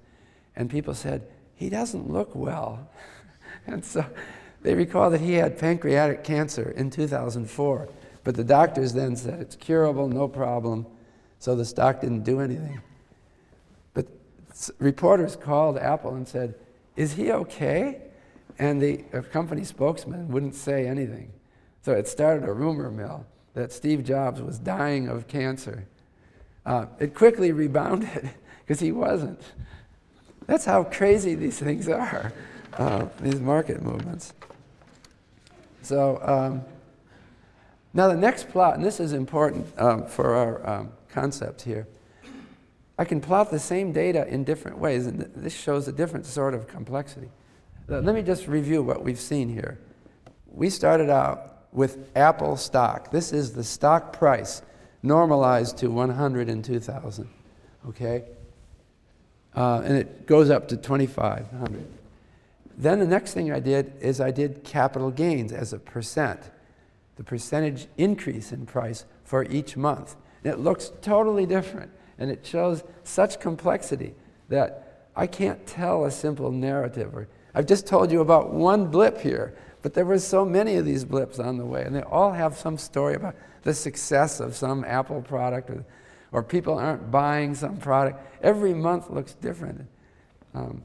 and 0.56 0.70
people 0.70 0.94
said, 0.94 1.28
he 1.56 1.70
doesn't 1.70 2.10
look 2.10 2.36
well. 2.36 2.90
and 3.68 3.86
so 3.86 4.04
they 4.64 4.74
recall 4.74 5.10
that 5.12 5.22
he 5.22 5.34
had 5.34 5.60
pancreatic 5.60 6.24
cancer 6.24 6.72
in 6.72 6.90
2004, 6.90 7.90
but 8.24 8.36
the 8.36 8.44
doctors 8.44 8.94
then 8.94 9.16
said 9.16 9.40
it's 9.40 9.56
curable, 9.56 10.08
no 10.08 10.28
problem, 10.28 10.86
so 11.40 11.56
the 11.56 11.66
stock 11.66 12.02
didn't 12.02 12.24
do 12.24 12.40
anything. 12.40 12.82
But 13.94 14.08
reporters 14.80 15.36
called 15.36 15.78
Apple 15.78 16.16
and 16.16 16.28
said, 16.28 16.56
Is 16.96 17.14
he 17.14 17.32
okay? 17.32 18.02
And 18.60 18.82
the 18.82 18.98
company 19.32 19.64
spokesman 19.64 20.30
wouldn't 20.30 20.56
say 20.56 20.88
anything. 20.88 21.32
So 21.84 21.94
it 21.94 22.08
started 22.08 22.48
a 22.48 22.54
rumor 22.54 22.92
mill 22.92 23.26
that 23.54 23.72
Steve 23.72 24.04
Jobs 24.04 24.42
was 24.42 24.60
dying 24.60 25.08
of 25.08 25.28
cancer. 25.28 25.88
Uh, 26.66 26.86
it 26.99 27.16
quickly 27.16 27.51
rebounded 27.51 28.30
because 28.59 28.80
he 28.80 28.91
wasn't. 28.91 29.41
That's 30.45 30.66
how 30.66 30.84
crazy 30.84 31.36
these 31.36 31.59
things 31.59 31.88
are, 31.88 32.34
uh, 32.74 33.05
these 33.20 33.39
market 33.39 33.82
movements. 33.82 34.34
So 35.82 36.20
um, 36.24 36.62
now 37.93 38.07
the 38.07 38.16
next 38.16 38.49
plot, 38.49 38.76
and 38.76 38.84
this 38.84 38.99
is 38.99 39.14
important 39.14 39.68
um, 39.78 40.05
for 40.05 40.36
our 40.36 40.70
um, 40.70 40.91
concept 41.09 41.62
here. 41.62 41.88
I 42.97 43.05
can 43.05 43.20
plot 43.20 43.49
the 43.49 43.59
same 43.59 43.91
data 43.91 44.28
in 44.28 44.43
different 44.43 44.78
ways, 44.78 45.07
and 45.07 45.22
this 45.36 45.53
shows 45.53 45.88
a 45.88 45.91
different 45.91 46.26
sort 46.26 46.53
of 46.53 46.68
complexity. 46.68 47.30
Let 47.88 48.14
me 48.16 48.22
just 48.22 48.47
review 48.47 48.84
what 48.84 49.03
we've 49.03 49.20
seen 49.20 49.49
here. 49.49 49.80
We 50.47 50.70
started 50.70 51.09
out 51.09 51.66
with 51.72 52.09
Apple 52.16 52.57
stock. 52.57 53.12
This 53.12 53.34
is 53.34 53.53
the 53.53 53.64
stock 53.64 54.14
price 54.14 54.62
normalized 55.04 55.78
to 55.78 55.88
102,000, 55.88 57.30
okay? 57.89 58.24
Uh, 59.56 59.82
and 59.84 59.97
it 59.97 60.26
goes 60.26 60.49
up 60.49 60.68
to 60.70 60.78
2,500. 60.78 61.86
Then 62.78 62.99
the 62.99 63.08
next 63.08 63.34
thing 63.34 63.52
I 63.52 63.60
did 63.60 63.93
is 63.99 64.22
I 64.22 64.32
did 64.32 64.64
capital 64.64 65.12
gains 65.12 65.52
as 65.52 65.74
a 65.74 65.80
percent, 65.80 66.39
the 67.16 67.24
percentage 67.24 67.88
increase 67.97 68.52
in 68.52 68.66
price 68.66 69.06
for 69.24 69.43
each 69.45 69.76
month. 69.76 70.16
And 70.43 70.54
it 70.54 70.60
looks 70.60 70.91
totally 71.02 71.45
different, 71.45 71.91
and 72.18 72.32
it 72.32 72.45
shows 72.45 72.84
such 73.04 73.39
complexity 73.39 74.16
that 74.49 75.08
I 75.16 75.28
can't 75.28 75.66
tell 75.68 76.06
a 76.06 76.12
simple 76.12 76.52
narrative. 76.52 77.16
Or, 77.16 77.28
I've 77.54 77.66
just 77.66 77.86
told 77.86 78.12
you 78.12 78.22
about 78.22 78.54
one 78.54 78.88
blip 78.88 79.20
here, 79.20 79.54
but 79.82 79.93
there 79.93 80.06
were 80.06 80.20
so 80.20 80.45
many 80.45 80.76
of 80.76 80.86
these 80.86 81.04
blips 81.04 81.39
on 81.39 81.58
the 81.58 81.66
way, 81.66 81.84
and 81.84 81.95
they 81.95 82.04
all 82.04 82.32
have 82.32 82.58
some 82.58 82.78
story 82.78 83.16
about 83.16 83.36
the 83.64 83.74
success 83.74 84.39
of 84.39 84.55
some 84.55 84.84
Apple 84.84 85.22
product, 85.22 85.70
or, 85.70 85.86
or 86.32 86.43
people 86.43 86.78
aren't 86.78 87.12
buying 87.12 87.55
some 87.55 87.78
product. 87.78 88.20
Every 88.43 88.74
month 88.74 89.09
looks 89.09 89.34
different. 89.34 89.88
Um, 90.53 90.84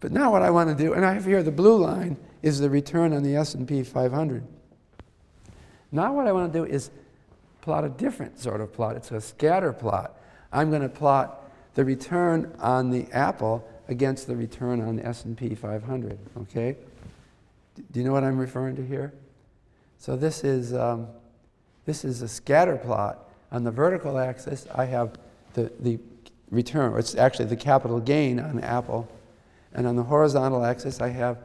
but 0.00 0.12
now 0.12 0.30
what 0.30 0.42
I 0.42 0.50
want 0.50 0.76
to 0.76 0.84
do, 0.84 0.94
and 0.94 1.04
I 1.04 1.12
have 1.14 1.24
here 1.24 1.42
the 1.42 1.50
blue 1.50 1.76
line 1.76 2.16
is 2.42 2.60
the 2.60 2.70
return 2.70 3.12
on 3.12 3.22
the 3.22 3.34
S&P 3.36 3.82
500. 3.82 4.46
Now 5.90 6.12
what 6.12 6.26
I 6.26 6.32
want 6.32 6.52
to 6.52 6.58
do 6.58 6.64
is 6.64 6.90
plot 7.60 7.84
a 7.84 7.88
different 7.88 8.38
sort 8.38 8.60
of 8.60 8.72
plot. 8.72 8.96
It's 8.96 9.10
a 9.10 9.20
scatter 9.20 9.72
plot. 9.72 10.14
I'm 10.52 10.70
going 10.70 10.82
to 10.82 10.88
plot 10.88 11.50
the 11.74 11.84
return 11.84 12.54
on 12.60 12.90
the 12.90 13.06
Apple 13.12 13.68
against 13.88 14.26
the 14.26 14.36
return 14.36 14.80
on 14.80 14.96
the 14.96 15.06
S&P 15.06 15.54
500, 15.54 16.18
okay? 16.42 16.76
Do 17.90 18.00
you 18.00 18.04
know 18.04 18.12
what 18.12 18.24
I'm 18.24 18.38
referring 18.38 18.76
to 18.76 18.86
here? 18.86 19.12
So 19.98 20.16
this 20.16 20.44
is, 20.44 20.74
um, 20.74 21.08
this 21.88 22.04
is 22.04 22.20
a 22.20 22.28
scatter 22.28 22.76
plot. 22.76 23.30
On 23.50 23.64
the 23.64 23.70
vertical 23.70 24.18
axis, 24.18 24.66
I 24.74 24.84
have 24.84 25.16
the, 25.54 25.72
the 25.80 25.98
return, 26.50 26.92
or 26.92 26.98
it's 26.98 27.14
actually 27.14 27.46
the 27.46 27.56
capital 27.56 27.98
gain 27.98 28.38
on 28.38 28.60
Apple. 28.60 29.08
And 29.72 29.86
on 29.86 29.96
the 29.96 30.02
horizontal 30.02 30.66
axis, 30.66 31.00
I 31.00 31.08
have 31.08 31.38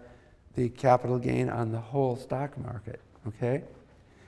the 0.58 0.68
capital 0.68 1.18
gain 1.18 1.48
on 1.48 1.72
the 1.72 1.80
whole 1.80 2.18
stock 2.18 2.58
market, 2.58 3.00
okay? 3.26 3.64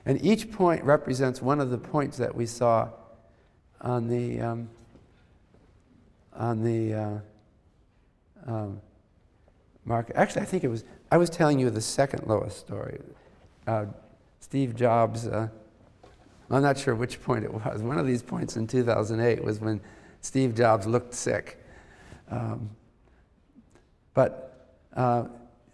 And 0.06 0.24
each 0.24 0.50
point 0.50 0.82
represents 0.84 1.42
one 1.42 1.60
of 1.60 1.68
the 1.68 1.76
points 1.76 2.16
that 2.16 2.34
we 2.34 2.46
saw 2.46 2.88
on 3.82 4.08
the, 4.08 4.40
um, 4.40 4.70
on 6.32 6.64
the 6.64 6.94
uh, 6.94 7.18
um, 8.46 8.80
market. 9.84 10.16
Actually, 10.16 10.40
I 10.40 10.46
think 10.46 10.64
it 10.64 10.68
was, 10.68 10.82
I 11.12 11.18
was 11.18 11.28
telling 11.28 11.58
you 11.58 11.68
the 11.68 11.82
second 11.82 12.26
lowest 12.26 12.58
story. 12.58 13.00
Uh, 13.66 13.84
Steve 14.40 14.74
Jobs, 14.74 15.26
uh, 15.26 15.48
I'm 16.50 16.62
not 16.62 16.78
sure 16.78 16.94
which 16.94 17.22
point 17.22 17.44
it 17.44 17.52
was. 17.52 17.82
One 17.82 17.98
of 17.98 18.06
these 18.06 18.22
points 18.22 18.56
in 18.56 18.66
2008 18.66 19.42
was 19.42 19.60
when 19.60 19.80
Steve 20.20 20.54
Jobs 20.54 20.86
looked 20.86 21.14
sick. 21.14 21.62
Um, 22.30 22.70
but 24.14 24.74
uh, 24.94 25.24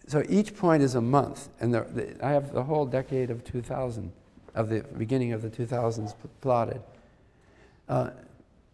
so 0.07 0.23
each 0.27 0.55
point 0.55 0.83
is 0.83 0.95
a 0.95 1.01
month, 1.01 1.49
and 1.59 1.73
the, 1.73 1.81
the, 1.81 2.25
I 2.25 2.31
have 2.31 2.51
the 2.53 2.63
whole 2.63 2.85
decade 2.85 3.29
of 3.29 3.43
2000 3.43 4.11
of 4.55 4.69
the 4.69 4.81
beginning 4.97 5.33
of 5.33 5.41
the 5.41 5.49
2000s 5.49 6.13
plotted. 6.41 6.81
Uh, 7.89 8.11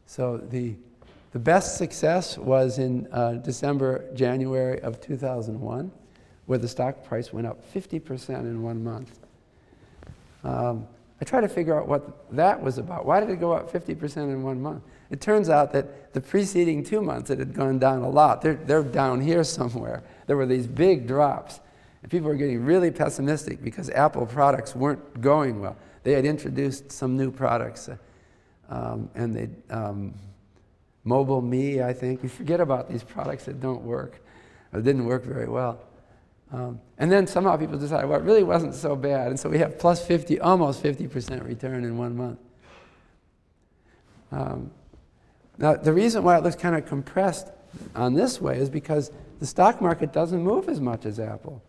so 0.05 0.37
the, 0.37 0.75
the 1.31 1.39
best 1.39 1.77
success 1.77 2.37
was 2.37 2.79
in 2.79 3.07
uh, 3.11 3.33
December, 3.33 4.03
January 4.13 4.79
of 4.81 4.99
2001, 4.99 5.91
where 6.47 6.57
the 6.57 6.67
stock 6.67 7.03
price 7.05 7.31
went 7.31 7.47
up 7.47 7.61
50% 7.73 8.39
in 8.39 8.61
one 8.61 8.83
month. 8.83 9.19
Um, 10.43 10.87
I 11.21 11.25
tried 11.25 11.41
to 11.41 11.49
figure 11.49 11.77
out 11.77 11.87
what 11.87 12.33
that 12.33 12.61
was 12.61 12.77
about. 12.77 13.05
Why 13.05 13.19
did 13.19 13.29
it 13.29 13.39
go 13.39 13.51
up 13.51 13.71
50% 13.71 14.17
in 14.17 14.41
one 14.41 14.61
month? 14.61 14.83
It 15.09 15.19
turns 15.19 15.49
out 15.49 15.73
that 15.73 16.13
the 16.13 16.21
preceding 16.21 16.83
two 16.83 17.01
months 17.01 17.29
it 17.29 17.39
had 17.39 17.53
gone 17.53 17.77
down 17.77 18.03
a 18.03 18.09
lot. 18.09 18.41
They're, 18.41 18.55
they're 18.55 18.83
down 18.83 19.19
here 19.19 19.43
somewhere. 19.43 20.03
There 20.27 20.37
were 20.37 20.45
these 20.45 20.67
big 20.67 21.07
drops. 21.07 21.59
And 22.01 22.09
people 22.09 22.29
were 22.29 22.35
getting 22.35 22.63
really 22.63 22.91
pessimistic 22.91 23.61
because 23.61 23.89
Apple 23.89 24.25
products 24.25 24.75
weren't 24.75 25.19
going 25.19 25.59
well. 25.59 25.75
They 26.03 26.13
had 26.13 26.25
introduced 26.25 26.91
some 26.91 27.17
new 27.17 27.31
products, 27.31 27.89
uh, 27.89 27.97
um, 28.69 29.09
and 29.15 29.35
they, 29.35 29.49
um, 29.69 30.13
Mobile 31.03 31.41
Me, 31.41 31.81
I 31.81 31.91
think. 31.91 32.23
You 32.23 32.29
forget 32.29 32.61
about 32.61 32.89
these 32.89 33.03
products 33.03 33.45
that 33.45 33.59
don't 33.59 33.81
work, 33.81 34.21
or 34.71 34.81
didn't 34.81 35.05
work 35.05 35.25
very 35.25 35.49
well. 35.49 35.81
Um, 36.51 36.79
and 36.97 37.11
then 37.11 37.27
somehow 37.27 37.57
people 37.57 37.77
decide, 37.77 38.05
well, 38.05 38.19
it 38.19 38.23
really 38.23 38.43
wasn't 38.43 38.73
so 38.73 38.95
bad. 38.95 39.27
And 39.27 39.39
so 39.39 39.49
we 39.49 39.59
have 39.59 39.77
plus 39.77 40.05
50, 40.05 40.39
almost 40.39 40.81
50% 40.81 41.45
return 41.45 41.83
in 41.83 41.97
one 41.97 42.17
month. 42.17 42.39
Um, 44.31 44.71
now, 45.57 45.75
the 45.75 45.93
reason 45.93 46.23
why 46.23 46.37
it 46.37 46.43
looks 46.43 46.55
kind 46.55 46.75
of 46.75 46.85
compressed 46.85 47.49
on 47.95 48.13
this 48.13 48.41
way 48.41 48.57
is 48.57 48.69
because 48.69 49.11
the 49.39 49.45
stock 49.45 49.81
market 49.81 50.11
doesn't 50.11 50.41
move 50.41 50.69
as 50.69 50.79
much 50.79 51.05
as 51.05 51.19
Apple. 51.19 51.61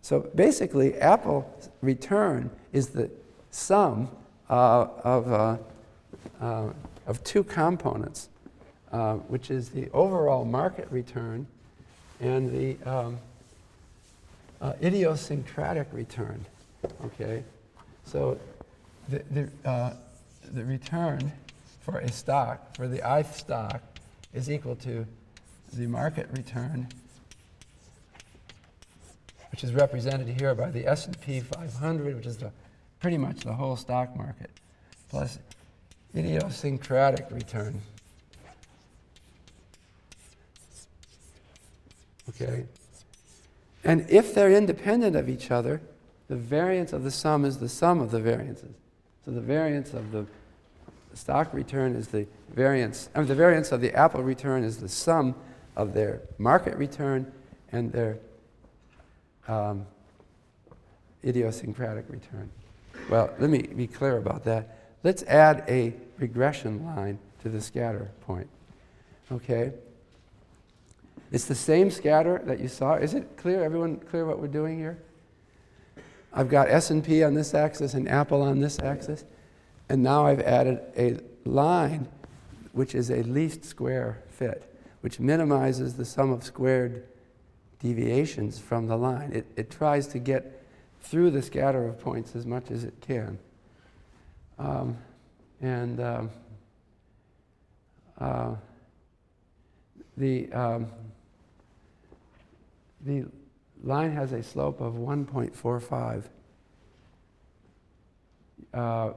So 0.00 0.30
basically, 0.34 0.94
Apple's 0.96 1.68
return 1.80 2.50
is 2.72 2.88
the 2.88 3.10
sum 3.50 4.10
uh, 4.50 4.88
of, 5.04 5.32
uh, 5.32 5.56
uh, 6.40 6.72
of 7.06 7.22
two 7.24 7.44
components, 7.44 8.28
uh, 8.92 9.14
which 9.14 9.50
is 9.50 9.70
the 9.70 9.88
overall 9.92 10.44
market 10.44 10.88
return 10.90 11.46
and 12.20 12.50
the 12.50 12.90
um, 12.90 13.18
uh, 14.62 14.72
idiosyncratic 14.82 15.88
return. 15.92 16.46
Okay? 17.04 17.44
So 18.06 18.38
the, 19.10 19.22
the, 19.30 19.68
uh, 19.68 19.92
the 20.52 20.64
return 20.64 21.30
for 21.80 21.98
a 21.98 22.10
stock, 22.10 22.74
for 22.76 22.88
the 22.88 23.02
I 23.02 23.22
stock, 23.22 23.82
is 24.32 24.50
equal 24.50 24.76
to 24.76 25.06
the 25.74 25.86
market 25.86 26.28
return 26.32 26.88
which 29.52 29.62
is 29.62 29.74
represented 29.74 30.26
here 30.26 30.54
by 30.54 30.70
the 30.70 30.86
S&P 30.86 31.40
500, 31.40 32.16
which 32.16 32.26
is 32.26 32.38
the, 32.38 32.50
pretty 33.00 33.18
much 33.18 33.40
the 33.40 33.52
whole 33.52 33.76
stock 33.76 34.16
market, 34.16 34.50
plus 35.10 35.38
idiosyncratic 36.16 37.30
return. 37.30 37.80
Okay? 42.30 42.64
And 43.84 44.08
if 44.08 44.34
they're 44.34 44.52
independent 44.52 45.16
of 45.16 45.28
each 45.28 45.50
other, 45.50 45.80
the 46.28 46.36
variance 46.36 46.92
of 46.92 47.02
the 47.02 47.10
sum 47.10 47.44
is 47.44 47.58
the 47.58 47.68
sum 47.68 48.00
of 48.00 48.10
the 48.10 48.20
variances. 48.20 48.74
So 49.24 49.30
the 49.30 49.40
variance 49.40 49.92
of 49.92 50.12
the 50.12 50.26
stock 51.14 51.52
return 51.52 51.94
is 51.94 52.08
the 52.08 52.26
variance, 52.54 53.08
I 53.14 53.18
mean, 53.18 53.28
the 53.28 53.34
variance 53.34 53.72
of 53.72 53.80
the 53.80 53.94
Apple 53.94 54.22
return 54.22 54.64
is 54.64 54.78
the 54.78 54.88
sum 54.88 55.34
of 55.76 55.94
their 55.94 56.22
market 56.38 56.76
return 56.76 57.30
and 57.70 57.92
their 57.92 58.18
um, 59.48 59.86
idiosyncratic 61.24 62.06
return. 62.08 62.50
Well, 63.10 63.30
let 63.38 63.50
me 63.50 63.62
be 63.62 63.86
clear 63.86 64.16
about 64.18 64.44
that. 64.44 64.78
let's 65.02 65.22
add 65.24 65.64
a 65.68 65.94
regression 66.18 66.84
line 66.84 67.18
to 67.42 67.48
the 67.48 67.60
scatter 67.60 68.10
point. 68.20 68.48
Okay? 69.30 69.72
It's 71.32 71.46
the 71.46 71.54
same 71.54 71.90
scatter 71.90 72.42
that 72.44 72.60
you 72.60 72.68
saw. 72.68 72.94
Is 72.94 73.14
it 73.14 73.38
clear? 73.38 73.64
Everyone 73.64 73.96
clear 73.96 74.26
what 74.26 74.38
we're 74.38 74.48
doing 74.48 74.78
here? 74.78 75.02
I've 76.30 76.50
got 76.50 76.68
S&P 76.68 77.24
on 77.24 77.32
this 77.32 77.54
axis 77.54 77.94
and 77.94 78.06
Apple 78.06 78.42
on 78.42 78.60
this 78.60 78.78
axis. 78.78 79.24
And 79.88 80.02
now 80.02 80.26
I've 80.26 80.40
added 80.40 80.80
a 80.96 81.18
line 81.48 82.06
which 82.72 82.94
is 82.94 83.10
a 83.10 83.22
least 83.22 83.64
square 83.64 84.22
fit, 84.28 84.74
which 85.00 85.18
minimizes 85.18 85.94
the 85.94 86.04
sum 86.04 86.30
of 86.30 86.44
squared 86.44 87.06
deviations 87.80 88.58
from 88.58 88.86
the 88.86 88.96
line. 88.96 89.32
It, 89.32 89.46
it 89.56 89.70
tries 89.70 90.06
to 90.08 90.18
get 90.18 90.62
through 91.00 91.30
the 91.30 91.42
scatter 91.42 91.86
of 91.86 91.98
points 91.98 92.36
as 92.36 92.44
much 92.44 92.70
as 92.70 92.84
it 92.84 93.00
can. 93.00 93.38
Um, 94.58 94.98
and 95.62 95.98
um, 95.98 96.30
uh, 98.18 98.54
the, 100.16 100.52
um, 100.52 100.86
the 103.02 103.26
line 103.82 104.12
has 104.12 104.32
a 104.32 104.42
slope 104.42 104.80
of 104.80 104.94
1.45. 104.94 106.24
Uh, 108.72 109.12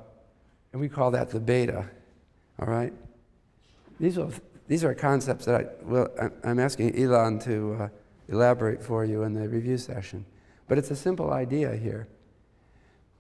and 0.72 0.82
we 0.82 0.90
call 0.90 1.12
that 1.12 1.30
the 1.30 1.40
beta, 1.40 1.90
all 2.60 2.68
right? 2.68 2.94
These 4.00 4.18
are, 4.18 4.30
these 4.68 4.84
are 4.84 4.94
concepts 4.94 5.46
that 5.46 5.62
I, 5.62 5.66
well, 5.84 6.10
I'm 6.44 6.60
asking 6.60 7.00
Elon 7.00 7.40
to 7.40 7.78
uh, 7.80 7.90
elaborate 8.28 8.84
for 8.84 9.06
you 9.06 9.24
in 9.24 9.34
the 9.34 9.48
review 9.48 9.78
session. 9.78 10.26
But 10.68 10.78
it's 10.78 10.92
a 10.92 10.96
simple 10.96 11.32
idea 11.32 11.76
here. 11.76 12.08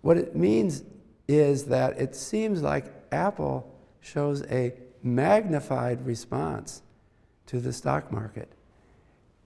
What 0.01 0.17
it 0.17 0.35
means 0.35 0.83
is 1.27 1.65
that 1.65 1.97
it 1.99 2.15
seems 2.15 2.61
like 2.61 2.85
Apple 3.11 3.71
shows 4.01 4.43
a 4.43 4.73
magnified 5.01 6.05
response 6.05 6.81
to 7.47 7.59
the 7.59 7.71
stock 7.71 8.11
market. 8.11 8.51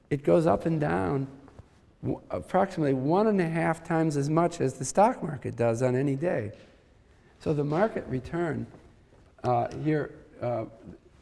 It 0.10 0.24
goes 0.24 0.47
up 0.47 0.66
and 0.66 0.80
down 0.80 1.28
approximately 2.30 2.93
one 2.93 3.28
and 3.28 3.39
a 3.41 3.49
half 3.49 3.84
times 3.84 4.16
as 4.16 4.30
much 4.30 4.62
as 4.62 4.76
the 4.76 4.86
stock 4.86 5.22
market 5.22 5.55
does 5.55 5.82
on 5.82 5.95
any 5.95 6.16
day. 6.16 6.51
So 7.39 7.53
the 7.53 7.64
market 7.64 8.05
return 8.07 8.66
uh, 9.43 9.68
here 9.84 10.12
uh, 10.41 10.66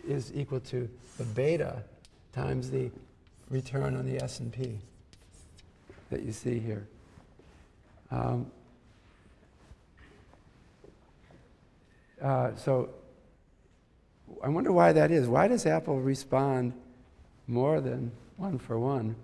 is 0.07 0.31
equal 0.33 0.59
to 0.61 0.89
the 1.17 1.23
beta 1.23 1.83
times 2.33 2.69
the 2.69 2.91
return 3.49 3.95
on 3.95 4.05
the 4.05 4.21
S&P 4.23 4.79
that 6.09 6.23
you 6.23 6.31
see 6.31 6.59
here. 6.59 6.87
Um, 8.11 8.49
uh, 12.21 12.55
so 12.55 12.89
I 14.43 14.49
wonder 14.49 14.71
why 14.71 14.93
that 14.93 15.11
is. 15.11 15.27
Why 15.27 15.47
does 15.47 15.65
Apple 15.65 15.99
respond 15.99 16.73
more 17.47 17.81
than 17.81 18.11
one 18.37 18.57
for 18.57 18.79
one 18.79 19.15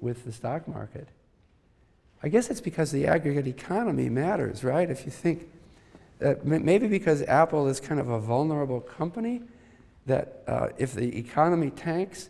with 0.00 0.24
the 0.24 0.32
stock 0.32 0.68
market? 0.68 1.08
I 2.22 2.28
guess 2.28 2.50
it's 2.50 2.60
because 2.60 2.90
the 2.90 3.06
aggregate 3.06 3.46
economy 3.46 4.08
matters, 4.08 4.64
right? 4.64 4.90
If 4.90 5.04
you 5.04 5.10
think, 5.10 5.48
uh, 6.24 6.34
maybe 6.42 6.88
because 6.88 7.22
Apple 7.22 7.68
is 7.68 7.80
kind 7.80 8.00
of 8.00 8.08
a 8.08 8.18
vulnerable 8.18 8.80
company, 8.80 9.42
that 10.06 10.42
uh, 10.46 10.68
if 10.78 10.94
the 10.94 11.16
economy 11.16 11.70
tanks, 11.70 12.28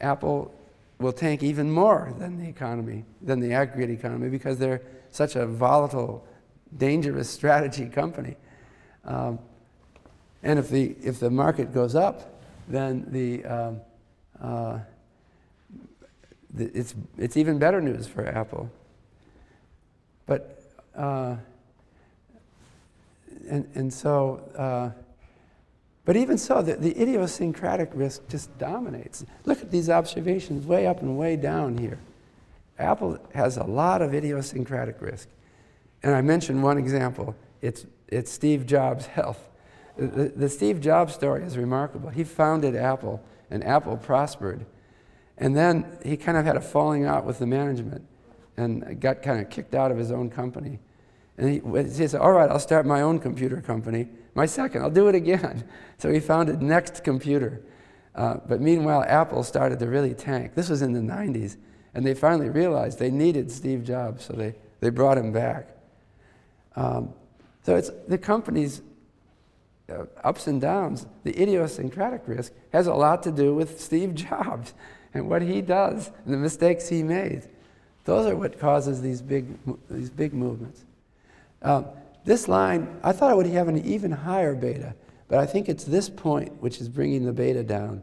Apple 0.00 0.54
will 0.98 1.12
tank 1.12 1.42
even 1.42 1.70
more 1.70 2.14
than 2.18 2.38
the 2.38 2.48
economy, 2.48 3.04
than 3.20 3.40
the 3.40 3.52
aggregate 3.52 3.90
economy, 3.90 4.28
because 4.28 4.58
they're 4.58 4.82
such 5.10 5.34
a 5.34 5.46
volatile, 5.46 6.24
dangerous 6.76 7.28
strategy 7.28 7.86
company. 7.86 8.36
Um, 9.04 9.38
and 10.42 10.58
if 10.58 10.68
the, 10.68 10.94
if 11.02 11.18
the 11.18 11.30
market 11.30 11.72
goes 11.74 11.94
up, 11.94 12.40
then 12.68 13.06
the, 13.08 13.44
um, 13.44 13.80
uh, 14.40 14.78
it's, 16.56 16.94
it's 17.18 17.36
even 17.36 17.58
better 17.58 17.80
news 17.80 18.06
for 18.06 18.26
Apple. 18.26 18.70
But, 20.26 20.62
uh, 20.94 21.36
and, 23.48 23.68
and 23.74 23.92
so, 23.92 24.42
uh, 24.56 24.90
but 26.04 26.16
even 26.16 26.38
so, 26.38 26.62
the, 26.62 26.76
the 26.76 27.00
idiosyncratic 27.00 27.90
risk 27.94 28.28
just 28.28 28.56
dominates. 28.58 29.24
Look 29.44 29.62
at 29.62 29.70
these 29.70 29.88
observations 29.88 30.66
way 30.66 30.86
up 30.86 31.00
and 31.00 31.18
way 31.18 31.36
down 31.36 31.78
here. 31.78 31.98
Apple 32.78 33.18
has 33.34 33.56
a 33.56 33.64
lot 33.64 34.02
of 34.02 34.14
idiosyncratic 34.14 35.00
risk. 35.00 35.28
And 36.02 36.14
I 36.14 36.20
mentioned 36.20 36.62
one 36.62 36.78
example 36.78 37.34
it's, 37.62 37.86
it's 38.08 38.30
Steve 38.30 38.66
Jobs' 38.66 39.06
health. 39.06 39.48
The, 39.96 40.32
the 40.36 40.48
Steve 40.50 40.80
Jobs 40.80 41.14
story 41.14 41.44
is 41.44 41.56
remarkable. 41.56 42.10
He 42.10 42.24
founded 42.24 42.76
Apple, 42.76 43.22
and 43.50 43.64
Apple 43.64 43.96
prospered. 43.96 44.66
And 45.38 45.56
then 45.56 45.98
he 46.04 46.16
kind 46.16 46.38
of 46.38 46.44
had 46.44 46.56
a 46.56 46.60
falling 46.60 47.04
out 47.04 47.24
with 47.24 47.38
the 47.38 47.46
management 47.46 48.06
and 48.56 49.00
got 49.00 49.22
kind 49.22 49.40
of 49.40 49.50
kicked 49.50 49.74
out 49.74 49.90
of 49.90 49.98
his 49.98 50.12
own 50.12 50.30
company. 50.30 50.78
And 51.36 51.50
he, 51.50 51.82
he 51.82 52.06
said, 52.06 52.20
All 52.20 52.32
right, 52.32 52.48
I'll 52.48 52.60
start 52.60 52.86
my 52.86 53.02
own 53.02 53.18
computer 53.18 53.60
company. 53.60 54.08
My 54.34 54.46
second, 54.46 54.82
I'll 54.82 54.90
do 54.90 55.08
it 55.08 55.14
again. 55.14 55.64
So 55.96 56.12
he 56.12 56.18
founded 56.18 56.60
Next 56.60 57.04
Computer. 57.04 57.62
Uh, 58.14 58.38
but 58.46 58.60
meanwhile, 58.60 59.04
Apple 59.06 59.42
started 59.42 59.78
to 59.78 59.86
really 59.86 60.12
tank. 60.12 60.54
This 60.54 60.68
was 60.68 60.82
in 60.82 60.92
the 60.92 61.00
90s. 61.00 61.56
And 61.94 62.04
they 62.04 62.14
finally 62.14 62.50
realized 62.50 62.98
they 62.98 63.12
needed 63.12 63.50
Steve 63.50 63.84
Jobs, 63.84 64.24
so 64.24 64.34
they, 64.34 64.56
they 64.80 64.90
brought 64.90 65.16
him 65.16 65.32
back. 65.32 65.68
Um, 66.76 67.14
so 67.62 67.76
it's 67.76 67.90
the 68.08 68.18
company's 68.18 68.82
uh, 69.88 70.04
ups 70.22 70.46
and 70.46 70.60
downs, 70.60 71.06
the 71.22 71.40
idiosyncratic 71.40 72.22
risk, 72.26 72.52
has 72.72 72.86
a 72.86 72.94
lot 72.94 73.22
to 73.22 73.30
do 73.30 73.54
with 73.54 73.80
Steve 73.80 74.14
Jobs 74.26 74.74
and 75.14 75.28
what 75.28 75.42
he 75.42 75.62
does 75.62 76.10
and 76.24 76.34
the 76.34 76.38
mistakes 76.38 76.88
he 76.88 77.02
made. 77.02 77.48
Those 78.04 78.26
are 78.26 78.36
what 78.36 78.58
causes 78.58 79.00
these 79.00 79.22
big, 79.22 79.46
these 79.88 80.10
big 80.10 80.34
movements. 80.34 80.84
Um, 81.62 81.86
this 82.24 82.48
line, 82.48 83.00
I 83.02 83.12
thought 83.12 83.30
it 83.30 83.36
would 83.36 83.46
have 83.46 83.68
an 83.68 83.84
even 83.84 84.10
higher 84.10 84.54
beta, 84.54 84.94
but 85.28 85.38
I 85.38 85.46
think 85.46 85.68
it's 85.68 85.84
this 85.84 86.10
point 86.10 86.60
which 86.60 86.80
is 86.80 86.88
bringing 86.88 87.24
the 87.24 87.32
beta 87.32 87.62
down. 87.62 88.02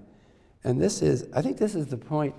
And 0.64 0.82
this 0.82 1.02
is, 1.02 1.28
I 1.36 1.42
think 1.42 1.58
this 1.58 1.76
is 1.76 1.88
the 1.88 1.98
point, 1.98 2.34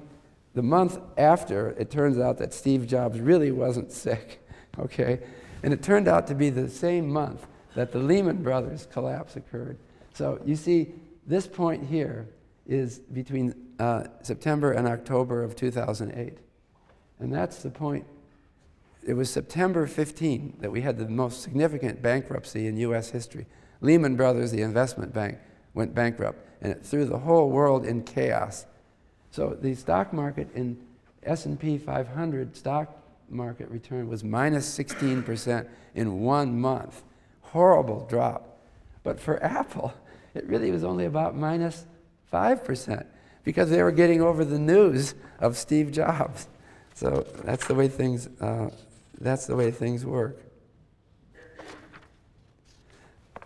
the 0.55 0.63
month 0.63 0.99
after 1.17 1.71
it 1.71 1.91
turns 1.91 2.19
out 2.19 2.39
that 2.39 2.53
Steve 2.53 2.87
Jobs 2.87 3.21
really 3.21 3.53
wasn't 3.53 3.93
sick, 3.93 4.47
okay? 4.79 5.21
And 5.63 5.73
it 5.73 5.83
turned 5.83 6.09
out 6.09 6.27
to 6.29 6.35
be 6.35 6.51
the 6.51 6.69
same 6.69 7.09
month 7.09 7.47
that 7.75 7.93
the 7.93 7.99
Lehman 7.99 8.43
Brothers 8.43 8.87
collapse 8.93 9.37
occurred. 9.37 9.79
So 10.15 10.41
you 10.45 10.57
see, 10.57 10.93
this 11.27 11.47
point 11.47 11.87
here 11.87 12.29
is 12.67 12.99
between 12.99 13.55
uh, 13.83 14.05
September 14.23 14.71
and 14.71 14.87
October 14.87 15.43
of 15.43 15.57
2008. 15.57 16.39
And 17.19 17.35
that's 17.35 17.63
the 17.63 17.71
point 17.71 18.07
it 19.05 19.15
was 19.15 19.29
September 19.29 19.89
15 19.89 20.59
that 20.61 20.71
we 20.71 20.83
had 20.83 20.97
the 20.97 21.09
most 21.09 21.43
significant 21.43 22.01
bankruptcy 22.01 22.69
in 22.69 22.77
U.S. 22.77 23.11
history. 23.11 23.47
Lehman 23.81 24.15
Brothers, 24.15 24.53
the 24.53 24.63
investment 24.63 25.13
bank, 25.13 25.39
went 25.75 25.93
bankrupt, 25.93 26.47
and 26.61 26.71
it 26.71 26.87
threw 26.87 27.05
the 27.05 27.19
whole 27.19 27.51
world 27.51 27.85
in 27.85 28.05
chaos. 28.05 28.67
So 29.33 29.59
the 29.61 29.75
stock 29.75 30.13
market 30.13 30.49
in 30.55 30.81
S&P 31.25 31.79
500 31.79 32.57
stock 32.57 32.97
market 33.29 33.69
return 33.69 34.09
was 34.09 34.23
minus 34.23 34.79
16% 34.79 35.67
in 35.97 36.21
one 36.21 36.61
month. 36.61 37.03
Horrible 37.41 38.07
drop. 38.09 38.61
But 39.03 39.19
for 39.19 39.43
Apple, 39.43 39.93
it 40.35 40.47
really 40.47 40.71
was 40.71 40.85
only 40.85 41.07
about 41.07 41.35
minus 41.35 41.85
5% 42.33 43.07
because 43.45 43.71
they 43.71 43.83
were 43.83 43.93
getting 43.93 44.21
over 44.21 44.45
the 44.45 44.59
news 44.59 45.15
of 45.39 45.57
Steve 45.57 45.93
Jobs. 45.93 46.49
So 46.95 47.27
that's 47.45 47.67
the 47.67 47.75
way 47.75 47.89
things 47.89 48.29
uh, 48.41 48.71
that's 49.21 49.47
the 49.47 49.57
way 49.57 49.71
things 49.71 50.05
work. 50.05 50.41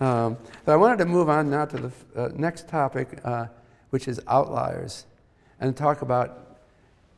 Um, 0.00 0.36
so 0.64 0.72
I 0.72 0.76
wanted 0.76 0.98
to 0.98 1.06
move 1.06 1.28
on 1.28 1.50
now 1.50 1.64
to 1.64 1.76
the 1.76 1.92
uh, 2.14 2.28
next 2.34 2.68
topic, 2.68 3.20
uh, 3.24 3.46
which 3.90 4.08
is 4.08 4.20
outliers, 4.26 5.06
and 5.58 5.74
talk 5.76 6.02
about 6.02 6.58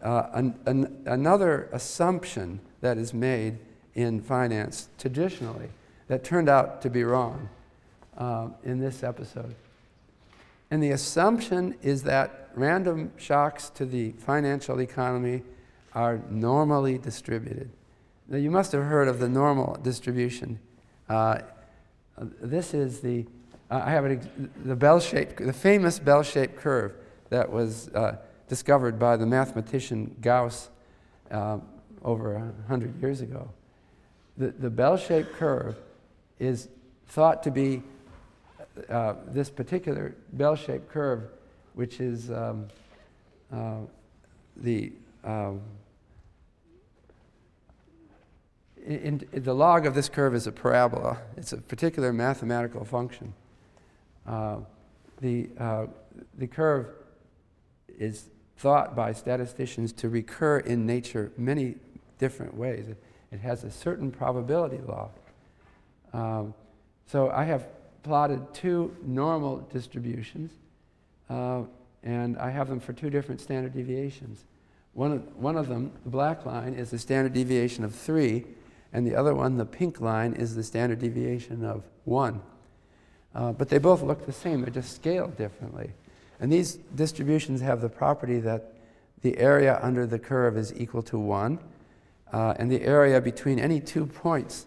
uh, 0.02 0.28
an, 0.34 0.54
an, 0.66 1.02
another 1.06 1.68
assumption 1.72 2.60
that 2.80 2.96
is 2.96 3.12
made 3.12 3.58
in 3.94 4.20
finance 4.20 4.88
traditionally 4.96 5.70
that 6.06 6.22
turned 6.22 6.48
out 6.48 6.80
to 6.82 6.90
be 6.90 7.02
wrong 7.02 7.48
um, 8.16 8.54
in 8.62 8.78
this 8.78 9.02
episode. 9.02 9.54
And 10.70 10.82
the 10.82 10.90
assumption 10.90 11.74
is 11.82 12.02
that 12.02 12.50
random 12.54 13.12
shocks 13.16 13.70
to 13.70 13.86
the 13.86 14.12
financial 14.12 14.80
economy 14.80 15.42
are 15.94 16.20
normally 16.28 16.98
distributed. 16.98 17.70
Now, 18.28 18.36
you 18.36 18.50
must 18.50 18.72
have 18.72 18.84
heard 18.84 19.08
of 19.08 19.18
the 19.18 19.28
normal 19.28 19.78
distribution. 19.82 20.58
Uh, 21.08 21.38
this 22.42 22.74
is 22.74 23.00
the, 23.00 23.24
uh, 23.70 23.82
I 23.84 23.90
have 23.90 24.04
it, 24.04 24.66
the 24.66 24.76
bell-shaped, 24.76 25.38
the 25.38 25.52
famous 25.52 25.98
bell-shaped 25.98 26.56
curve 26.56 26.92
that 27.30 27.50
was 27.50 27.88
uh, 27.88 28.16
discovered 28.48 28.98
by 28.98 29.16
the 29.16 29.26
mathematician 29.26 30.14
Gauss 30.20 30.68
uh, 31.30 31.58
over 32.02 32.52
hundred 32.66 33.00
years 33.00 33.22
ago. 33.22 33.48
The, 34.36 34.48
the 34.48 34.70
bell-shaped 34.70 35.32
curve 35.32 35.76
is 36.38 36.68
thought 37.06 37.42
to 37.44 37.50
be 37.50 37.82
uh, 38.88 39.14
this 39.26 39.50
particular 39.50 40.14
bell-shaped 40.32 40.88
curve, 40.88 41.24
which 41.74 42.00
is 42.00 42.30
um, 42.30 42.68
uh, 43.52 43.80
the 44.56 44.92
um, 45.24 45.60
in, 48.88 49.26
in, 49.32 49.42
the 49.42 49.54
log 49.54 49.86
of 49.86 49.94
this 49.94 50.08
curve 50.08 50.34
is 50.34 50.46
a 50.46 50.52
parabola. 50.52 51.18
It's 51.36 51.52
a 51.52 51.58
particular 51.58 52.12
mathematical 52.12 52.84
function. 52.84 53.34
Uh, 54.26 54.58
the, 55.20 55.48
uh, 55.58 55.86
the 56.38 56.46
curve 56.46 56.86
is 57.98 58.26
thought 58.56 58.96
by 58.96 59.12
statisticians 59.12 59.92
to 59.94 60.08
recur 60.08 60.58
in 60.58 60.86
nature 60.86 61.32
many 61.36 61.74
different 62.18 62.54
ways. 62.54 62.88
It, 62.88 63.02
it 63.30 63.40
has 63.40 63.64
a 63.64 63.70
certain 63.70 64.10
probability 64.10 64.78
law. 64.78 65.10
Um, 66.12 66.54
so 67.06 67.30
I 67.30 67.44
have 67.44 67.66
plotted 68.02 68.54
two 68.54 68.96
normal 69.02 69.58
distributions, 69.72 70.52
uh, 71.28 71.62
and 72.02 72.38
I 72.38 72.50
have 72.50 72.68
them 72.68 72.80
for 72.80 72.92
two 72.92 73.10
different 73.10 73.40
standard 73.40 73.74
deviations. 73.74 74.44
One 74.94 75.12
of, 75.12 75.36
one 75.36 75.56
of 75.56 75.68
them, 75.68 75.92
the 76.04 76.10
black 76.10 76.44
line, 76.46 76.74
is 76.74 76.90
the 76.90 76.98
standard 76.98 77.32
deviation 77.32 77.84
of 77.84 77.94
3, 77.94 78.44
and 78.92 79.06
the 79.06 79.14
other 79.14 79.34
one, 79.34 79.56
the 79.56 79.66
pink 79.66 80.00
line, 80.00 80.32
is 80.32 80.54
the 80.54 80.64
standard 80.64 80.98
deviation 80.98 81.64
of 81.64 81.84
1. 82.04 82.40
Uh, 83.34 83.52
but 83.52 83.68
they 83.68 83.78
both 83.78 84.02
look 84.02 84.26
the 84.26 84.32
same, 84.32 84.62
they're 84.62 84.70
just 84.70 84.94
scaled 84.94 85.36
differently. 85.36 85.92
And 86.40 86.52
these 86.52 86.74
distributions 86.94 87.60
have 87.60 87.80
the 87.80 87.88
property 87.88 88.40
that 88.40 88.74
the 89.22 89.38
area 89.38 89.78
under 89.82 90.06
the 90.06 90.18
curve 90.18 90.56
is 90.56 90.72
equal 90.74 91.02
to 91.02 91.18
1, 91.18 91.58
uh, 92.32 92.54
and 92.58 92.70
the 92.70 92.82
area 92.82 93.20
between 93.20 93.58
any 93.58 93.80
two 93.80 94.06
points, 94.06 94.66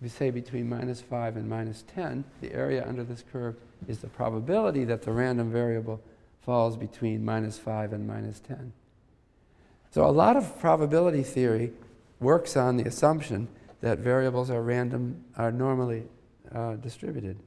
we 0.00 0.08
say 0.08 0.30
between 0.30 0.68
minus 0.68 1.00
5 1.00 1.36
and 1.36 1.48
minus 1.48 1.84
10, 1.94 2.24
the 2.40 2.52
area 2.52 2.86
under 2.86 3.02
this 3.02 3.24
curve 3.32 3.56
is 3.88 3.98
the 3.98 4.08
probability 4.08 4.84
that 4.84 5.02
the 5.02 5.12
random 5.12 5.50
variable 5.50 6.00
falls 6.42 6.76
between 6.76 7.24
minus 7.24 7.58
5 7.58 7.92
and 7.92 8.06
minus 8.06 8.40
10. 8.40 8.72
So 9.90 10.04
a 10.04 10.12
lot 10.12 10.36
of 10.36 10.58
probability 10.60 11.22
theory 11.22 11.72
works 12.20 12.56
on 12.56 12.76
the 12.76 12.84
assumption 12.84 13.48
that 13.80 13.98
variables 13.98 14.50
are 14.50 14.62
random, 14.62 15.24
are 15.36 15.52
normally 15.52 16.04
uh, 16.54 16.74
distributed. 16.74 17.38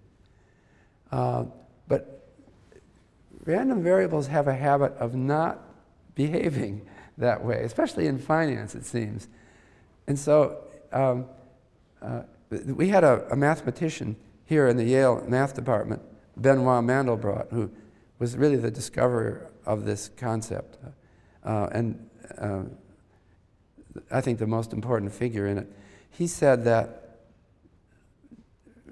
Uh, 1.11 1.45
but 1.87 2.27
random 3.45 3.83
variables 3.83 4.27
have 4.27 4.47
a 4.47 4.53
habit 4.53 4.93
of 4.93 5.15
not 5.15 5.59
behaving 6.15 6.87
that 7.17 7.43
way, 7.43 7.63
especially 7.63 8.07
in 8.07 8.17
finance, 8.17 8.75
it 8.75 8.85
seems. 8.85 9.27
And 10.07 10.17
so 10.17 10.63
um, 10.91 11.25
uh, 12.01 12.21
we 12.49 12.89
had 12.89 13.03
a, 13.03 13.31
a, 13.31 13.35
mathematician 13.35 14.15
here 14.45 14.67
in 14.67 14.77
the 14.77 14.83
Yale 14.83 15.23
math 15.27 15.53
department, 15.53 16.01
Benoit 16.35 16.83
Mandelbrot, 16.83 17.51
who 17.51 17.71
was 18.17 18.35
really 18.35 18.57
the 18.57 18.71
discoverer 18.71 19.51
of 19.65 19.85
this 19.85 20.09
concept. 20.17 20.77
Uh, 21.43 21.67
and 21.71 22.09
uh, 22.37 22.63
I 24.11 24.21
think 24.21 24.39
the 24.39 24.47
most 24.47 24.73
important 24.73 25.13
figure 25.13 25.47
in 25.47 25.57
it. 25.59 25.71
He 26.09 26.27
said 26.27 26.63
that 26.65 27.19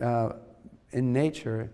uh, 0.02 0.34
in 0.92 1.12
nature, 1.12 1.72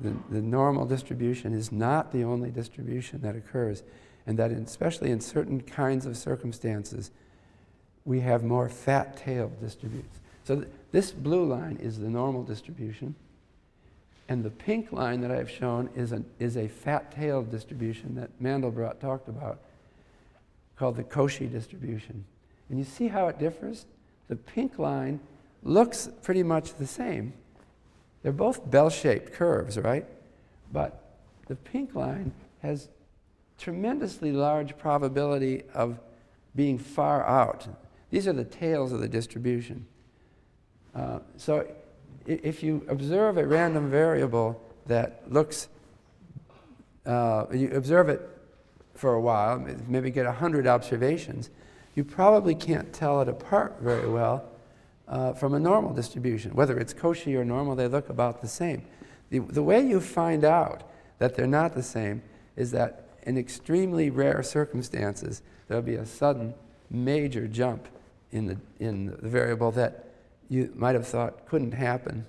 the, 0.00 0.14
the, 0.30 0.40
normal 0.40 0.86
distribution 0.86 1.52
is 1.52 1.70
not 1.72 2.12
the 2.12 2.24
only 2.24 2.50
distribution 2.50 3.20
that 3.22 3.36
occurs, 3.36 3.82
and 4.26 4.38
that 4.38 4.50
in, 4.50 4.62
especially 4.62 5.10
in 5.10 5.20
certain 5.20 5.60
kinds 5.60 6.06
of 6.06 6.16
circumstances, 6.16 7.10
we 8.04 8.20
have 8.20 8.42
more 8.42 8.68
fat-tailed 8.68 9.60
distributions. 9.60 10.20
So 10.44 10.56
th- 10.56 10.68
this 10.90 11.12
blue 11.12 11.44
line 11.44 11.78
is 11.80 11.98
the 11.98 12.08
normal 12.08 12.42
distribution, 12.42 13.14
and 14.28 14.44
the 14.44 14.50
pink 14.50 14.92
line 14.92 15.20
that 15.20 15.30
I've 15.30 15.50
shown 15.50 15.90
is, 15.94 16.12
an, 16.12 16.24
is 16.38 16.56
a 16.56 16.68
fat-tailed 16.68 17.50
distribution 17.50 18.14
that 18.14 18.30
Mandelbrot 18.42 19.00
talked 19.00 19.28
about, 19.28 19.58
called 20.76 20.96
the 20.96 21.04
Cauchy 21.04 21.50
distribution. 21.50 22.24
And 22.68 22.78
you 22.78 22.84
see 22.84 23.08
how 23.08 23.28
it 23.28 23.38
differs? 23.38 23.84
The 24.28 24.36
pink 24.36 24.78
line 24.78 25.20
looks 25.62 26.08
pretty 26.22 26.42
much 26.42 26.74
the 26.74 26.86
same. 26.86 27.34
They're 28.22 28.32
both 28.32 28.70
bell 28.70 28.90
shaped 28.90 29.32
curves, 29.32 29.78
right? 29.78 30.06
But 30.72 31.02
the 31.46 31.56
pink 31.56 31.94
line 31.94 32.32
has 32.62 32.88
tremendously 33.58 34.32
large 34.32 34.78
probability 34.78 35.64
of 35.74 35.98
being 36.54 36.78
far 36.78 37.26
out. 37.26 37.68
These 38.10 38.26
are 38.26 38.32
the 38.32 38.44
tails 38.44 38.92
of 38.92 39.00
the 39.00 39.08
distribution. 39.08 39.86
Uh, 40.94 41.20
so 41.36 41.66
if 42.26 42.62
you 42.62 42.84
observe 42.88 43.36
a 43.36 43.46
random 43.46 43.90
variable 43.90 44.60
that 44.86 45.22
looks, 45.30 45.68
uh, 47.06 47.46
you 47.52 47.70
observe 47.70 48.08
it 48.08 48.28
for 48.94 49.14
a 49.14 49.20
while, 49.20 49.58
maybe 49.88 50.10
get 50.10 50.26
100 50.26 50.66
observations, 50.66 51.50
you 51.94 52.04
probably 52.04 52.54
can't 52.54 52.92
tell 52.92 53.20
it 53.20 53.28
apart 53.28 53.76
very 53.80 54.08
well 54.08 54.44
uh, 55.08 55.32
from 55.32 55.54
a 55.54 55.58
normal 55.58 55.92
distribution. 55.92 56.52
Whether 56.52 56.78
it's 56.78 56.94
Cauchy 56.94 57.36
or 57.36 57.44
normal, 57.44 57.74
they 57.74 57.88
look 57.88 58.08
about 58.08 58.40
the 58.40 58.48
same. 58.48 58.82
The, 59.30 59.40
the 59.40 59.62
way 59.62 59.80
you 59.80 60.00
find 60.00 60.44
out 60.44 60.88
that 61.18 61.34
they're 61.34 61.46
not 61.46 61.74
the 61.74 61.82
same 61.82 62.22
is 62.56 62.70
that 62.72 63.08
in 63.24 63.38
extremely 63.38 64.10
rare 64.10 64.42
circumstances, 64.42 65.42
there'll 65.68 65.82
be 65.82 65.94
a 65.94 66.06
sudden 66.06 66.54
major 66.90 67.46
jump 67.46 67.88
in 68.30 68.46
the, 68.46 68.56
in 68.78 69.06
the 69.06 69.28
variable 69.28 69.70
that 69.72 70.11
you 70.52 70.70
might 70.74 70.94
have 70.94 71.06
thought 71.06 71.46
couldn't 71.46 71.72
happen. 71.72 72.26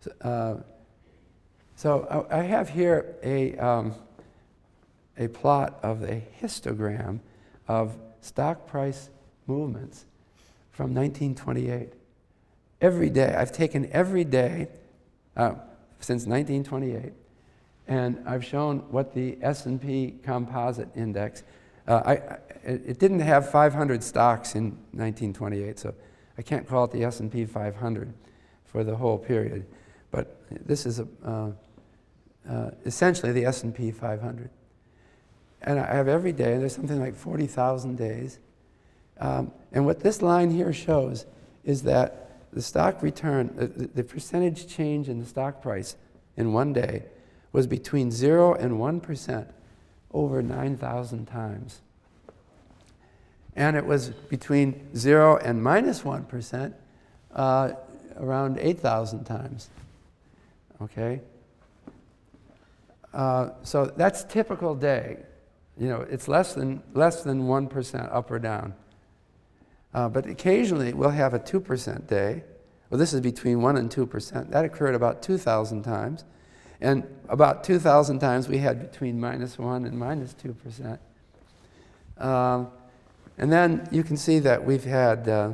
So, 0.00 0.12
uh, 0.20 0.62
so 1.74 2.26
I, 2.30 2.42
have 2.42 2.68
here 2.68 3.16
a, 3.24 3.56
um, 3.56 3.94
a 5.16 5.26
plot 5.26 5.80
of 5.82 6.04
a 6.04 6.22
histogram 6.40 7.18
of 7.66 7.96
stock 8.20 8.68
price 8.68 9.10
movements 9.48 10.04
from 10.70 10.94
1928. 10.94 11.92
Every 12.80 13.10
day, 13.10 13.34
I've 13.36 13.50
taken 13.50 13.90
every 13.90 14.22
day 14.22 14.68
uh, 15.36 15.54
since 15.98 16.24
1928, 16.24 17.12
and 17.88 18.22
I've 18.26 18.44
shown 18.44 18.78
what 18.90 19.12
the 19.12 19.38
S&P 19.42 20.14
Composite 20.22 20.88
Index. 20.94 21.42
Uh, 21.88 22.02
I, 22.06 22.12
it 22.64 23.00
didn't 23.00 23.20
have 23.20 23.50
500 23.50 24.04
stocks 24.04 24.54
in 24.54 24.66
1928, 24.92 25.80
so 25.80 25.94
I 26.38 26.42
can't 26.42 26.66
call 26.66 26.84
it 26.84 26.92
the 26.92 27.04
S&P 27.04 27.44
500 27.44 28.14
for 28.64 28.84
the 28.84 28.96
whole 28.96 29.18
period. 29.18 29.66
But 30.10 30.40
this 30.66 30.86
is 30.86 31.00
a, 31.00 31.08
uh, 31.24 31.50
uh, 32.48 32.70
essentially 32.86 33.32
the 33.32 33.44
S&P 33.44 33.90
500 33.90 34.48
and 35.62 35.78
I 35.78 35.94
have 35.94 36.08
every 36.08 36.32
day, 36.32 36.56
there's 36.56 36.74
something 36.74 37.00
like 37.00 37.16
40,000 37.16 37.96
days. 37.96 38.38
Um, 39.20 39.52
and 39.72 39.84
what 39.84 40.00
this 40.00 40.22
line 40.22 40.50
here 40.50 40.72
shows 40.72 41.26
is 41.64 41.82
that 41.82 42.48
the 42.52 42.62
stock 42.62 43.02
return, 43.02 43.50
the, 43.56 43.66
the 43.66 44.04
percentage 44.04 44.68
change 44.68 45.08
in 45.08 45.18
the 45.18 45.26
stock 45.26 45.60
price 45.60 45.96
in 46.36 46.52
one 46.52 46.72
day 46.72 47.04
was 47.52 47.66
between 47.66 48.10
0 48.10 48.54
and 48.54 48.74
1% 48.74 49.46
over 50.12 50.42
9,000 50.42 51.26
times. 51.26 51.80
And 53.58 53.76
it 53.76 53.84
was 53.84 54.10
between 54.10 54.96
0 54.96 55.38
and 55.38 55.60
minus 55.60 56.04
1 56.04 56.74
uh, 57.34 57.70
around 58.16 58.58
8,000 58.60 59.24
times. 59.24 59.68
Okay? 60.80 61.20
Uh, 63.12 63.50
so 63.64 63.86
that's 63.86 64.22
typical 64.22 64.76
day. 64.76 65.18
You 65.76 65.88
know, 65.88 66.06
it's 66.08 66.28
less 66.28 66.54
than, 66.54 66.84
less 66.94 67.24
than 67.24 67.48
1% 67.48 68.14
up 68.14 68.30
or 68.30 68.38
down. 68.38 68.74
Uh, 69.92 70.08
but 70.08 70.26
occasionally 70.26 70.92
we'll 70.92 71.10
have 71.10 71.34
a 71.34 71.40
2% 71.40 72.06
day. 72.06 72.44
Well, 72.90 72.98
this 72.98 73.12
is 73.12 73.20
between 73.20 73.60
1 73.60 73.76
and 73.76 73.90
2%. 73.90 74.50
That 74.50 74.64
occurred 74.64 74.94
about 74.94 75.20
2,000 75.20 75.82
times. 75.82 76.24
And 76.80 77.02
about 77.28 77.64
2,000 77.64 78.20
times 78.20 78.46
we 78.46 78.58
had 78.58 78.78
between 78.78 79.18
minus 79.18 79.58
1 79.58 79.84
and 79.84 79.98
minus 79.98 80.32
2%. 80.34 80.98
Um, 82.24 82.70
and 83.38 83.52
then 83.52 83.88
you 83.92 84.02
can 84.02 84.16
see 84.16 84.40
that 84.40 84.64
we've 84.64 84.84
had, 84.84 85.28
uh, 85.28 85.52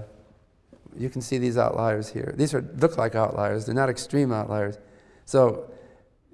you 0.96 1.10
can 1.10 1.20
see 1.20 1.38
these 1.38 1.58
outliers 1.58 2.08
here. 2.08 2.34
These 2.36 2.54
are, 2.54 2.62
look 2.78 2.96
like 2.96 3.14
outliers, 3.14 3.66
they're 3.66 3.74
not 3.74 3.90
extreme 3.90 4.32
outliers. 4.32 4.78
So 5.26 5.70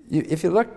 you, 0.09 0.25
if 0.29 0.45
you 0.45 0.51
look 0.51 0.69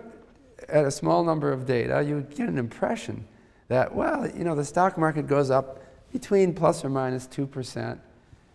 at 0.68 0.84
a 0.84 0.90
small 0.90 1.22
number 1.24 1.52
of 1.52 1.64
data, 1.64 2.02
you 2.02 2.22
get 2.22 2.48
an 2.48 2.58
impression 2.58 3.24
that, 3.68 3.94
well, 3.94 4.28
you 4.28 4.44
know, 4.44 4.54
the 4.54 4.64
stock 4.64 4.98
market 4.98 5.26
goes 5.26 5.50
up 5.50 5.80
between 6.12 6.54
plus 6.54 6.84
or 6.84 6.90
minus 6.90 7.26
2%, 7.28 7.98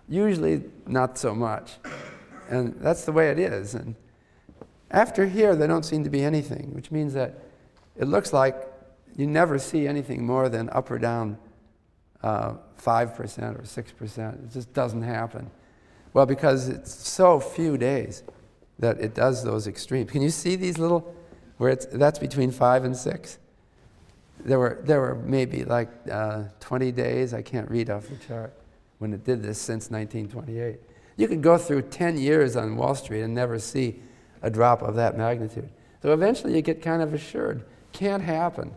usually 0.10 0.64
not 0.88 1.18
so 1.18 1.34
much. 1.34 1.74
And 2.50 2.76
that's 2.80 3.06
the 3.06 3.12
way 3.12 3.30
it 3.30 3.40
is. 3.40 3.76
And 3.76 3.96
after 4.92 5.26
here, 5.28 5.56
there 5.56 5.68
don't 5.68 5.86
seem 5.86 6.04
to 6.04 6.10
be 6.10 6.24
anything, 6.24 6.74
which 6.74 6.92
means 6.92 7.14
that 7.14 7.44
it 7.96 8.08
looks 8.08 8.34
like 8.34 8.56
you 9.16 9.28
never 9.28 9.60
see 9.60 9.88
anything 9.88 10.26
more 10.26 10.50
than 10.50 10.70
up 10.72 10.90
or 10.90 10.98
down 10.98 11.38
uh, 12.24 12.54
5% 12.82 13.60
or 13.60 13.64
6%. 13.64 14.34
It 14.34 14.52
just 14.52 14.74
doesn't 14.74 15.02
happen. 15.02 15.50
Well, 16.14 16.26
because 16.26 16.68
it's 16.68 16.92
so 16.94 17.40
few 17.40 17.78
days. 17.78 18.24
that 18.80 19.00
it 19.02 19.14
does 19.14 19.44
those 19.44 19.68
extremes. 19.68 20.10
Can 20.10 20.22
you 20.22 20.30
see 20.30 20.56
these 20.56 20.78
little, 20.78 21.14
where 21.58 21.70
it's, 21.70 21.86
that's 21.88 22.18
between 22.18 22.50
five 22.50 22.86
and 22.86 22.96
six? 22.96 23.38
There 24.40 24.58
were, 24.58 24.80
there 24.84 25.02
were 25.02 25.16
maybe 25.16 25.66
like 25.66 25.90
uh, 26.10 26.44
20 26.62 26.94
days, 26.94 27.34
I 27.34 27.42
can't 27.42 27.70
read 27.70 27.90
off 27.90 28.08
the 28.08 28.16
chart, 28.26 28.54
when 29.00 29.14
it 29.14 29.26
did 29.26 29.44
this 29.44 29.60
since 29.60 29.92
1928. 29.92 30.80
You 31.18 31.28
could 31.28 31.42
go 31.42 31.58
through 31.58 31.84
10 31.84 32.18
years 32.18 32.56
on 32.56 32.78
Wall 32.78 32.96
Street 32.96 33.22
and 33.22 33.36
never 33.36 33.60
see 33.60 34.00
a 34.42 34.50
drop 34.50 34.82
of 34.82 34.96
that 34.96 35.18
magnitude. 35.18 35.70
So 36.02 36.14
eventually 36.14 36.56
you 36.56 36.62
get 36.62 36.82
kind 36.82 37.02
of 37.02 37.14
assured, 37.14 37.66
can't 37.92 38.24
happen. 38.24 38.72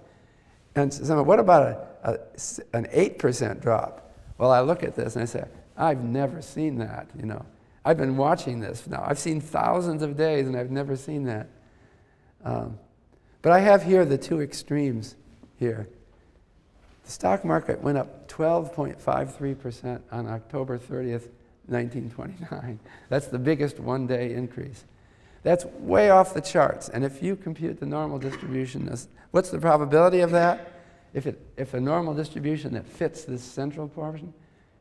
And 0.74 0.92
so, 0.92 1.22
what 1.22 1.38
about 1.38 1.62
a, 2.02 2.10
a, 2.10 2.76
an 2.76 2.86
8% 2.86 3.60
drop? 3.60 4.12
Well, 4.38 4.50
I 4.50 4.60
look 4.60 4.82
at 4.82 4.96
this 4.96 5.14
and 5.16 5.22
I 5.22 5.26
say, 5.26 5.44
I've 5.76 6.02
never 6.02 6.42
seen 6.42 6.78
that, 6.78 7.08
you 7.18 7.26
know. 7.26 7.44
I've 7.84 7.96
been 7.96 8.16
watching 8.16 8.60
this 8.60 8.86
now. 8.86 9.04
I've 9.06 9.18
seen 9.18 9.40
thousands 9.40 10.02
of 10.02 10.16
days 10.16 10.46
and 10.46 10.56
I've 10.56 10.70
never 10.70 10.96
seen 10.96 11.24
that. 11.24 11.48
Um, 12.44 12.78
but 13.42 13.52
I 13.52 13.60
have 13.60 13.82
here 13.82 14.04
the 14.04 14.18
two 14.18 14.40
extremes 14.40 15.16
here. 15.58 15.88
The 17.04 17.10
stock 17.10 17.44
market 17.44 17.80
went 17.80 17.98
up 17.98 18.28
12.53% 18.28 20.00
on 20.12 20.28
October 20.28 20.78
30th, 20.78 21.28
1929. 21.66 22.78
That's 23.08 23.26
the 23.26 23.38
biggest 23.38 23.80
one 23.80 24.06
day 24.06 24.32
increase. 24.34 24.84
That's 25.42 25.64
way 25.64 26.10
off 26.10 26.34
the 26.34 26.40
charts. 26.40 26.88
And 26.88 27.04
if 27.04 27.22
you 27.22 27.34
compute 27.36 27.80
the 27.80 27.86
normal 27.86 28.18
distribution, 28.18 28.94
what's 29.32 29.50
the 29.50 29.58
probability 29.58 30.20
of 30.20 30.30
that? 30.30 30.68
If, 31.14 31.26
it, 31.26 31.40
if 31.56 31.74
a 31.74 31.80
normal 31.80 32.14
distribution 32.14 32.72
that 32.74 32.86
fits 32.86 33.24
this 33.24 33.42
central 33.42 33.88
portion, 33.88 34.32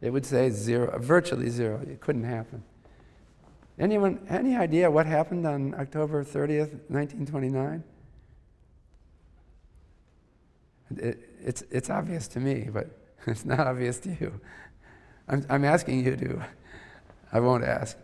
it 0.01 0.11
would 0.11 0.25
say 0.25 0.49
zero, 0.49 0.97
virtually 0.99 1.49
zero. 1.49 1.81
It 1.81 1.99
couldn't 1.99 2.23
happen. 2.23 2.63
Anyone, 3.79 4.19
any 4.29 4.55
idea 4.55 4.89
what 4.89 5.05
happened 5.05 5.45
on 5.47 5.73
October 5.73 6.23
30th, 6.23 6.73
1929? 6.89 7.83
It, 10.97 11.29
it's, 11.43 11.63
it's 11.71 11.89
obvious 11.89 12.27
to 12.29 12.39
me, 12.39 12.69
but 12.71 12.89
it's 13.27 13.45
not 13.45 13.61
obvious 13.61 13.99
to 13.99 14.09
you. 14.09 14.39
I'm, 15.27 15.45
I'm 15.49 15.65
asking 15.65 16.05
you 16.05 16.15
to. 16.15 16.41
I 17.31 17.39
won't 17.39 17.63
ask. 17.63 17.97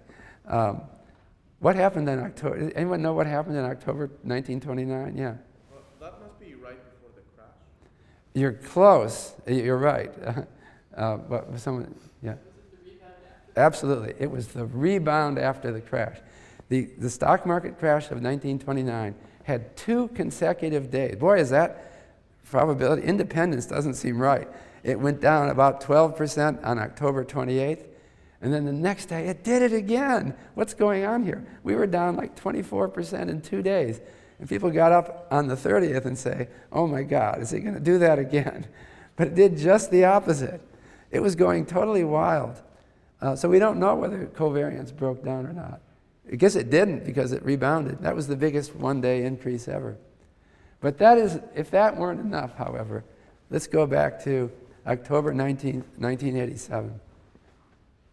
Um, 0.48 0.82
what 1.60 1.76
happened 1.76 2.08
in 2.10 2.20
October? 2.20 2.72
Anyone 2.76 3.02
know 3.02 3.14
what 3.14 3.28
happened 3.28 3.58
in 3.58 3.66
October 3.66 4.08
1929? 4.24 5.18
Yeah. 5.18 5.36
Well, 5.72 5.82
that 6.00 6.22
must 6.22 6.40
be 6.40 6.54
right 6.54 6.78
before 6.94 7.10
the 7.16 7.22
crash. 7.36 7.48
You're 8.34 8.54
close. 8.54 9.34
You're 9.48 9.78
right. 9.78 10.14
Uh, 10.98 11.16
but 11.16 11.60
someone, 11.60 11.94
yeah. 12.24 12.34
Absolutely. 13.56 14.16
It 14.20 14.32
was 14.32 14.48
the 14.48 14.66
rebound 14.66 15.38
after 15.38 15.72
the 15.72 15.80
crash. 15.80 16.18
The, 16.70 16.90
the 16.98 17.10
stock 17.10 17.46
market 17.46 17.80
crash 17.80 18.06
of 18.06 18.22
1929 18.22 19.16
had 19.44 19.78
two 19.78 20.10
consecutive 20.10 20.92
days. 20.92 21.16
Boy, 21.16 21.40
is 21.40 21.50
that 21.52 21.94
probability. 22.50 23.04
Independence 23.04 23.66
doesn't 23.66 23.96
seem 23.96 24.20
right. 24.20 24.48
It 24.84 25.00
went 25.00 25.22
down 25.22 25.50
about 25.50 25.82
12% 25.82 26.66
on 26.66 26.80
October 26.80 27.26
28th. 27.26 27.86
And 28.42 28.54
then 28.54 28.66
the 28.66 28.74
next 28.74 29.08
day, 29.08 29.28
it 29.28 29.44
did 29.44 29.62
it 29.62 29.74
again. 29.74 30.36
What's 30.54 30.74
going 30.74 31.06
on 31.06 31.24
here? 31.24 31.46
We 31.64 31.76
were 31.76 31.88
down 31.88 32.16
like 32.16 32.40
24% 32.40 33.30
in 33.30 33.42
two 33.42 33.64
days. 33.64 34.00
And 34.40 34.48
people 34.48 34.70
got 34.70 34.92
up 34.92 35.28
on 35.32 35.48
the 35.48 35.56
30th 35.56 36.06
and 36.06 36.18
say, 36.18 36.48
oh 36.72 36.86
my 36.86 37.02
God, 37.04 37.42
is 37.42 37.50
he 37.50 37.60
going 37.60 37.74
to 37.74 37.80
do 37.80 38.00
that 38.00 38.20
again? 38.20 38.68
But 39.16 39.30
it 39.30 39.34
did 39.34 39.58
just 39.58 39.90
the 39.90 40.06
opposite. 40.06 40.62
It 41.10 41.22
was 41.22 41.34
going 41.34 41.66
totally 41.66 42.04
wild. 42.04 42.62
Uh, 43.20 43.36
so 43.36 43.50
we 43.50 43.58
don't 43.58 43.80
know 43.80 43.96
whether 43.96 44.28
covariance 44.28 44.96
broke 44.96 45.26
down 45.26 45.48
or 45.48 45.54
not. 45.54 45.82
I 46.32 46.36
guess 46.36 46.56
it 46.56 46.70
didn't 46.70 47.04
because 47.04 47.32
it 47.32 47.44
rebounded. 47.44 48.02
That 48.02 48.16
was 48.16 48.28
the 48.28 48.36
biggest 48.36 48.76
one 48.76 49.02
day 49.02 49.24
increase 49.24 49.68
ever. 49.68 49.98
But 50.82 51.00
that 51.00 51.18
is, 51.18 51.40
if 51.56 51.72
that 51.72 51.98
weren't 51.98 52.20
enough, 52.20 52.56
however, 52.56 53.04
let's 53.50 53.66
go 53.66 53.88
back 53.88 54.24
to 54.26 54.52
October 54.86 55.34
19, 55.34 55.84
1987. 55.98 57.00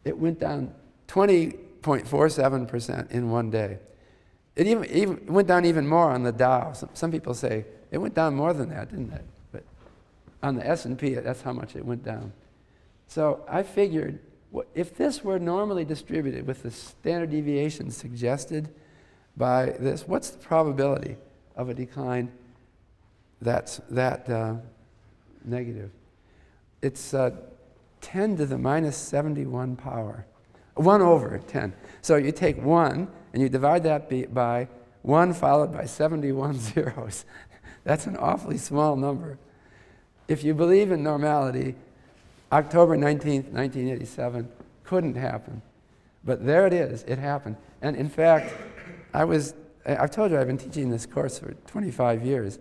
It 0.04 0.18
went 0.18 0.38
down 0.38 0.74
20.47% 1.08 3.10
in 3.10 3.30
one 3.30 3.50
day. 3.50 3.78
It 4.56 4.66
even, 4.66 4.84
even 4.90 5.26
went 5.26 5.48
down 5.48 5.64
even 5.64 5.86
more 5.86 6.10
on 6.10 6.22
the 6.22 6.32
Dow. 6.32 6.72
Some, 6.72 6.90
some 6.94 7.10
people 7.10 7.34
say 7.34 7.64
it 7.90 7.98
went 7.98 8.14
down 8.14 8.34
more 8.34 8.52
than 8.52 8.68
that, 8.70 8.90
didn't 8.90 9.12
it? 9.12 9.24
But 9.52 9.64
on 10.42 10.56
the 10.56 10.66
S&P, 10.66 11.14
that's 11.14 11.42
how 11.42 11.52
much 11.52 11.76
it 11.76 11.84
went 11.84 12.04
down. 12.04 12.32
So 13.08 13.44
I 13.48 13.62
figured 13.62 14.20
if 14.74 14.96
this 14.96 15.24
were 15.24 15.38
normally 15.38 15.84
distributed 15.84 16.46
with 16.46 16.62
the 16.62 16.70
standard 16.70 17.30
deviation 17.30 17.90
suggested 17.90 18.72
by 19.36 19.74
this, 19.78 20.06
what's 20.06 20.30
the 20.30 20.38
probability 20.38 21.16
of 21.56 21.68
a 21.68 21.74
decline 21.74 22.30
that's 23.40 23.80
that 23.90 24.28
uh, 24.30 24.54
negative? 25.44 25.90
It's 26.82 27.14
uh, 27.14 27.30
10 28.04 28.36
to 28.36 28.46
the 28.46 28.58
minus 28.58 28.96
71 28.96 29.76
power. 29.76 30.26
1 30.74 31.00
over 31.00 31.38
10. 31.38 31.72
So 32.02 32.16
you 32.16 32.32
take 32.32 32.62
1 32.62 33.08
and 33.32 33.42
you 33.42 33.48
divide 33.48 33.82
that 33.84 34.10
by 34.32 34.68
1 35.02 35.32
followed 35.32 35.72
by 35.72 35.86
71 35.86 36.58
zeros. 36.58 37.24
That's 37.84 38.06
an 38.06 38.16
awfully 38.16 38.58
small 38.58 38.96
number. 38.96 39.38
If 40.28 40.44
you 40.44 40.54
believe 40.54 40.92
in 40.92 41.02
normality, 41.02 41.76
October 42.52 42.96
19th, 42.96 43.50
1987 43.52 44.48
couldn't 44.84 45.16
happen. 45.16 45.62
But 46.24 46.44
there 46.44 46.66
it 46.66 46.72
is, 46.72 47.04
it 47.04 47.18
happened. 47.18 47.56
And 47.80 47.96
in 47.96 48.08
fact, 48.08 48.54
I 49.12 49.24
was, 49.24 49.54
I've 49.86 50.10
told 50.10 50.30
you 50.30 50.38
I've 50.38 50.46
been 50.46 50.58
teaching 50.58 50.90
this 50.90 51.06
course 51.06 51.38
for 51.38 51.54
25 51.66 52.24
years. 52.24 52.58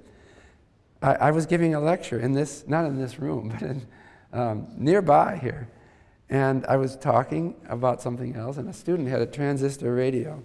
I, 1.01 1.15
I 1.15 1.31
was 1.31 1.45
giving 1.45 1.75
a 1.75 1.79
lecture 1.79 2.19
in 2.19 2.33
this, 2.33 2.63
not 2.67 2.85
in 2.85 2.97
this 2.97 3.19
room, 3.19 3.49
but 3.53 3.61
in, 3.61 3.87
um, 4.33 4.67
nearby 4.75 5.39
here. 5.41 5.69
And 6.29 6.65
I 6.65 6.77
was 6.77 6.95
talking 6.95 7.55
about 7.69 8.01
something 8.01 8.35
else, 8.35 8.57
and 8.57 8.67
a 8.67 8.73
student 8.73 9.07
had 9.07 9.21
a 9.21 9.25
transistor 9.25 9.93
radio. 9.93 10.41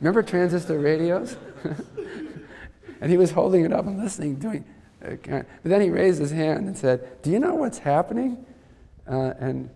Remember 0.00 0.22
transistor 0.22 0.78
radios? 0.78 1.36
and 3.00 3.10
he 3.10 3.16
was 3.16 3.32
holding 3.32 3.64
it 3.64 3.72
up 3.72 3.86
and 3.86 3.98
listening, 3.98 4.36
doing. 4.36 4.64
Uh, 5.04 5.16
but 5.24 5.46
then 5.64 5.80
he 5.80 5.90
raised 5.90 6.20
his 6.20 6.30
hand 6.30 6.66
and 6.66 6.76
said, 6.76 7.22
"Do 7.22 7.30
you 7.30 7.38
know 7.38 7.54
what's 7.54 7.78
happening?" 7.78 8.44
Uh, 9.08 9.34
and 9.38 9.70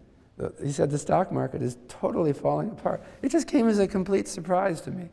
he 0.62 0.70
said, 0.70 0.90
"The 0.90 0.98
stock 0.98 1.32
market 1.32 1.62
is 1.62 1.78
totally 1.88 2.32
falling 2.32 2.70
apart." 2.70 3.02
It 3.22 3.30
just 3.30 3.48
came 3.48 3.68
as 3.68 3.78
a 3.78 3.88
complete 3.88 4.28
surprise 4.28 4.80
to 4.82 4.90
me. 4.90 5.08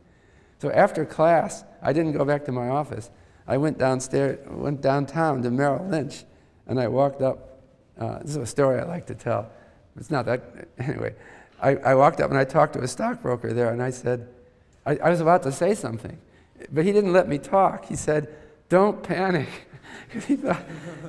So 0.58 0.70
after 0.70 1.04
class, 1.04 1.64
I 1.82 1.92
didn't 1.92 2.12
go 2.12 2.24
back 2.24 2.44
to 2.44 2.52
my 2.52 2.68
office. 2.68 3.10
I 3.46 3.56
went 3.56 3.78
downstairs, 3.78 4.38
went 4.48 4.80
downtown 4.80 5.42
to 5.42 5.50
Merrill 5.50 5.86
Lynch, 5.86 6.24
and 6.72 6.80
I 6.80 6.88
walked 6.88 7.20
up. 7.20 7.60
Uh, 8.00 8.20
this 8.20 8.30
is 8.30 8.36
a 8.38 8.46
story 8.46 8.80
I 8.80 8.84
like 8.84 9.06
to 9.08 9.14
tell. 9.14 9.50
It's 9.98 10.10
not 10.10 10.24
that, 10.24 10.68
anyway. 10.78 11.14
I, 11.60 11.76
I 11.76 11.94
walked 11.94 12.18
up 12.22 12.30
and 12.30 12.38
I 12.38 12.44
talked 12.44 12.72
to 12.72 12.80
a 12.80 12.88
stockbroker 12.88 13.52
there, 13.52 13.70
and 13.72 13.82
I 13.82 13.90
said, 13.90 14.26
I, 14.86 14.96
I 14.96 15.10
was 15.10 15.20
about 15.20 15.42
to 15.42 15.52
say 15.52 15.74
something, 15.74 16.18
but 16.72 16.86
he 16.86 16.92
didn't 16.92 17.12
let 17.12 17.28
me 17.28 17.36
talk. 17.36 17.84
He 17.84 17.94
said, 17.94 18.34
Don't 18.70 19.02
panic. 19.02 19.50
he, 20.26 20.34
thought, 20.34 20.62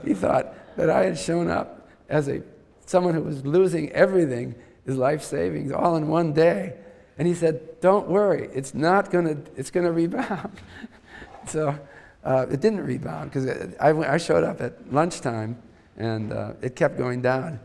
he 0.06 0.14
thought 0.14 0.53
that 0.76 0.90
I 0.90 1.06
had 1.06 1.18
shown 1.18 1.49
up 1.49 1.90
as 2.10 2.27
a, 2.27 2.41
someone 2.85 3.14
who 3.14 3.22
was 3.22 3.45
losing 3.45 3.90
everything, 3.94 4.56
his 4.85 4.98
life 4.98 5.23
savings, 5.23 5.72
all 5.72 5.95
in 5.95 6.10
one 6.10 6.34
day. 6.34 6.73
And 7.18 7.26
he 7.26 7.34
said, 7.34 7.80
Don't 7.80 8.10
worry, 8.10 8.49
it's 8.53 8.73
not 8.73 9.11
to, 9.11 9.41
it's 9.56 9.72
to 9.72 9.80
rebound. 9.80 10.60
so 11.48 11.80
uh, 12.23 12.45
it 12.49 12.61
didn't 12.61 12.81
rebound 12.81 13.31
because 13.31 13.73
I, 13.79 13.89
I, 14.13 14.17
showed 14.17 14.43
up 14.43 14.61
at 14.61 14.93
lunchtime 14.93 15.57
and 15.97 16.31
uh, 16.31 16.53
it 16.61 16.75
kept 16.75 16.97
going 16.97 17.21
down. 17.21 17.59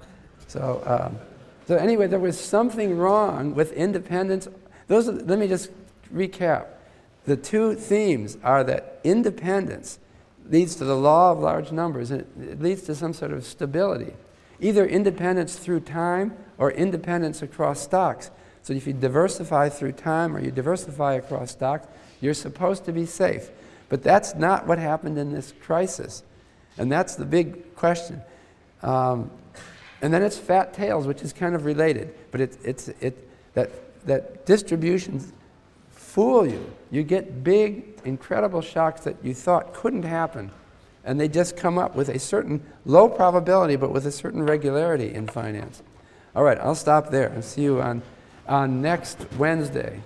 So, 0.48 0.82
um, 0.84 1.18
so 1.66 1.76
anyway, 1.76 2.06
there 2.06 2.18
was 2.18 2.38
something 2.38 2.96
wrong 2.96 3.54
with 3.54 3.72
independence. 3.72 4.48
Those 4.88 5.08
are, 5.08 5.12
let 5.12 5.38
me 5.38 5.46
just 5.46 5.70
recap. 6.12 6.66
The 7.24 7.36
two 7.36 7.74
themes 7.74 8.38
are 8.42 8.64
that 8.64 9.00
independence 9.04 9.98
leads 10.48 10.74
to 10.76 10.84
the 10.84 10.96
law 10.96 11.32
of 11.32 11.38
large 11.38 11.72
numbers, 11.72 12.10
and 12.10 12.24
it 12.42 12.60
leads 12.60 12.82
to 12.82 12.94
some 12.94 13.12
sort 13.12 13.32
of 13.32 13.44
stability. 13.44 14.14
Either 14.60 14.86
independence 14.86 15.56
through 15.56 15.80
time 15.80 16.36
or 16.56 16.72
independence 16.72 17.42
across 17.42 17.80
stocks. 17.80 18.30
So 18.62 18.72
if 18.72 18.86
you 18.86 18.92
diversify 18.92 19.68
through 19.68 19.92
time 19.92 20.34
or 20.34 20.40
you 20.40 20.50
diversify 20.50 21.14
across 21.14 21.52
stocks, 21.52 21.86
you're 22.20 22.34
supposed 22.34 22.84
to 22.86 22.92
be 22.92 23.06
safe. 23.06 23.50
But 23.88 24.02
that's 24.02 24.34
not 24.34 24.66
what 24.66 24.78
happened 24.78 25.18
in 25.18 25.32
this 25.32 25.54
crisis. 25.60 26.22
And 26.76 26.90
that's 26.92 27.16
the 27.16 27.24
big 27.24 27.74
question. 27.74 28.22
Um, 28.82 29.30
and 30.00 30.12
then 30.12 30.22
it's 30.22 30.38
fat 30.38 30.72
tails, 30.74 31.06
which 31.06 31.22
is 31.22 31.32
kind 31.32 31.54
of 31.54 31.64
related. 31.64 32.14
But 32.30 32.40
it, 32.40 32.58
it's, 32.64 32.88
it, 32.88 33.28
that, 33.54 34.06
that 34.06 34.46
distributions 34.46 35.32
fool 35.90 36.46
you. 36.46 36.72
You 36.90 37.02
get 37.02 37.42
big, 37.42 38.00
incredible 38.04 38.60
shocks 38.60 39.02
that 39.02 39.16
you 39.22 39.34
thought 39.34 39.74
couldn't 39.74 40.04
happen. 40.04 40.50
And 41.04 41.18
they 41.18 41.28
just 41.28 41.56
come 41.56 41.78
up 41.78 41.94
with 41.94 42.08
a 42.08 42.18
certain 42.18 42.64
low 42.84 43.08
probability, 43.08 43.76
but 43.76 43.92
with 43.92 44.06
a 44.06 44.12
certain 44.12 44.42
regularity 44.42 45.14
in 45.14 45.26
finance. 45.26 45.82
All 46.36 46.44
right, 46.44 46.58
I'll 46.58 46.74
stop 46.74 47.10
there 47.10 47.28
and 47.28 47.44
see 47.44 47.62
you 47.62 47.80
on, 47.80 48.02
on 48.46 48.82
next 48.82 49.26
Wednesday. 49.38 50.00